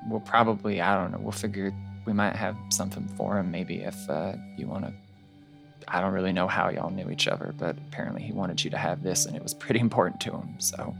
we'll 0.09 0.19
probably 0.21 0.81
I 0.81 0.95
don't 0.95 1.11
know. 1.11 1.19
We'll 1.19 1.31
figure 1.31 1.73
we 2.05 2.13
might 2.13 2.35
have 2.35 2.55
something 2.69 3.07
for 3.17 3.37
him 3.39 3.51
maybe 3.51 3.81
if 3.81 4.09
uh, 4.09 4.33
you 4.57 4.67
want 4.67 4.85
to. 4.85 4.93
I 5.87 6.01
don't 6.01 6.13
really 6.13 6.33
know 6.33 6.47
how 6.47 6.69
y'all 6.69 6.89
knew 6.89 7.09
each 7.11 7.27
other, 7.27 7.53
but 7.57 7.77
apparently 7.77 8.23
he 8.23 8.31
wanted 8.31 8.63
you 8.63 8.71
to 8.71 8.77
have 8.77 9.03
this, 9.03 9.25
and 9.27 9.35
it 9.35 9.43
was 9.43 9.53
pretty 9.63 9.79
important 9.79 10.19
to 10.21 10.31
him. 10.31 10.55
So 10.59 10.95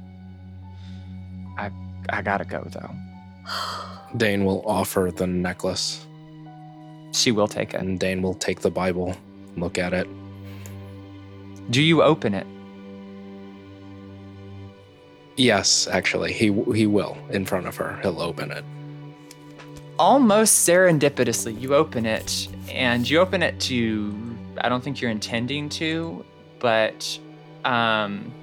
I 1.57 1.71
I 2.09 2.21
gotta 2.21 2.45
go 2.45 2.63
though. 2.69 2.91
Dane 4.17 4.45
will 4.45 4.63
offer 4.65 5.11
the 5.13 5.27
necklace, 5.27 6.05
She 7.11 7.31
will 7.33 7.47
take 7.49 7.73
it. 7.73 7.81
and 7.81 7.99
Dane 7.99 8.21
will 8.21 8.33
take 8.35 8.61
the 8.61 8.71
Bible, 8.71 9.13
look 9.57 9.77
at 9.77 9.93
it. 9.93 10.07
Do 11.69 11.81
you 11.81 12.03
open 12.03 12.33
it? 12.33 12.47
Yes, 15.37 15.87
actually, 15.87 16.33
he 16.33 16.51
he 16.73 16.87
will 16.87 17.17
in 17.31 17.45
front 17.45 17.67
of 17.67 17.75
her. 17.77 17.99
He'll 18.01 18.21
open 18.21 18.51
it. 18.51 18.65
almost 19.99 20.67
serendipitously, 20.67 21.59
you 21.59 21.75
open 21.75 22.05
it, 22.05 22.47
and 22.71 23.09
you 23.09 23.19
open 23.19 23.43
it 23.43 23.59
to. 23.61 24.15
I 24.59 24.69
don't 24.69 24.83
think 24.83 25.01
you're 25.01 25.11
intending 25.11 25.69
to, 25.69 26.25
but 26.59 27.19
um, 27.65 28.33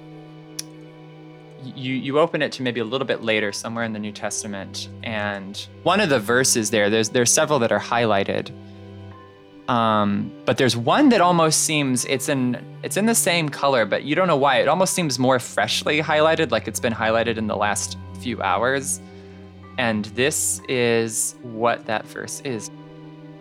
you 1.62 1.94
you 1.94 2.18
open 2.18 2.42
it 2.42 2.52
to 2.52 2.62
maybe 2.62 2.80
a 2.80 2.84
little 2.84 3.06
bit 3.06 3.22
later, 3.22 3.52
somewhere 3.52 3.84
in 3.84 3.92
the 3.92 3.98
New 3.98 4.12
Testament, 4.12 4.88
and 5.02 5.66
one 5.82 6.00
of 6.00 6.08
the 6.08 6.20
verses 6.20 6.70
there. 6.70 6.90
There's 6.90 7.10
there's 7.10 7.32
several 7.32 7.58
that 7.60 7.72
are 7.72 7.80
highlighted. 7.80 8.50
Um, 9.72 10.30
but 10.44 10.58
there's 10.58 10.76
one 10.76 11.08
that 11.08 11.22
almost 11.22 11.60
seems 11.60 12.04
it's 12.04 12.28
in 12.28 12.62
it's 12.82 12.98
in 12.98 13.06
the 13.06 13.14
same 13.14 13.48
color, 13.48 13.86
but 13.86 14.04
you 14.04 14.14
don't 14.14 14.28
know 14.28 14.36
why. 14.36 14.58
It 14.58 14.68
almost 14.68 14.92
seems 14.92 15.18
more 15.18 15.38
freshly 15.38 16.02
highlighted, 16.02 16.50
like 16.50 16.68
it's 16.68 16.78
been 16.78 16.92
highlighted 16.92 17.38
in 17.38 17.46
the 17.46 17.56
last 17.56 17.96
few 18.20 18.42
hours. 18.42 19.00
And 19.78 20.04
this 20.16 20.60
is 20.68 21.36
what 21.40 21.86
that 21.86 22.06
verse 22.06 22.42
is. 22.42 22.70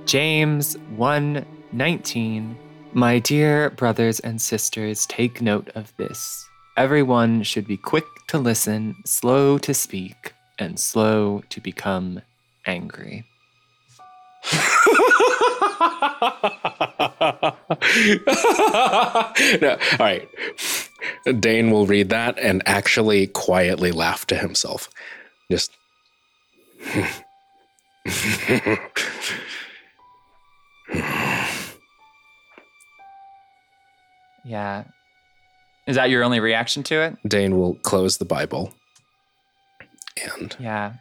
James 0.05 0.77
1:19 0.95 2.55
My 2.93 3.19
dear 3.19 3.69
brothers 3.71 4.21
and 4.21 4.39
sisters, 4.41 5.05
take 5.07 5.41
note 5.41 5.69
of 5.75 5.93
this. 5.97 6.47
Everyone 6.77 7.43
should 7.43 7.67
be 7.67 7.75
quick 7.75 8.05
to 8.27 8.37
listen, 8.37 8.95
slow 9.05 9.57
to 9.57 9.73
speak, 9.73 10.33
and 10.57 10.79
slow 10.79 11.43
to 11.49 11.59
become 11.59 12.21
angry. 12.65 13.25
no, 19.61 19.77
all 19.91 19.97
right. 19.99 20.27
Dane 21.39 21.71
will 21.71 21.85
read 21.87 22.09
that 22.09 22.37
and 22.39 22.61
actually 22.65 23.27
quietly 23.27 23.91
laugh 23.91 24.25
to 24.27 24.35
himself. 24.35 24.89
Just 25.49 25.71
Yeah. 34.43 34.85
Is 35.87 35.95
that 35.95 36.09
your 36.09 36.23
only 36.23 36.39
reaction 36.39 36.83
to 36.83 37.01
it? 37.01 37.17
Dane 37.27 37.57
will 37.57 37.75
close 37.75 38.17
the 38.17 38.25
Bible 38.25 38.73
and 40.39 40.55
Yeah. 40.59 40.93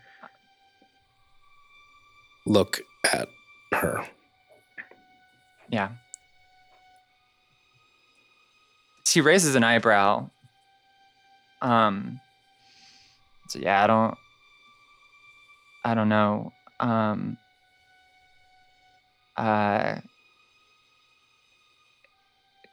look 2.47 2.81
at 3.13 3.29
her. 3.73 4.07
Yeah. 5.71 5.91
She 9.07 9.21
raises 9.21 9.55
an 9.55 9.65
eyebrow. 9.65 10.31
Um 11.63 12.21
so 13.49 13.59
yeah, 13.59 13.83
I 13.85 13.87
don't 13.87 14.15
I 15.85 15.95
don't 15.95 16.09
know. 16.09 16.53
Um 16.79 17.39
uh 19.37 20.01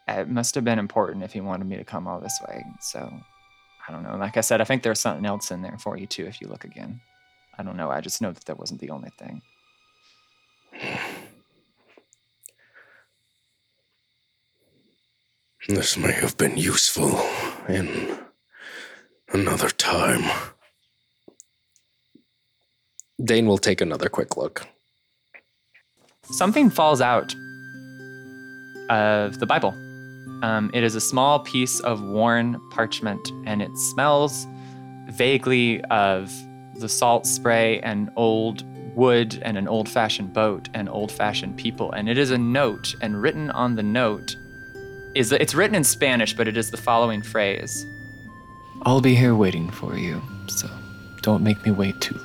it 0.08 0.30
must 0.30 0.56
have 0.56 0.64
been 0.64 0.80
important 0.80 1.24
if 1.24 1.34
he 1.34 1.42
wanted 1.42 1.68
me 1.68 1.78
to 1.78 1.84
come 1.84 2.08
all 2.08 2.20
this 2.20 2.40
way. 2.48 2.64
So 2.80 3.12
I 3.88 3.92
don't 3.92 4.04
know. 4.04 4.16
Like 4.18 4.38
I 4.38 4.42
said, 4.42 4.62
I 4.62 4.64
think 4.64 4.84
there's 4.84 5.00
something 5.00 5.26
else 5.26 5.52
in 5.52 5.62
there 5.62 5.78
for 5.80 5.98
you 5.98 6.08
too 6.08 6.26
if 6.26 6.42
you 6.42 6.48
look 6.48 6.64
again. 6.64 7.02
I 7.58 7.64
don't 7.64 7.78
know. 7.78 7.90
I 7.90 8.02
just 8.02 8.22
know 8.22 8.32
that 8.32 8.46
that 8.46 8.60
wasn't 8.60 8.80
the 8.80 8.90
only 8.92 9.10
thing. 9.18 9.42
This 15.68 15.98
may 15.98 16.14
have 16.14 16.38
been 16.38 16.56
useful 16.56 17.20
in 17.68 18.18
another 19.34 19.70
time. 19.70 20.24
Dane 23.22 23.48
will 23.48 23.58
take 23.58 23.82
another 23.82 24.08
quick 24.08 24.38
look. 24.38 24.66
something 26.24 26.70
falls 26.70 27.02
out 27.02 27.36
of 28.90 29.40
the 29.40 29.46
Bible. 29.46 29.72
Um, 30.42 30.72
it 30.74 30.84
is 30.84 30.96
a 30.96 31.02
small 31.02 31.40
piece 31.40 31.82
of 31.82 32.02
worn 32.02 32.62
parchment, 32.70 33.30
and 33.46 33.62
it 33.62 33.76
smells 33.78 34.48
vaguely 35.10 35.84
of 35.86 36.32
the 36.80 36.88
salt 36.88 37.28
spray 37.28 37.82
and 37.82 38.10
old 38.16 38.64
wood 38.96 39.42
and 39.44 39.58
an 39.58 39.68
old 39.68 39.90
fashioned 39.90 40.32
boat 40.32 40.70
and 40.74 40.88
old 40.88 41.12
fashioned 41.12 41.58
people. 41.58 41.92
And 41.92 42.08
it 42.08 42.18
is 42.18 42.32
a 42.32 42.38
note, 42.38 42.96
and 43.02 43.22
written 43.22 43.52
on 43.52 43.76
the 43.76 43.84
note 43.84 44.38
is 45.18 45.32
it's 45.32 45.56
written 45.56 45.76
in 45.76 45.84
Spanish, 45.84 46.34
but 46.34 46.48
it 46.48 46.56
is 46.56 46.70
the 46.72 46.78
following 46.78 47.22
phrase. 47.24 47.86
I'll 48.84 49.02
be 49.02 49.16
here 49.16 49.34
waiting 49.36 49.70
for 49.72 49.98
you, 49.98 50.22
so 50.48 50.70
don't 51.22 51.44
make 51.44 51.66
me 51.66 51.72
wait 51.72 52.00
too 52.00 52.16
long. 52.16 52.24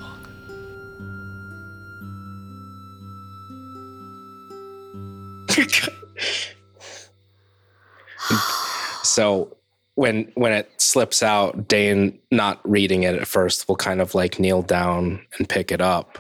so 9.03 9.57
when 9.95 10.31
when 10.35 10.53
it 10.53 10.71
slips 10.77 11.23
out, 11.23 11.67
Dane 11.69 12.19
not 12.31 12.61
reading 12.69 13.05
it 13.05 13.15
at 13.15 13.27
first 13.27 13.67
will 13.69 13.77
kind 13.77 14.03
of 14.03 14.15
like 14.15 14.39
kneel 14.39 14.61
down 14.63 15.25
and 15.39 15.49
pick 15.49 15.73
it 15.73 15.81
up. 15.81 16.19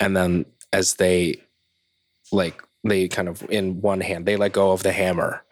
And 0.00 0.16
then 0.16 0.46
as 0.72 0.94
they 0.94 1.42
like 2.32 2.62
they 2.84 3.08
kind 3.08 3.28
of 3.28 3.46
in 3.50 3.82
one 3.82 4.00
hand, 4.00 4.24
they 4.24 4.36
let 4.36 4.52
go 4.52 4.72
of 4.72 4.82
the 4.82 4.92
hammer 4.92 5.42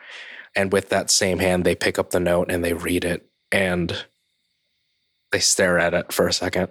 and 0.56 0.72
with 0.72 0.88
that 0.90 1.10
same 1.10 1.38
hand, 1.38 1.64
they 1.64 1.74
pick 1.74 1.98
up 1.98 2.10
the 2.10 2.20
note 2.20 2.50
and 2.50 2.64
they 2.64 2.72
read 2.72 3.04
it 3.04 3.28
and 3.50 4.04
they 5.32 5.40
stare 5.40 5.78
at 5.78 5.94
it 5.94 6.12
for 6.12 6.28
a 6.28 6.32
second. 6.32 6.68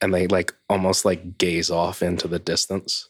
And 0.00 0.12
they 0.12 0.26
like 0.26 0.52
almost 0.68 1.04
like 1.04 1.38
gaze 1.38 1.70
off 1.70 2.02
into 2.02 2.26
the 2.26 2.38
distance. 2.38 3.06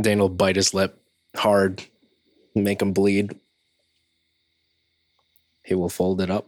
Dane 0.00 0.18
will 0.18 0.28
bite 0.28 0.56
his 0.56 0.74
lip 0.74 1.00
hard, 1.36 1.84
make 2.54 2.82
him 2.82 2.92
bleed. 2.92 3.34
He 5.64 5.74
will 5.74 5.88
fold 5.88 6.20
it 6.20 6.30
up. 6.30 6.46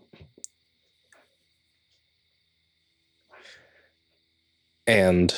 And 4.86 5.34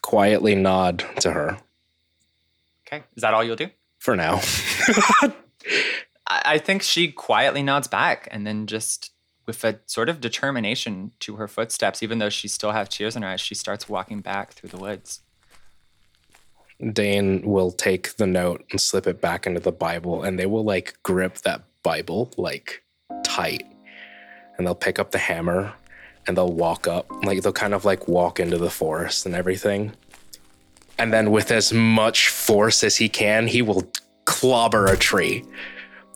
quietly 0.00 0.54
nod 0.54 1.04
to 1.20 1.32
her 1.32 1.58
Okay. 2.86 3.04
Is 3.16 3.22
that 3.22 3.32
all 3.34 3.44
you'll 3.44 3.56
do? 3.56 3.68
for 3.98 4.16
now. 4.16 4.40
I 6.26 6.58
think 6.58 6.82
she 6.82 7.12
quietly 7.12 7.62
nods 7.62 7.86
back 7.86 8.26
and 8.30 8.46
then 8.46 8.66
just 8.66 9.12
with 9.46 9.64
a 9.64 9.78
sort 9.86 10.08
of 10.08 10.20
determination 10.20 11.12
to 11.20 11.36
her 11.36 11.46
footsteps, 11.46 12.02
even 12.02 12.18
though 12.18 12.28
she 12.28 12.48
still 12.48 12.72
has 12.72 12.88
tears 12.88 13.16
in 13.16 13.22
her 13.22 13.28
eyes, 13.28 13.40
she 13.40 13.54
starts 13.54 13.88
walking 13.88 14.20
back 14.20 14.52
through 14.52 14.70
the 14.70 14.76
woods. 14.76 15.20
Dane 16.90 17.42
will 17.42 17.70
take 17.70 18.16
the 18.16 18.26
note 18.26 18.64
and 18.70 18.80
slip 18.80 19.06
it 19.06 19.20
back 19.20 19.46
into 19.46 19.60
the 19.60 19.72
Bible, 19.72 20.22
and 20.22 20.38
they 20.38 20.46
will 20.46 20.64
like 20.64 21.00
grip 21.02 21.38
that 21.38 21.62
Bible 21.82 22.30
like 22.36 22.82
tight. 23.24 23.64
And 24.56 24.66
they'll 24.66 24.74
pick 24.74 24.98
up 24.98 25.12
the 25.12 25.18
hammer 25.18 25.72
and 26.26 26.36
they'll 26.36 26.52
walk 26.52 26.86
up, 26.86 27.10
like 27.24 27.42
they'll 27.42 27.52
kind 27.52 27.74
of 27.74 27.84
like 27.84 28.06
walk 28.06 28.38
into 28.38 28.58
the 28.58 28.70
forest 28.70 29.26
and 29.26 29.34
everything. 29.34 29.92
And 30.98 31.12
then, 31.12 31.30
with 31.30 31.50
as 31.50 31.72
much 31.72 32.28
force 32.28 32.84
as 32.84 32.96
he 32.96 33.08
can, 33.08 33.46
he 33.46 33.62
will 33.62 33.90
clobber 34.24 34.86
a 34.86 34.96
tree 34.96 35.44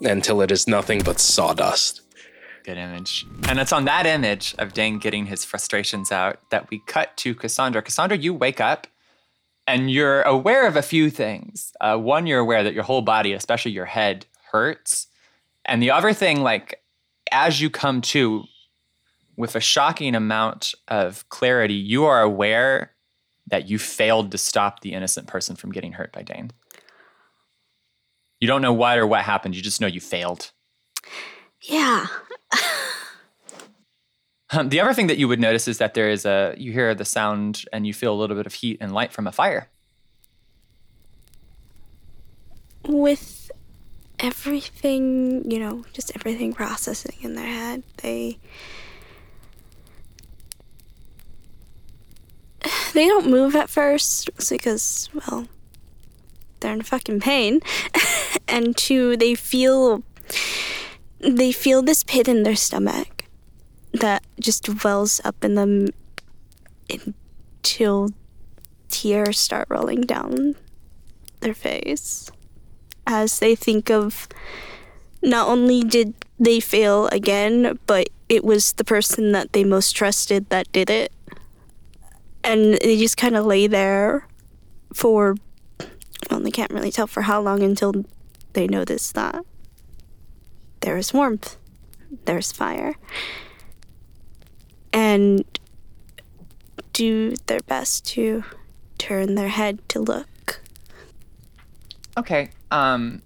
until 0.00 0.42
it 0.42 0.52
is 0.52 0.68
nothing 0.68 1.00
but 1.02 1.18
sawdust. 1.18 2.02
Good 2.64 2.78
image. 2.78 3.24
And 3.48 3.58
it's 3.58 3.72
on 3.72 3.84
that 3.86 4.06
image 4.06 4.54
of 4.58 4.74
Dane 4.74 4.98
getting 4.98 5.26
his 5.26 5.44
frustrations 5.44 6.12
out 6.12 6.38
that 6.50 6.68
we 6.70 6.82
cut 6.86 7.16
to 7.18 7.34
Cassandra. 7.34 7.80
Cassandra, 7.80 8.18
you 8.18 8.34
wake 8.34 8.60
up 8.60 8.86
and 9.66 9.90
you're 9.90 10.22
aware 10.22 10.66
of 10.66 10.76
a 10.76 10.82
few 10.82 11.10
things. 11.10 11.72
Uh, 11.80 11.96
one, 11.96 12.26
you're 12.26 12.40
aware 12.40 12.62
that 12.62 12.74
your 12.74 12.84
whole 12.84 13.02
body, 13.02 13.32
especially 13.32 13.72
your 13.72 13.84
head, 13.84 14.26
hurts. 14.52 15.08
And 15.64 15.82
the 15.82 15.90
other 15.90 16.12
thing, 16.12 16.40
like, 16.40 16.82
as 17.32 17.60
you 17.60 17.70
come 17.70 18.00
to, 18.00 18.44
with 19.36 19.56
a 19.56 19.60
shocking 19.60 20.14
amount 20.14 20.74
of 20.88 21.28
clarity, 21.28 21.74
you 21.74 22.04
are 22.04 22.22
aware 22.22 22.92
that 23.48 23.68
you 23.68 23.78
failed 23.78 24.30
to 24.32 24.38
stop 24.38 24.80
the 24.80 24.92
innocent 24.92 25.26
person 25.26 25.56
from 25.56 25.72
getting 25.72 25.92
hurt 25.92 26.12
by 26.12 26.22
Dane. 26.22 26.50
You 28.40 28.48
don't 28.48 28.62
know 28.62 28.72
what 28.72 28.98
or 28.98 29.06
what 29.06 29.22
happened, 29.22 29.56
you 29.56 29.62
just 29.62 29.80
know 29.80 29.86
you 29.86 30.00
failed. 30.00 30.52
Yeah. 31.62 32.06
Um, 34.50 34.68
the 34.68 34.80
other 34.80 34.94
thing 34.94 35.08
that 35.08 35.18
you 35.18 35.26
would 35.26 35.40
notice 35.40 35.66
is 35.66 35.78
that 35.78 35.94
there 35.94 36.08
is 36.08 36.24
a 36.24 36.54
you 36.56 36.72
hear 36.72 36.94
the 36.94 37.04
sound 37.04 37.64
and 37.72 37.86
you 37.86 37.92
feel 37.92 38.12
a 38.12 38.18
little 38.18 38.36
bit 38.36 38.46
of 38.46 38.54
heat 38.54 38.78
and 38.80 38.92
light 38.92 39.12
from 39.12 39.26
a 39.26 39.32
fire. 39.32 39.68
With 42.84 43.50
everything, 44.20 45.50
you 45.50 45.58
know, 45.58 45.84
just 45.92 46.12
everything 46.14 46.52
processing 46.52 47.16
in 47.22 47.34
their 47.34 47.46
head, 47.46 47.82
they 48.02 48.38
they 52.94 53.06
don't 53.08 53.26
move 53.26 53.56
at 53.56 53.68
first 53.68 54.30
because 54.48 55.08
well 55.12 55.48
they're 56.60 56.72
in 56.72 56.82
fucking 56.82 57.20
pain 57.20 57.60
and 58.48 58.76
two 58.76 59.16
they 59.16 59.34
feel 59.34 60.02
they 61.18 61.50
feel 61.50 61.82
this 61.82 62.04
pit 62.04 62.28
in 62.28 62.44
their 62.44 62.56
stomach 62.56 63.15
that 64.00 64.24
just 64.40 64.84
wells 64.84 65.20
up 65.24 65.44
in 65.44 65.54
them 65.54 65.88
until 66.90 68.10
tears 68.88 69.38
start 69.38 69.66
rolling 69.68 70.02
down 70.02 70.54
their 71.40 71.54
face 71.54 72.30
as 73.06 73.38
they 73.38 73.54
think 73.54 73.90
of 73.90 74.28
not 75.22 75.48
only 75.48 75.82
did 75.82 76.14
they 76.38 76.60
fail 76.60 77.08
again, 77.08 77.78
but 77.86 78.08
it 78.28 78.44
was 78.44 78.72
the 78.74 78.84
person 78.84 79.32
that 79.32 79.52
they 79.52 79.64
most 79.64 79.92
trusted 79.92 80.48
that 80.50 80.70
did 80.72 80.90
it. 80.90 81.12
And 82.44 82.74
they 82.74 82.96
just 82.96 83.16
kind 83.16 83.36
of 83.36 83.44
lay 83.44 83.66
there 83.66 84.26
for, 84.92 85.36
well, 86.30 86.40
they 86.40 86.50
can't 86.50 86.70
really 86.72 86.92
tell 86.92 87.06
for 87.06 87.22
how 87.22 87.40
long 87.40 87.62
until 87.62 88.04
they 88.52 88.66
notice 88.66 89.12
that 89.12 89.44
there 90.80 90.96
is 90.96 91.12
warmth, 91.12 91.56
there's 92.24 92.52
fire, 92.52 92.94
and 94.96 95.44
do 96.94 97.36
their 97.46 97.60
best 97.60 98.06
to 98.06 98.42
turn 98.96 99.34
their 99.34 99.48
head 99.48 99.86
to 99.90 100.00
look. 100.00 100.62
Okay. 102.16 102.48
Um, 102.70 103.20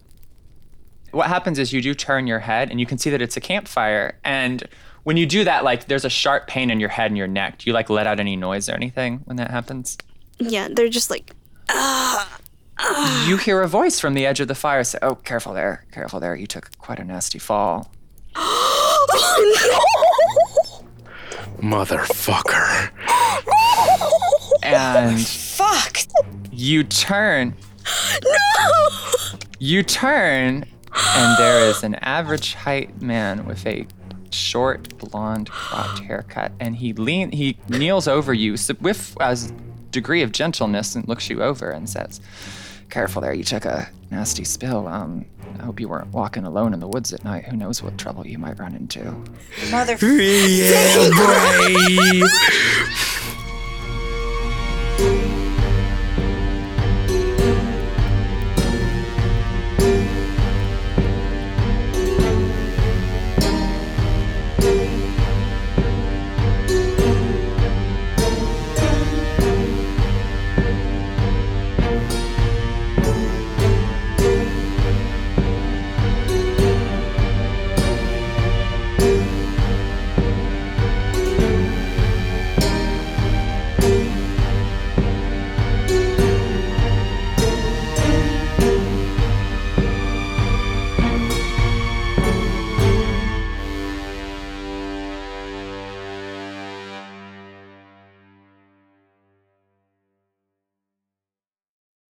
what 1.12 1.28
happens 1.28 1.60
is 1.60 1.72
you 1.72 1.80
do 1.80 1.94
turn 1.94 2.26
your 2.26 2.40
head 2.40 2.70
and 2.70 2.80
you 2.80 2.86
can 2.86 2.98
see 2.98 3.08
that 3.10 3.22
it's 3.22 3.36
a 3.36 3.40
campfire. 3.40 4.18
And 4.24 4.68
when 5.04 5.16
you 5.16 5.26
do 5.26 5.44
that, 5.44 5.62
like 5.62 5.86
there's 5.86 6.04
a 6.04 6.10
sharp 6.10 6.48
pain 6.48 6.70
in 6.70 6.80
your 6.80 6.88
head 6.88 7.12
and 7.12 7.16
your 7.16 7.28
neck. 7.28 7.58
Do 7.58 7.70
you 7.70 7.72
like 7.72 7.88
let 7.88 8.08
out 8.08 8.18
any 8.18 8.34
noise 8.34 8.68
or 8.68 8.72
anything 8.72 9.20
when 9.26 9.36
that 9.36 9.52
happens? 9.52 9.96
Yeah, 10.38 10.66
they're 10.72 10.88
just 10.88 11.08
like, 11.08 11.32
You 13.28 13.36
hear 13.36 13.62
a 13.62 13.68
voice 13.68 14.00
from 14.00 14.14
the 14.14 14.26
edge 14.26 14.40
of 14.40 14.48
the 14.48 14.56
fire 14.56 14.82
say, 14.82 14.98
Oh, 15.02 15.14
careful 15.14 15.54
there, 15.54 15.86
careful 15.92 16.18
there. 16.18 16.34
You 16.34 16.48
took 16.48 16.76
quite 16.78 16.98
a 16.98 17.04
nasty 17.04 17.38
fall. 17.38 17.92
Motherfucker. 21.60 22.90
And 24.62 25.20
Fuck! 25.20 25.98
you 26.52 26.84
turn. 26.84 27.54
No. 28.24 29.38
You 29.58 29.82
turn, 29.82 30.64
and 30.94 31.38
there 31.38 31.60
is 31.68 31.82
an 31.82 31.96
average 31.96 32.54
height 32.54 33.00
man 33.02 33.46
with 33.46 33.66
a 33.66 33.86
short 34.30 34.96
blonde 34.98 35.50
cropped 35.50 36.00
haircut, 36.00 36.52
and 36.60 36.76
he 36.76 36.92
lean 36.92 37.32
he 37.32 37.56
kneels 37.68 38.06
over 38.08 38.32
you 38.32 38.52
with 38.80 39.16
a 39.20 39.38
degree 39.90 40.22
of 40.22 40.32
gentleness 40.32 40.94
and 40.94 41.06
looks 41.08 41.28
you 41.28 41.42
over 41.42 41.70
and 41.70 41.88
says, 41.88 42.20
"Careful 42.90 43.22
there, 43.22 43.34
you 43.34 43.44
took 43.44 43.64
a 43.64 43.88
nasty 44.10 44.44
spill. 44.44 44.86
Um, 44.88 45.24
I 45.60 45.62
hope 45.64 45.78
you 45.78 45.88
weren't 45.90 46.10
walking 46.14 46.44
alone 46.44 46.72
in 46.72 46.80
the 46.80 46.88
woods 46.88 47.12
at 47.12 47.22
night. 47.22 47.44
Who 47.44 47.54
knows 47.54 47.82
what 47.82 47.98
trouble 47.98 48.26
you 48.26 48.38
might 48.38 48.58
run 48.58 48.74
into? 48.74 49.00
Motherfucker. 49.68 50.00
yeah, 50.58 51.10
boy. 55.00 55.26